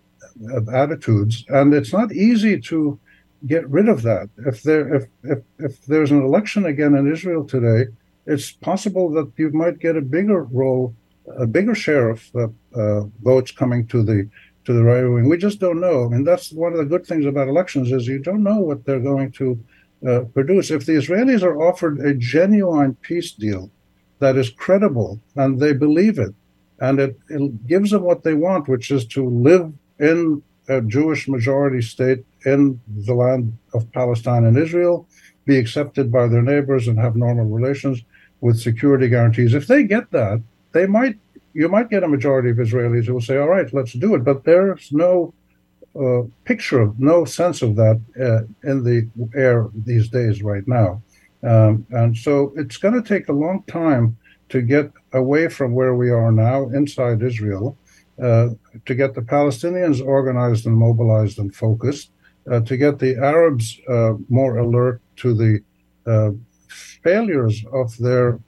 attitudes, 0.72 1.44
and 1.48 1.74
it's 1.74 1.92
not 1.92 2.12
easy 2.12 2.60
to 2.60 2.98
get 3.46 3.68
rid 3.68 3.88
of 3.88 4.02
that. 4.02 4.28
If 4.46 4.62
there 4.62 4.94
if 4.94 5.04
if 5.24 5.38
if 5.58 5.86
there's 5.86 6.10
an 6.10 6.22
election 6.22 6.66
again 6.66 6.94
in 6.94 7.10
Israel 7.10 7.44
today, 7.44 7.90
it's 8.26 8.52
possible 8.52 9.10
that 9.12 9.32
you 9.36 9.50
might 9.50 9.78
get 9.78 9.96
a 9.96 10.02
bigger 10.02 10.44
role, 10.44 10.94
a 11.38 11.46
bigger 11.46 11.74
share 11.74 12.10
of 12.10 12.30
uh, 12.34 12.48
uh, 12.78 13.04
votes 13.22 13.50
coming 13.50 13.86
to 13.88 14.02
the 14.02 14.28
to 14.64 14.72
the 14.72 14.82
right 14.82 15.04
wing. 15.04 15.28
We 15.28 15.38
just 15.38 15.58
don't 15.58 15.80
know. 15.80 16.04
I 16.04 16.08
mean, 16.08 16.24
that's 16.24 16.52
one 16.52 16.72
of 16.72 16.78
the 16.78 16.84
good 16.84 17.06
things 17.06 17.26
about 17.26 17.48
elections 17.48 17.92
is 17.92 18.06
you 18.06 18.18
don't 18.18 18.42
know 18.42 18.60
what 18.60 18.84
they're 18.84 19.00
going 19.00 19.32
to 19.32 19.58
uh, 20.06 20.20
produce. 20.32 20.70
If 20.70 20.86
the 20.86 20.92
Israelis 20.92 21.42
are 21.42 21.60
offered 21.62 22.00
a 22.00 22.14
genuine 22.14 22.94
peace 22.96 23.32
deal 23.32 23.70
that 24.18 24.36
is 24.36 24.50
credible 24.50 25.20
and 25.36 25.58
they 25.58 25.72
believe 25.72 26.18
it, 26.18 26.34
and 26.80 26.98
it, 26.98 27.18
it 27.28 27.66
gives 27.66 27.90
them 27.90 28.02
what 28.02 28.24
they 28.24 28.34
want, 28.34 28.68
which 28.68 28.90
is 28.90 29.04
to 29.06 29.28
live 29.28 29.72
in 29.98 30.42
a 30.68 30.80
Jewish 30.80 31.28
majority 31.28 31.82
state 31.82 32.24
in 32.46 32.80
the 33.04 33.14
land 33.14 33.56
of 33.74 33.90
Palestine 33.92 34.44
and 34.44 34.56
Israel, 34.56 35.06
be 35.44 35.58
accepted 35.58 36.10
by 36.10 36.26
their 36.26 36.42
neighbors 36.42 36.88
and 36.88 36.98
have 36.98 37.16
normal 37.16 37.44
relations 37.46 38.02
with 38.40 38.58
security 38.58 39.08
guarantees. 39.08 39.52
If 39.52 39.66
they 39.66 39.82
get 39.82 40.10
that, 40.12 40.40
they 40.72 40.86
might 40.86 41.18
you 41.52 41.68
might 41.68 41.90
get 41.90 42.04
a 42.04 42.08
majority 42.08 42.50
of 42.50 42.58
Israelis 42.58 43.06
who 43.06 43.14
will 43.14 43.20
say, 43.20 43.36
"All 43.36 43.48
right, 43.48 43.72
let's 43.74 43.92
do 43.92 44.14
it." 44.14 44.24
But 44.24 44.44
there's 44.44 44.92
no 44.92 45.34
uh, 46.00 46.22
picture 46.44 46.80
of, 46.80 46.98
no 47.00 47.24
sense 47.24 47.60
of 47.62 47.74
that 47.76 48.00
uh, 48.18 48.70
in 48.70 48.84
the 48.84 49.08
air 49.34 49.68
these 49.74 50.08
days 50.08 50.42
right 50.42 50.66
now, 50.68 51.02
um, 51.42 51.84
and 51.90 52.16
so 52.16 52.52
it's 52.56 52.76
going 52.76 52.94
to 52.94 53.02
take 53.02 53.28
a 53.28 53.32
long 53.32 53.64
time 53.64 54.16
to 54.50 54.62
get 54.62 54.90
away 55.12 55.48
from 55.48 55.74
where 55.74 55.94
we 55.94 56.10
are 56.10 56.32
now 56.32 56.68
inside 56.70 57.22
Israel 57.22 57.76
uh, 58.22 58.50
to 58.84 58.94
get 58.94 59.14
the 59.14 59.22
Palestinians 59.22 60.04
organized 60.04 60.66
and 60.66 60.76
mobilized 60.76 61.38
and 61.38 61.54
focused, 61.54 62.10
uh, 62.50 62.60
to 62.60 62.76
get 62.76 62.98
the 62.98 63.16
Arabs 63.16 63.80
uh, 63.88 64.14
more 64.28 64.58
alert 64.58 65.00
to 65.16 65.34
the 65.34 65.62
uh, 66.06 66.30
failures 67.02 67.64
of 67.72 67.96
their 67.98 68.38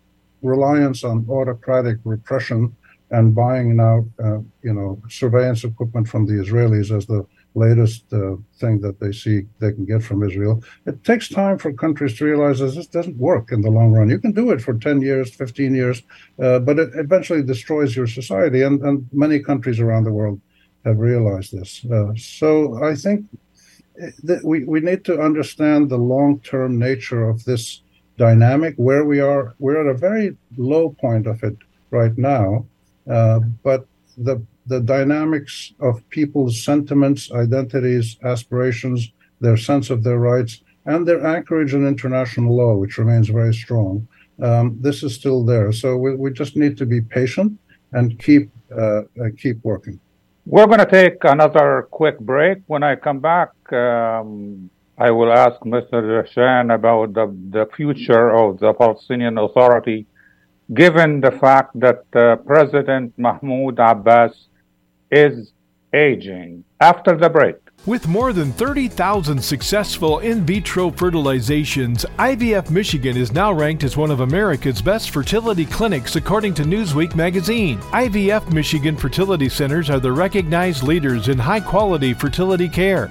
reliance 0.42 1.04
on 1.04 1.26
autocratic 1.30 1.98
repression 2.04 2.74
and 3.10 3.34
buying 3.34 3.76
now, 3.76 4.04
uh, 4.22 4.38
you 4.62 4.72
know, 4.72 5.00
surveillance 5.08 5.64
equipment 5.64 6.08
from 6.08 6.26
the 6.26 6.32
Israelis 6.32 6.94
as 6.94 7.06
the 7.06 7.24
latest 7.54 8.12
uh, 8.12 8.36
thing 8.58 8.80
that 8.80 8.98
they 8.98 9.12
see 9.12 9.42
they 9.58 9.72
can 9.72 9.84
get 9.84 10.02
from 10.02 10.22
Israel. 10.22 10.62
It 10.86 11.04
takes 11.04 11.28
time 11.28 11.58
for 11.58 11.72
countries 11.72 12.16
to 12.18 12.24
realize 12.24 12.58
that 12.60 12.74
this 12.74 12.86
doesn't 12.86 13.16
work 13.16 13.52
in 13.52 13.60
the 13.60 13.70
long 13.70 13.92
run. 13.92 14.08
You 14.08 14.18
can 14.18 14.32
do 14.32 14.50
it 14.50 14.62
for 14.62 14.74
10 14.74 15.02
years, 15.02 15.34
15 15.34 15.74
years, 15.74 16.02
uh, 16.42 16.60
but 16.60 16.78
it 16.78 16.90
eventually 16.94 17.42
destroys 17.42 17.94
your 17.94 18.06
society. 18.06 18.62
And, 18.62 18.80
and 18.82 19.08
many 19.12 19.40
countries 19.40 19.80
around 19.80 20.04
the 20.04 20.12
world 20.12 20.40
have 20.84 20.98
realized 20.98 21.52
this. 21.52 21.84
Uh, 21.84 22.12
so 22.16 22.82
I 22.82 22.94
think 22.94 23.26
that 24.22 24.42
we, 24.44 24.64
we 24.64 24.80
need 24.80 25.04
to 25.04 25.20
understand 25.20 25.90
the 25.90 25.98
long 25.98 26.40
term 26.40 26.78
nature 26.78 27.28
of 27.28 27.44
this 27.44 27.82
dynamic 28.16 28.74
where 28.76 29.04
we 29.04 29.20
are. 29.20 29.54
We're 29.58 29.80
at 29.80 29.94
a 29.94 29.98
very 29.98 30.36
low 30.56 30.90
point 30.90 31.26
of 31.26 31.42
it 31.42 31.56
right 31.90 32.16
now. 32.16 32.66
Uh, 33.08 33.40
but 33.62 33.86
the 34.16 34.42
the 34.72 34.80
dynamics 34.80 35.54
of 35.80 36.08
people's 36.08 36.54
sentiments, 36.70 37.30
identities, 37.44 38.06
aspirations, 38.32 39.00
their 39.44 39.58
sense 39.68 39.90
of 39.90 40.02
their 40.02 40.20
rights, 40.32 40.52
and 40.86 41.06
their 41.06 41.22
anchorage 41.34 41.74
in 41.74 41.86
international 41.86 42.56
law, 42.56 42.74
which 42.82 42.96
remains 43.02 43.28
very 43.28 43.54
strong. 43.64 44.08
Um, 44.48 44.64
this 44.86 45.02
is 45.06 45.14
still 45.14 45.44
there. 45.44 45.70
So 45.72 45.88
we, 45.96 46.10
we 46.22 46.28
just 46.32 46.56
need 46.56 46.74
to 46.78 46.86
be 46.94 47.00
patient 47.18 47.50
and 47.92 48.18
keep 48.26 48.44
uh, 48.82 49.02
keep 49.42 49.58
working. 49.62 50.00
We're 50.46 50.70
going 50.72 50.84
to 50.88 50.92
take 51.00 51.18
another 51.24 51.86
quick 52.00 52.18
break. 52.18 52.58
When 52.66 52.82
I 52.82 52.96
come 52.96 53.20
back, 53.20 53.50
um, 53.72 54.70
I 55.06 55.10
will 55.10 55.32
ask 55.44 55.60
Mr. 55.76 56.26
Shan 56.32 56.70
about 56.70 57.12
the, 57.18 57.26
the 57.56 57.64
future 57.76 58.26
of 58.42 58.58
the 58.58 58.72
Palestinian 58.72 59.36
Authority, 59.38 60.06
given 60.82 61.20
the 61.20 61.32
fact 61.44 61.78
that 61.84 62.02
uh, 62.14 62.36
President 62.52 63.12
Mahmoud 63.18 63.78
Abbas 63.78 64.34
is 65.12 65.52
aging. 65.94 66.64
After 66.80 67.16
the 67.16 67.28
break. 67.28 67.56
With 67.84 68.08
more 68.08 68.32
than 68.32 68.52
30,000 68.52 69.42
successful 69.42 70.20
in 70.20 70.46
vitro 70.46 70.90
fertilizations, 70.90 72.04
IVF 72.16 72.70
Michigan 72.70 73.16
is 73.16 73.32
now 73.32 73.52
ranked 73.52 73.84
as 73.84 73.96
one 73.96 74.10
of 74.10 74.20
America's 74.20 74.80
best 74.80 75.10
fertility 75.10 75.66
clinics 75.66 76.16
according 76.16 76.54
to 76.54 76.62
Newsweek 76.62 77.14
magazine. 77.14 77.78
IVF 77.90 78.52
Michigan 78.52 78.96
fertility 78.96 79.48
centers 79.48 79.90
are 79.90 80.00
the 80.00 80.12
recognized 80.12 80.84
leaders 80.84 81.28
in 81.28 81.38
high 81.38 81.60
quality 81.60 82.14
fertility 82.14 82.68
care. 82.68 83.10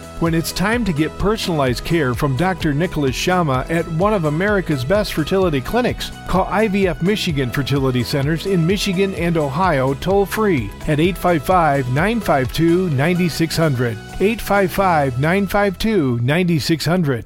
When 0.21 0.35
it's 0.35 0.51
time 0.51 0.85
to 0.85 0.93
get 0.93 1.17
personalized 1.17 1.83
care 1.83 2.13
from 2.13 2.37
Dr. 2.37 2.75
Nicholas 2.75 3.15
Shama 3.15 3.65
at 3.69 3.87
one 3.93 4.13
of 4.13 4.25
America's 4.25 4.85
best 4.85 5.13
fertility 5.15 5.59
clinics, 5.59 6.11
call 6.27 6.45
IVF 6.45 7.01
Michigan 7.01 7.49
Fertility 7.49 8.03
Centers 8.03 8.45
in 8.45 8.67
Michigan 8.67 9.15
and 9.15 9.35
Ohio 9.35 9.95
toll 9.95 10.27
free 10.27 10.69
at 10.81 10.99
855 10.99 11.87
952 11.87 12.91
9600. 12.91 13.97
855 13.97 15.19
952 15.19 16.19
9600. 16.19 17.25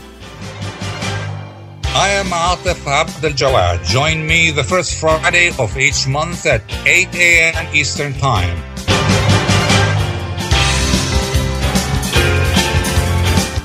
I 1.93 2.07
am 2.11 2.27
Atef 2.27 2.87
Abdel 2.87 3.31
Gawad. 3.31 3.83
Join 3.85 4.25
me 4.25 4.49
the 4.49 4.63
first 4.63 4.95
Friday 4.95 5.51
of 5.59 5.77
each 5.77 6.07
month 6.07 6.45
at 6.45 6.63
8 6.87 7.13
a.m. 7.15 7.75
Eastern 7.75 8.13
Time. 8.13 8.57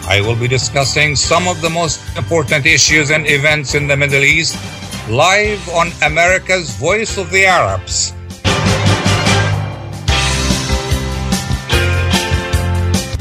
I 0.08 0.20
will 0.26 0.34
be 0.34 0.48
discussing 0.48 1.14
some 1.14 1.46
of 1.46 1.62
the 1.62 1.70
most 1.70 2.02
important 2.16 2.66
issues 2.66 3.12
and 3.12 3.28
events 3.28 3.76
in 3.76 3.86
the 3.86 3.96
Middle 3.96 4.24
East 4.24 4.58
live 5.08 5.62
on 5.68 5.92
America's 6.02 6.74
Voice 6.74 7.18
of 7.18 7.30
the 7.30 7.46
Arabs. 7.46 8.12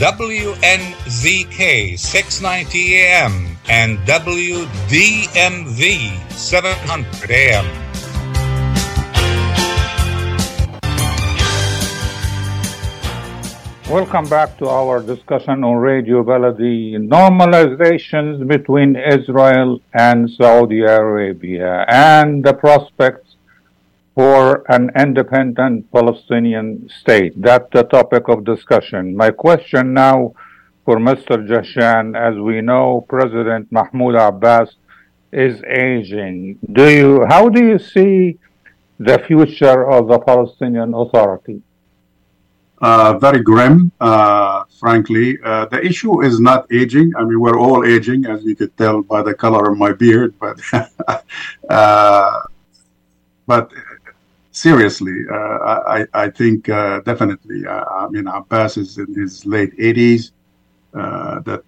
WNZK 0.02 2.00
690 2.00 2.98
AM 2.98 3.55
and 3.68 3.98
WDMV 4.00 4.60
700 6.32 7.32
AM. 7.32 7.66
Welcome 13.90 14.28
back 14.30 14.58
to 14.58 14.68
our 14.68 15.00
discussion 15.00 15.64
on 15.64 15.78
Radio 15.78 16.24
Baladi 16.24 16.98
normalizations 16.98 18.48
between 18.48 18.96
Israel 18.96 19.80
and 19.94 20.30
Saudi 20.30 20.82
Arabia 20.82 21.86
and 21.88 22.44
the 22.44 22.54
prospects 22.54 23.36
for 24.16 24.64
an 24.72 24.90
independent 24.98 25.92
Palestinian 25.92 26.90
state. 27.02 27.40
That's 27.42 27.70
the 27.74 27.84
topic 27.84 28.28
of 28.28 28.44
discussion. 28.44 29.16
My 29.16 29.30
question 29.30 29.94
now 29.94 30.34
for 30.86 30.98
Mr. 30.98 31.36
Jahshan, 31.50 32.16
as 32.16 32.38
we 32.40 32.62
know, 32.62 33.06
President 33.10 33.72
Mahmoud 33.72 34.16
Abbas 34.16 34.76
is 35.34 35.62
aging. 35.64 36.60
Do 36.72 36.88
you, 36.90 37.26
how 37.26 37.50
do 37.50 37.66
you 37.66 37.80
see 37.80 38.38
the 39.00 39.18
future 39.28 39.90
of 39.90 40.08
the 40.08 40.20
Palestinian 40.20 40.94
Authority? 40.94 41.62
Uh, 42.82 43.18
very 43.18 43.42
grim, 43.42 43.92
uh, 44.00 44.64
frankly. 44.80 45.40
Uh, 45.44 45.66
the 45.66 45.84
issue 45.84 46.22
is 46.22 46.40
not 46.40 46.68
aging. 46.72 47.12
I 47.18 47.24
mean, 47.24 47.40
we're 47.40 47.60
all 47.60 47.84
aging, 47.84 48.26
as 48.28 48.44
you 48.44 48.56
could 48.56 48.78
tell 48.78 49.02
by 49.02 49.24
the 49.24 49.34
color 49.34 49.72
of 49.72 49.78
my 49.78 49.92
beard. 49.92 50.36
But, 50.40 50.60
uh, 51.70 52.42
but 53.48 53.72
seriously, 54.52 55.24
uh, 55.32 55.36
I, 55.36 56.06
I 56.14 56.30
think 56.30 56.70
uh, 56.70 57.00
definitely. 57.00 57.66
I 57.68 58.08
mean, 58.10 58.28
Abbas 58.28 58.78
is 58.78 58.98
in 59.00 59.16
his 59.16 59.46
late 59.48 59.76
80s. 59.78 60.32
That 60.96 61.62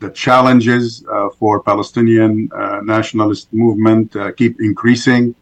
the 0.00 0.10
challenges 0.10 1.04
for 1.38 1.62
Palestinian 1.62 2.48
nationalist 2.84 3.52
movement 3.52 4.16
keep 4.36 4.60
increasing. 4.60 5.34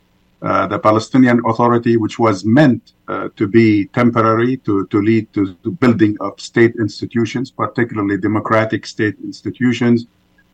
Uh, 0.43 0.67
the 0.67 0.79
Palestinian 0.79 1.41
Authority, 1.47 1.97
which 1.97 2.19
was 2.19 2.45
meant 2.45 2.95
uh, 3.07 3.29
to 3.37 3.47
be 3.47 3.87
temporary, 3.87 4.57
to, 4.57 4.85
to 4.89 5.01
lead 5.01 5.33
to, 5.33 5.55
to, 5.63 5.71
building 5.71 6.17
of 6.21 6.41
state 6.41 6.75
institutions, 6.81 7.53
particularly 7.53 8.17
democratic 8.19 8.85
state 8.85 9.15
institutions, 9.23 10.07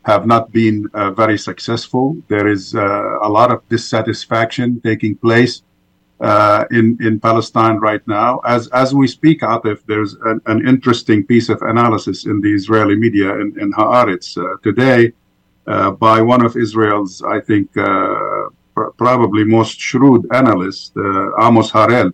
have 0.03 0.27
not 0.27 0.51
been 0.51 0.87
uh, 0.93 1.09
very 1.09 1.39
successful. 1.39 2.15
There 2.27 2.47
is 2.47 2.75
uh, 2.75 3.17
a 3.23 3.29
lot 3.29 3.49
of 3.51 3.67
dissatisfaction 3.67 4.79
taking 4.81 5.15
place 5.15 5.63
uh, 6.21 6.65
in 6.71 6.97
in 7.01 7.19
Palestine 7.19 7.77
right 7.77 8.05
now. 8.07 8.39
As 8.45 8.67
as 8.69 8.93
we 8.93 9.07
speak, 9.07 9.41
Atef, 9.41 9.79
there's 9.85 10.13
an, 10.25 10.41
an 10.45 10.67
interesting 10.67 11.25
piece 11.25 11.49
of 11.49 11.61
analysis 11.61 12.25
in 12.25 12.41
the 12.41 12.53
Israeli 12.53 12.95
media 12.95 13.29
in, 13.41 13.57
in 13.59 13.71
Haaretz 13.73 14.37
today 14.63 15.13
by 15.99 16.21
one 16.21 16.43
of 16.43 16.55
Israel's, 16.55 17.21
I 17.21 17.39
think 17.39 17.69
probably 18.97 19.43
most 19.43 19.79
shrewd 19.79 20.25
analyst, 20.33 20.95
uh, 20.97 21.45
Amos 21.45 21.71
Harel. 21.71 22.11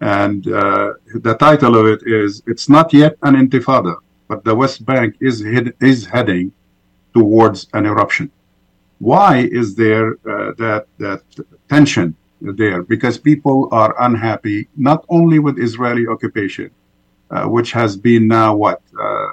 And 0.00 0.46
uh, 0.48 0.94
the 1.14 1.34
title 1.34 1.76
of 1.76 1.86
it 1.86 2.02
is 2.06 2.42
It's 2.46 2.68
Not 2.68 2.92
Yet 2.92 3.16
an 3.22 3.34
Intifada, 3.34 3.96
but 4.28 4.44
the 4.44 4.54
West 4.54 4.84
Bank 4.84 5.16
is, 5.20 5.42
head, 5.44 5.74
is 5.80 6.06
heading 6.06 6.52
towards 7.14 7.68
an 7.74 7.86
eruption. 7.86 8.30
Why 8.98 9.48
is 9.60 9.74
there 9.74 10.12
uh, 10.12 10.52
that, 10.58 10.86
that 10.98 11.22
tension 11.68 12.16
there? 12.40 12.82
Because 12.82 13.18
people 13.18 13.68
are 13.72 13.94
unhappy 14.02 14.68
not 14.76 15.04
only 15.08 15.38
with 15.38 15.58
Israeli 15.58 16.06
occupation, 16.06 16.70
uh, 17.30 17.44
which 17.44 17.72
has 17.72 17.96
been 17.96 18.26
now 18.26 18.56
what? 18.56 18.82
Uh, 18.98 19.28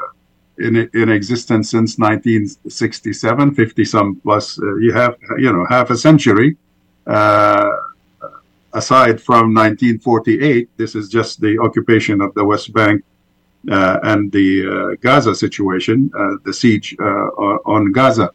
in, 0.60 0.90
in 0.94 1.10
existence 1.10 1.70
since 1.70 2.00
1967, 2.00 3.54
50 3.54 3.86
some 3.86 4.16
plus, 4.18 4.60
uh, 4.60 4.76
you 4.78 4.92
have, 4.92 5.16
you 5.38 5.52
know, 5.54 5.66
half 5.70 5.90
a 5.92 5.98
century. 5.98 6.58
Uh, 7.06 7.70
aside 8.74 9.22
from 9.22 9.54
1948, 9.54 10.70
this 10.78 10.96
is 10.96 11.10
just 11.10 11.40
the 11.42 11.60
occupation 11.60 12.22
of 12.22 12.34
the 12.34 12.44
West 12.44 12.74
Bank 12.74 13.04
uh, 13.70 14.00
and 14.04 14.32
the 14.32 14.68
uh, 14.68 14.96
Gaza 15.00 15.36
situation, 15.36 16.10
the 16.44 16.54
siege 16.54 16.96
on 17.00 17.92
Gaza. 17.92 18.32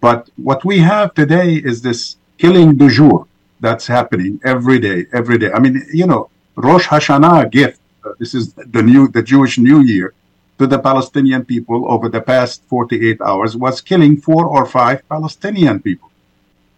But 0.00 0.30
what 0.36 0.64
we 0.64 0.78
have 0.78 1.14
today 1.14 1.54
is 1.54 1.82
this 1.82 2.16
killing 2.38 2.76
du 2.76 2.90
jour 2.90 3.26
that's 3.60 3.86
happening 3.86 4.40
every 4.44 4.78
day, 4.78 5.06
every 5.12 5.38
day. 5.38 5.50
I 5.52 5.58
mean, 5.58 5.82
you 5.92 6.06
know, 6.06 6.30
Rosh 6.56 6.86
Hashanah 6.86 7.50
gift. 7.50 7.80
Uh, 8.04 8.12
this 8.18 8.34
is 8.34 8.52
the 8.52 8.82
new, 8.82 9.08
the 9.08 9.22
Jewish 9.22 9.58
New 9.58 9.80
Year 9.82 10.14
to 10.58 10.66
the 10.66 10.78
Palestinian 10.78 11.44
people 11.44 11.90
over 11.90 12.08
the 12.08 12.20
past 12.20 12.62
48 12.68 13.20
hours 13.20 13.56
was 13.56 13.80
killing 13.80 14.16
four 14.16 14.46
or 14.46 14.64
five 14.64 15.06
Palestinian 15.08 15.80
people 15.80 16.10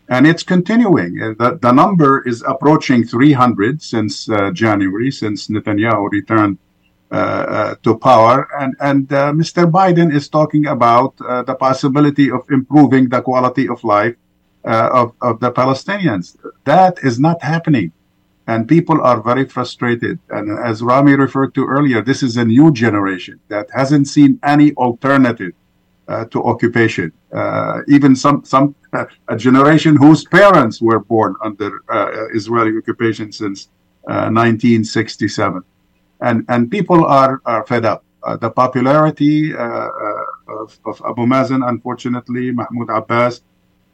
and 0.09 0.27
it's 0.27 0.43
continuing. 0.43 1.21
Uh, 1.21 1.35
the, 1.39 1.59
the 1.61 1.73
number 1.73 2.27
is 2.27 2.43
approaching 2.47 3.05
300 3.05 3.83
since 3.83 4.29
uh, 4.29 4.51
January, 4.53 5.11
since 5.11 5.49
Netanyahu 5.49 6.11
returned 6.11 6.59
uh, 7.11 7.15
uh, 7.15 7.75
to 7.83 7.99
power. 7.99 8.49
And, 8.59 8.75
and 8.81 9.09
Mr. 9.09 9.71
Biden 9.71 10.15
is 10.15 10.29
talking 10.29 10.67
about 10.67 11.17
the 11.17 11.57
possibility 11.59 12.31
of 12.31 12.43
improving 12.51 13.09
the 13.09 13.21
quality 13.23 13.69
of 13.69 13.83
life 13.85 14.17
of, 14.69 15.13
of 15.21 15.41
the 15.41 15.51
Palestinians. 15.51 16.37
That 16.65 16.99
is 17.03 17.19
not 17.19 17.43
happening. 17.43 17.93
And 18.47 18.67
people 18.67 19.03
are 19.03 19.21
very 19.21 19.45
frustrated. 19.45 20.19
And 20.31 20.59
as 20.59 20.83
Rami 20.83 21.15
referred 21.15 21.55
to 21.55 21.67
earlier, 21.67 22.01
this 22.03 22.23
is 22.23 22.39
a 22.39 22.45
new 22.45 22.73
generation 22.73 23.41
that 23.49 23.67
hasn't 23.75 24.09
seen 24.09 24.41
any 24.43 24.73
alternative 24.75 25.53
uh, 26.09 26.25
to 26.25 26.43
occupation. 26.43 27.13
Uh, 27.31 27.83
even 27.87 28.17
some 28.17 28.43
some 28.43 28.75
uh, 28.95 29.05
a 29.29 29.37
generation 29.37 29.95
whose 29.95 30.25
parents 30.25 30.81
were 30.81 31.01
born 31.01 31.35
under 31.45 31.71
Israeli 32.33 32.73
occupation 32.79 33.31
since 33.31 33.69
1967, 34.05 35.63
and 36.23 36.47
and 36.49 36.71
people 36.71 37.05
are 37.05 37.43
are 37.45 37.63
fed 37.67 37.85
up. 37.85 38.05
the 38.41 38.51
popularity 38.51 39.53
of, 39.55 40.69
of 40.91 40.97
Abu 41.11 41.25
Mazen, 41.33 41.61
unfortunately, 41.73 42.45
Mahmoud 42.53 42.89
Abbas, 42.89 43.35
uh, 43.37 43.43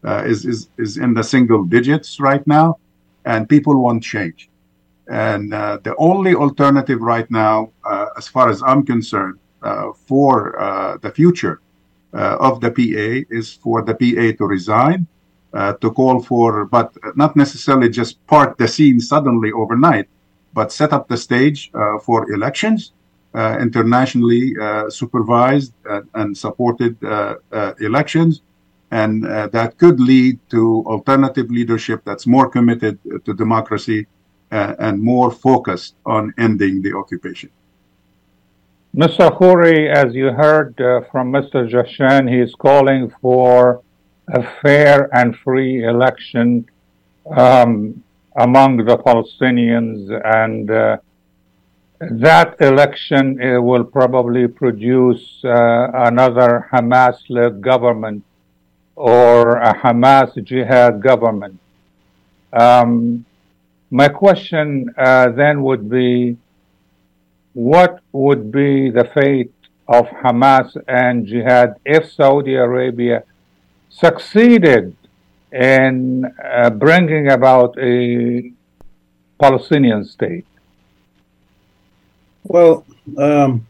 is, 0.04 0.44
is, 0.44 0.68
is 0.78 0.96
in 0.98 1.14
the 1.14 1.22
single 1.22 1.64
digits 1.64 2.20
right 2.20 2.46
now, 2.46 2.78
and 3.24 3.48
people 3.48 3.80
want 3.82 4.02
change. 4.02 4.48
And 5.08 5.52
uh, 5.52 5.78
the 5.82 5.94
only 5.96 6.34
alternative 6.34 7.00
right 7.00 7.30
now, 7.30 7.72
uh, 7.84 8.06
as 8.16 8.26
far 8.28 8.48
as 8.48 8.62
I'm 8.62 8.84
concerned, 8.86 9.38
uh, 9.62 9.92
for 10.06 10.58
uh, 10.60 10.98
the 10.98 11.10
future 11.10 11.60
uh, 12.12 12.36
of 12.38 12.60
the 12.60 12.70
PA 12.70 13.34
is 13.34 13.54
for 13.54 13.82
the 13.82 13.94
PA 13.94 14.36
to 14.36 14.46
resign, 14.46 15.06
to 15.80 15.90
call 15.92 16.20
for, 16.20 16.64
but 16.64 16.92
not 17.14 17.36
necessarily 17.36 17.88
just 17.88 18.24
part 18.26 18.58
the 18.58 18.66
scene 18.66 18.98
suddenly 18.98 19.52
overnight, 19.52 20.08
but 20.52 20.72
set 20.72 20.92
up 20.92 21.06
the 21.08 21.16
stage 21.16 21.70
for 22.02 22.32
elections, 22.32 22.92
internationally 23.34 24.52
supervised 24.88 25.72
and 26.14 26.36
supported 26.36 26.96
elections 27.80 28.42
and 28.94 29.26
uh, 29.26 29.48
that 29.48 29.76
could 29.76 29.98
lead 29.98 30.38
to 30.48 30.84
alternative 30.86 31.50
leadership 31.50 32.00
that's 32.04 32.26
more 32.28 32.48
committed 32.48 32.96
to 33.24 33.34
democracy 33.34 34.06
uh, 34.52 34.74
and 34.78 35.02
more 35.02 35.32
focused 35.32 35.96
on 36.06 36.32
ending 36.38 36.80
the 36.80 36.92
occupation. 36.96 37.50
Mr. 38.94 39.36
Khouri, 39.36 39.92
as 39.92 40.14
you 40.14 40.30
heard 40.30 40.80
uh, 40.80 41.00
from 41.10 41.32
Mr. 41.32 41.68
Jahshan, 41.72 42.30
he 42.32 42.38
is 42.38 42.54
calling 42.54 43.12
for 43.20 43.82
a 44.28 44.42
fair 44.62 44.96
and 45.12 45.36
free 45.38 45.84
election 45.84 46.64
um, 47.36 48.00
among 48.36 48.76
the 48.76 48.96
Palestinians, 48.96 49.98
and 50.42 50.70
uh, 50.70 50.98
that 52.28 52.54
election 52.60 53.24
uh, 53.42 53.60
will 53.60 53.82
probably 53.98 54.46
produce 54.46 55.24
uh, 55.44 55.90
another 56.10 56.68
Hamas 56.72 57.18
led 57.28 57.60
government 57.60 58.22
or 58.96 59.56
a 59.56 59.74
Hamas 59.74 60.42
jihad 60.44 61.02
government. 61.02 61.58
Um, 62.52 63.24
my 63.90 64.08
question 64.08 64.92
uh, 64.96 65.30
then 65.30 65.62
would 65.62 65.88
be 65.90 66.36
what 67.52 68.00
would 68.12 68.50
be 68.50 68.90
the 68.90 69.04
fate 69.14 69.52
of 69.86 70.06
Hamas 70.06 70.76
and 70.88 71.26
jihad 71.26 71.76
if 71.84 72.12
Saudi 72.12 72.54
Arabia 72.54 73.22
succeeded 73.88 74.96
in 75.52 76.24
uh, 76.42 76.70
bringing 76.70 77.30
about 77.30 77.78
a 77.78 78.50
Palestinian 79.38 80.04
state? 80.04 80.46
Well, 82.42 82.84
um, 83.16 83.66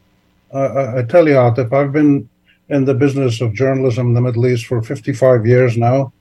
I, 0.53 0.99
I, 0.99 1.03
tell 1.07 1.27
you, 1.27 1.35
Atef, 1.35 1.71
I've 1.71 1.91
been 1.91 2.29
in 2.69 2.85
the 2.85 2.93
business 2.93 3.41
of 3.41 3.53
journalism 3.53 4.07
in 4.07 4.13
the 4.13 4.21
Middle 4.21 4.47
East 4.47 4.65
for 4.65 4.81
55 4.81 5.45
years 5.45 5.77
now. 5.77 6.11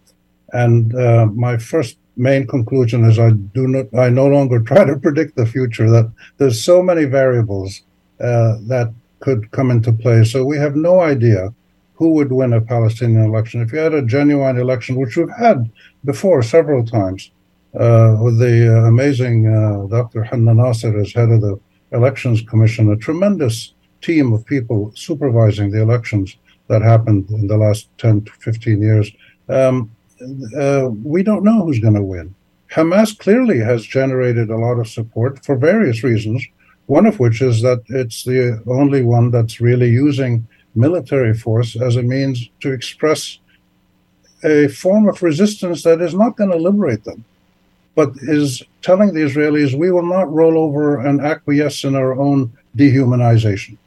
And 0.52 0.94
uh, 0.94 1.26
my 1.26 1.56
first 1.56 1.98
main 2.16 2.46
conclusion 2.46 3.04
is 3.04 3.18
I 3.18 3.30
do 3.30 3.66
not, 3.66 3.86
I 3.98 4.08
no 4.08 4.26
longer 4.26 4.60
try 4.60 4.84
to 4.84 4.98
predict 4.98 5.36
the 5.36 5.46
future. 5.46 5.90
That 5.90 6.12
there's 6.36 6.62
so 6.62 6.82
many 6.82 7.04
variables 7.04 7.82
uh, 8.20 8.56
that 8.68 8.92
could 9.20 9.50
come 9.50 9.70
into 9.70 9.92
play. 9.92 10.24
So 10.24 10.44
we 10.44 10.58
have 10.58 10.76
no 10.76 11.00
idea 11.00 11.52
who 11.94 12.10
would 12.10 12.32
win 12.32 12.52
a 12.52 12.60
Palestinian 12.60 13.24
election. 13.24 13.62
If 13.62 13.72
you 13.72 13.78
had 13.78 13.94
a 13.94 14.02
genuine 14.02 14.58
election, 14.58 14.96
which 14.96 15.16
we've 15.16 15.30
had 15.30 15.70
before 16.04 16.42
several 16.42 16.84
times, 16.84 17.30
uh, 17.78 18.16
with 18.20 18.38
the 18.38 18.72
uh, 18.72 18.86
amazing 18.86 19.46
uh, 19.48 19.86
Dr. 19.86 20.22
Hanna 20.22 20.54
Nasser 20.54 20.98
as 21.00 21.12
head 21.12 21.30
of 21.30 21.40
the 21.40 21.58
Elections 21.92 22.42
Commission, 22.42 22.92
a 22.92 22.96
tremendous 22.96 23.73
team 24.04 24.32
of 24.32 24.44
people 24.44 24.92
supervising 24.94 25.70
the 25.70 25.80
elections 25.80 26.36
that 26.68 26.82
happened 26.82 27.28
in 27.30 27.46
the 27.46 27.56
last 27.56 27.88
10 27.98 28.22
to 28.22 28.32
15 28.32 28.80
years. 28.80 29.10
Um, 29.48 29.90
uh, 30.56 30.88
we 31.02 31.22
don't 31.22 31.44
know 31.44 31.64
who's 31.64 31.80
going 31.80 31.94
to 31.94 32.02
win. 32.02 32.34
Hamas 32.70 33.16
clearly 33.18 33.58
has 33.58 33.84
generated 33.84 34.50
a 34.50 34.56
lot 34.56 34.78
of 34.80 34.88
support 34.88 35.44
for 35.44 35.56
various 35.56 36.02
reasons, 36.02 36.44
one 36.86 37.06
of 37.06 37.20
which 37.20 37.40
is 37.40 37.62
that 37.62 37.82
it's 37.88 38.24
the 38.24 38.62
only 38.66 39.02
one 39.02 39.30
that's 39.30 39.60
really 39.60 39.90
using 39.90 40.46
military 40.74 41.34
force 41.34 41.80
as 41.80 41.96
a 41.96 42.02
means 42.02 42.50
to 42.60 42.72
express 42.72 43.38
a 44.42 44.68
form 44.68 45.08
of 45.08 45.22
resistance 45.22 45.82
that 45.84 46.00
is 46.00 46.14
not 46.14 46.36
going 46.36 46.50
to 46.50 46.56
liberate 46.56 47.04
them, 47.04 47.24
but 47.94 48.10
is 48.22 48.62
telling 48.82 49.14
the 49.14 49.20
Israelis, 49.20 49.78
we 49.78 49.90
will 49.90 50.06
not 50.06 50.32
roll 50.32 50.58
over 50.58 51.00
and 51.06 51.20
acquiesce 51.20 51.84
in 51.84 51.94
our 51.94 52.18
own 52.18 52.52
dehumanization. 52.76 53.78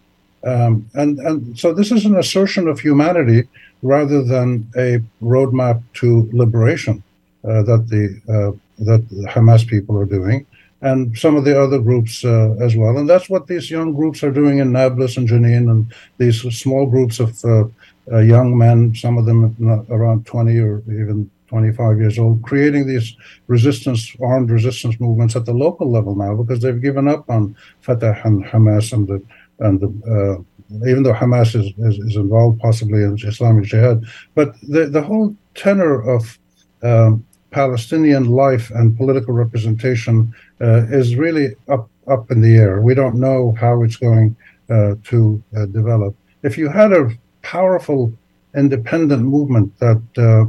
Um, 0.47 0.89
and, 0.93 1.19
and 1.19 1.59
so 1.59 1.73
this 1.73 1.91
is 1.91 2.05
an 2.05 2.15
assertion 2.15 2.67
of 2.69 2.79
humanity 2.79 3.47
rather 3.81 4.23
than 4.23 4.67
a 4.77 4.99
roadmap 5.21 5.83
to 5.95 6.29
liberation 6.31 7.03
uh, 7.43 7.63
that 7.63 7.89
the 7.89 8.05
uh, 8.33 8.51
that 8.85 9.07
the 9.09 9.27
Hamas 9.27 9.67
people 9.67 9.97
are 9.97 10.05
doing, 10.05 10.45
and 10.81 11.17
some 11.17 11.35
of 11.35 11.43
the 11.43 11.59
other 11.59 11.79
groups 11.79 12.23
uh, 12.23 12.55
as 12.61 12.75
well. 12.75 12.97
And 12.97 13.09
that's 13.09 13.29
what 13.29 13.47
these 13.47 13.69
young 13.69 13.93
groups 13.93 14.23
are 14.23 14.31
doing 14.31 14.59
in 14.59 14.71
Nablus 14.71 15.17
and 15.17 15.27
Jenin, 15.27 15.69
and 15.69 15.93
these 16.17 16.41
small 16.55 16.85
groups 16.85 17.19
of 17.19 17.43
uh, 17.43 17.65
uh, 18.11 18.19
young 18.19 18.57
men, 18.57 18.95
some 18.95 19.17
of 19.17 19.25
them 19.25 19.85
around 19.89 20.25
20 20.25 20.57
or 20.59 20.81
even 20.87 21.29
25 21.47 21.99
years 21.99 22.19
old, 22.19 22.41
creating 22.43 22.87
these 22.87 23.15
resistance, 23.47 24.15
armed 24.21 24.49
resistance 24.49 24.99
movements 24.99 25.35
at 25.35 25.45
the 25.45 25.53
local 25.53 25.89
level 25.89 26.15
now 26.15 26.35
because 26.35 26.61
they've 26.61 26.81
given 26.81 27.07
up 27.07 27.29
on 27.29 27.55
Fatah 27.81 28.21
and 28.25 28.45
Hamas 28.45 28.93
and 28.93 29.07
the 29.07 29.21
and 29.59 29.79
the, 29.79 29.89
uh, 30.13 30.87
even 30.87 31.03
though 31.03 31.13
Hamas 31.13 31.55
is, 31.55 31.71
is, 31.77 31.99
is, 31.99 32.15
involved 32.15 32.59
possibly 32.59 33.03
in 33.03 33.17
Islamic 33.17 33.65
Jihad, 33.65 34.03
but 34.35 34.53
the, 34.61 34.85
the 34.85 35.01
whole 35.01 35.35
tenor 35.55 36.01
of 36.01 36.37
um, 36.83 37.25
Palestinian 37.51 38.25
life 38.25 38.69
and 38.71 38.97
political 38.97 39.33
representation 39.33 40.33
uh, 40.61 40.85
is 40.89 41.15
really 41.15 41.55
up 41.69 41.89
up 42.07 42.31
in 42.31 42.41
the 42.41 42.55
air. 42.55 42.81
We 42.81 42.93
don't 42.93 43.15
know 43.15 43.55
how 43.59 43.83
it's 43.83 43.97
going 43.97 44.35
uh, 44.69 44.95
to 45.05 45.43
uh, 45.55 45.65
develop. 45.67 46.15
If 46.43 46.57
you 46.57 46.69
had 46.69 46.93
a 46.93 47.09
powerful 47.41 48.13
independent 48.55 49.23
movement 49.23 49.77
that 49.79 50.01
uh, 50.17 50.45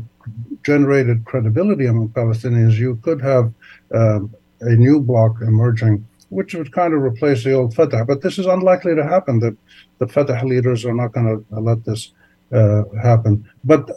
generated 0.64 1.24
credibility 1.24 1.86
among 1.86 2.10
Palestinians, 2.10 2.74
you 2.74 2.96
could 2.96 3.20
have 3.20 3.52
um, 3.94 4.34
a 4.60 4.74
new 4.74 5.00
bloc 5.00 5.40
emerging 5.40 6.06
which 6.30 6.54
would 6.54 6.72
kind 6.72 6.94
of 6.94 7.02
replace 7.02 7.44
the 7.44 7.52
old 7.52 7.74
Fatah. 7.74 8.04
But 8.04 8.22
this 8.22 8.38
is 8.38 8.46
unlikely 8.46 8.94
to 8.94 9.04
happen. 9.04 9.40
The, 9.40 9.56
the 9.98 10.08
Fatah 10.08 10.44
leaders 10.44 10.84
are 10.84 10.94
not 10.94 11.12
going 11.12 11.26
to 11.50 11.60
let 11.60 11.84
this 11.84 12.12
uh, 12.52 12.84
happen. 13.02 13.48
But 13.64 13.90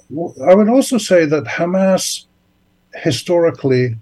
I 0.46 0.54
would 0.54 0.70
also 0.70 0.98
say 0.98 1.26
that 1.26 1.44
Hamas, 1.46 2.26
historically, 2.96 3.96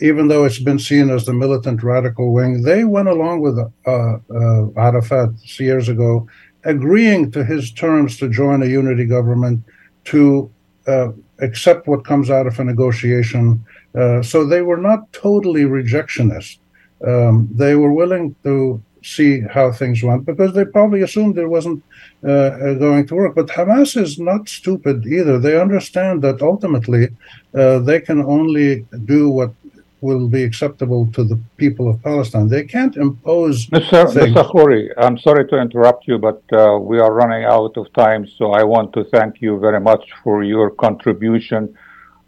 even 0.00 0.28
though 0.28 0.44
it's 0.44 0.60
been 0.60 0.78
seen 0.78 1.10
as 1.10 1.24
the 1.24 1.32
militant 1.32 1.82
radical 1.82 2.32
wing, 2.32 2.62
they 2.62 2.84
went 2.84 3.08
along 3.08 3.40
with 3.40 3.58
uh, 3.58 3.90
uh, 3.90 4.70
Arafat 4.76 5.30
years 5.58 5.88
ago, 5.88 6.26
agreeing 6.64 7.30
to 7.32 7.44
his 7.44 7.72
terms 7.72 8.16
to 8.18 8.28
join 8.28 8.62
a 8.62 8.66
unity 8.66 9.04
government, 9.04 9.62
to 10.04 10.50
uh, 10.86 11.08
accept 11.40 11.86
what 11.86 12.04
comes 12.04 12.30
out 12.30 12.46
of 12.46 12.58
a 12.58 12.64
negotiation. 12.64 13.64
Uh, 13.94 14.22
so 14.22 14.44
they 14.44 14.62
were 14.62 14.76
not 14.76 15.12
totally 15.12 15.62
rejectionist 15.62 16.58
um, 17.06 17.48
they 17.52 17.74
were 17.74 17.92
willing 17.92 18.34
to 18.44 18.82
see 19.02 19.40
how 19.40 19.70
things 19.70 20.02
went 20.02 20.26
because 20.26 20.52
they 20.54 20.64
probably 20.64 21.02
assumed 21.02 21.38
it 21.38 21.46
wasn't 21.46 21.82
uh, 22.24 22.30
uh, 22.30 22.74
going 22.74 23.06
to 23.06 23.14
work. 23.14 23.34
But 23.34 23.46
Hamas 23.46 24.00
is 24.00 24.18
not 24.18 24.48
stupid 24.48 25.06
either. 25.06 25.38
They 25.38 25.60
understand 25.60 26.22
that 26.22 26.42
ultimately 26.42 27.08
uh, 27.54 27.78
they 27.80 28.00
can 28.00 28.24
only 28.24 28.86
do 29.04 29.30
what 29.30 29.52
will 30.00 30.28
be 30.28 30.44
acceptable 30.44 31.06
to 31.12 31.24
the 31.24 31.38
people 31.56 31.90
of 31.90 32.00
Palestine. 32.02 32.48
They 32.48 32.64
can't 32.64 32.96
impose. 32.96 33.66
Mr. 33.66 34.12
Things. 34.12 34.34
Mr. 34.34 34.50
Khouri, 34.50 34.90
I'm 34.96 35.18
sorry 35.18 35.46
to 35.48 35.60
interrupt 35.60 36.06
you, 36.06 36.18
but 36.18 36.42
uh, 36.52 36.78
we 36.78 37.00
are 37.00 37.12
running 37.12 37.44
out 37.44 37.76
of 37.76 37.92
time. 37.94 38.26
So 38.38 38.52
I 38.52 38.62
want 38.62 38.92
to 38.92 39.04
thank 39.04 39.40
you 39.40 39.58
very 39.58 39.80
much 39.80 40.04
for 40.22 40.44
your 40.44 40.70
contribution. 40.70 41.76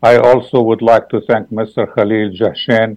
I 0.02 0.16
also 0.16 0.62
would 0.62 0.82
like 0.82 1.08
to 1.10 1.20
thank 1.20 1.50
Mr. 1.50 1.92
Khalil 1.94 2.30
Jahshan 2.30 2.96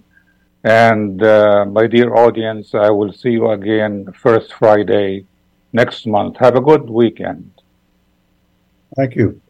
and 0.64 1.22
uh, 1.22 1.66
my 1.66 1.86
dear 1.86 2.14
audience, 2.14 2.74
I 2.74 2.90
will 2.90 3.12
see 3.12 3.30
you 3.30 3.50
again 3.50 4.06
first 4.20 4.52
Friday 4.54 5.26
next 5.72 6.06
month. 6.06 6.38
Have 6.38 6.56
a 6.56 6.60
good 6.60 6.88
weekend. 6.88 7.52
Thank 8.96 9.16
you. 9.16 9.43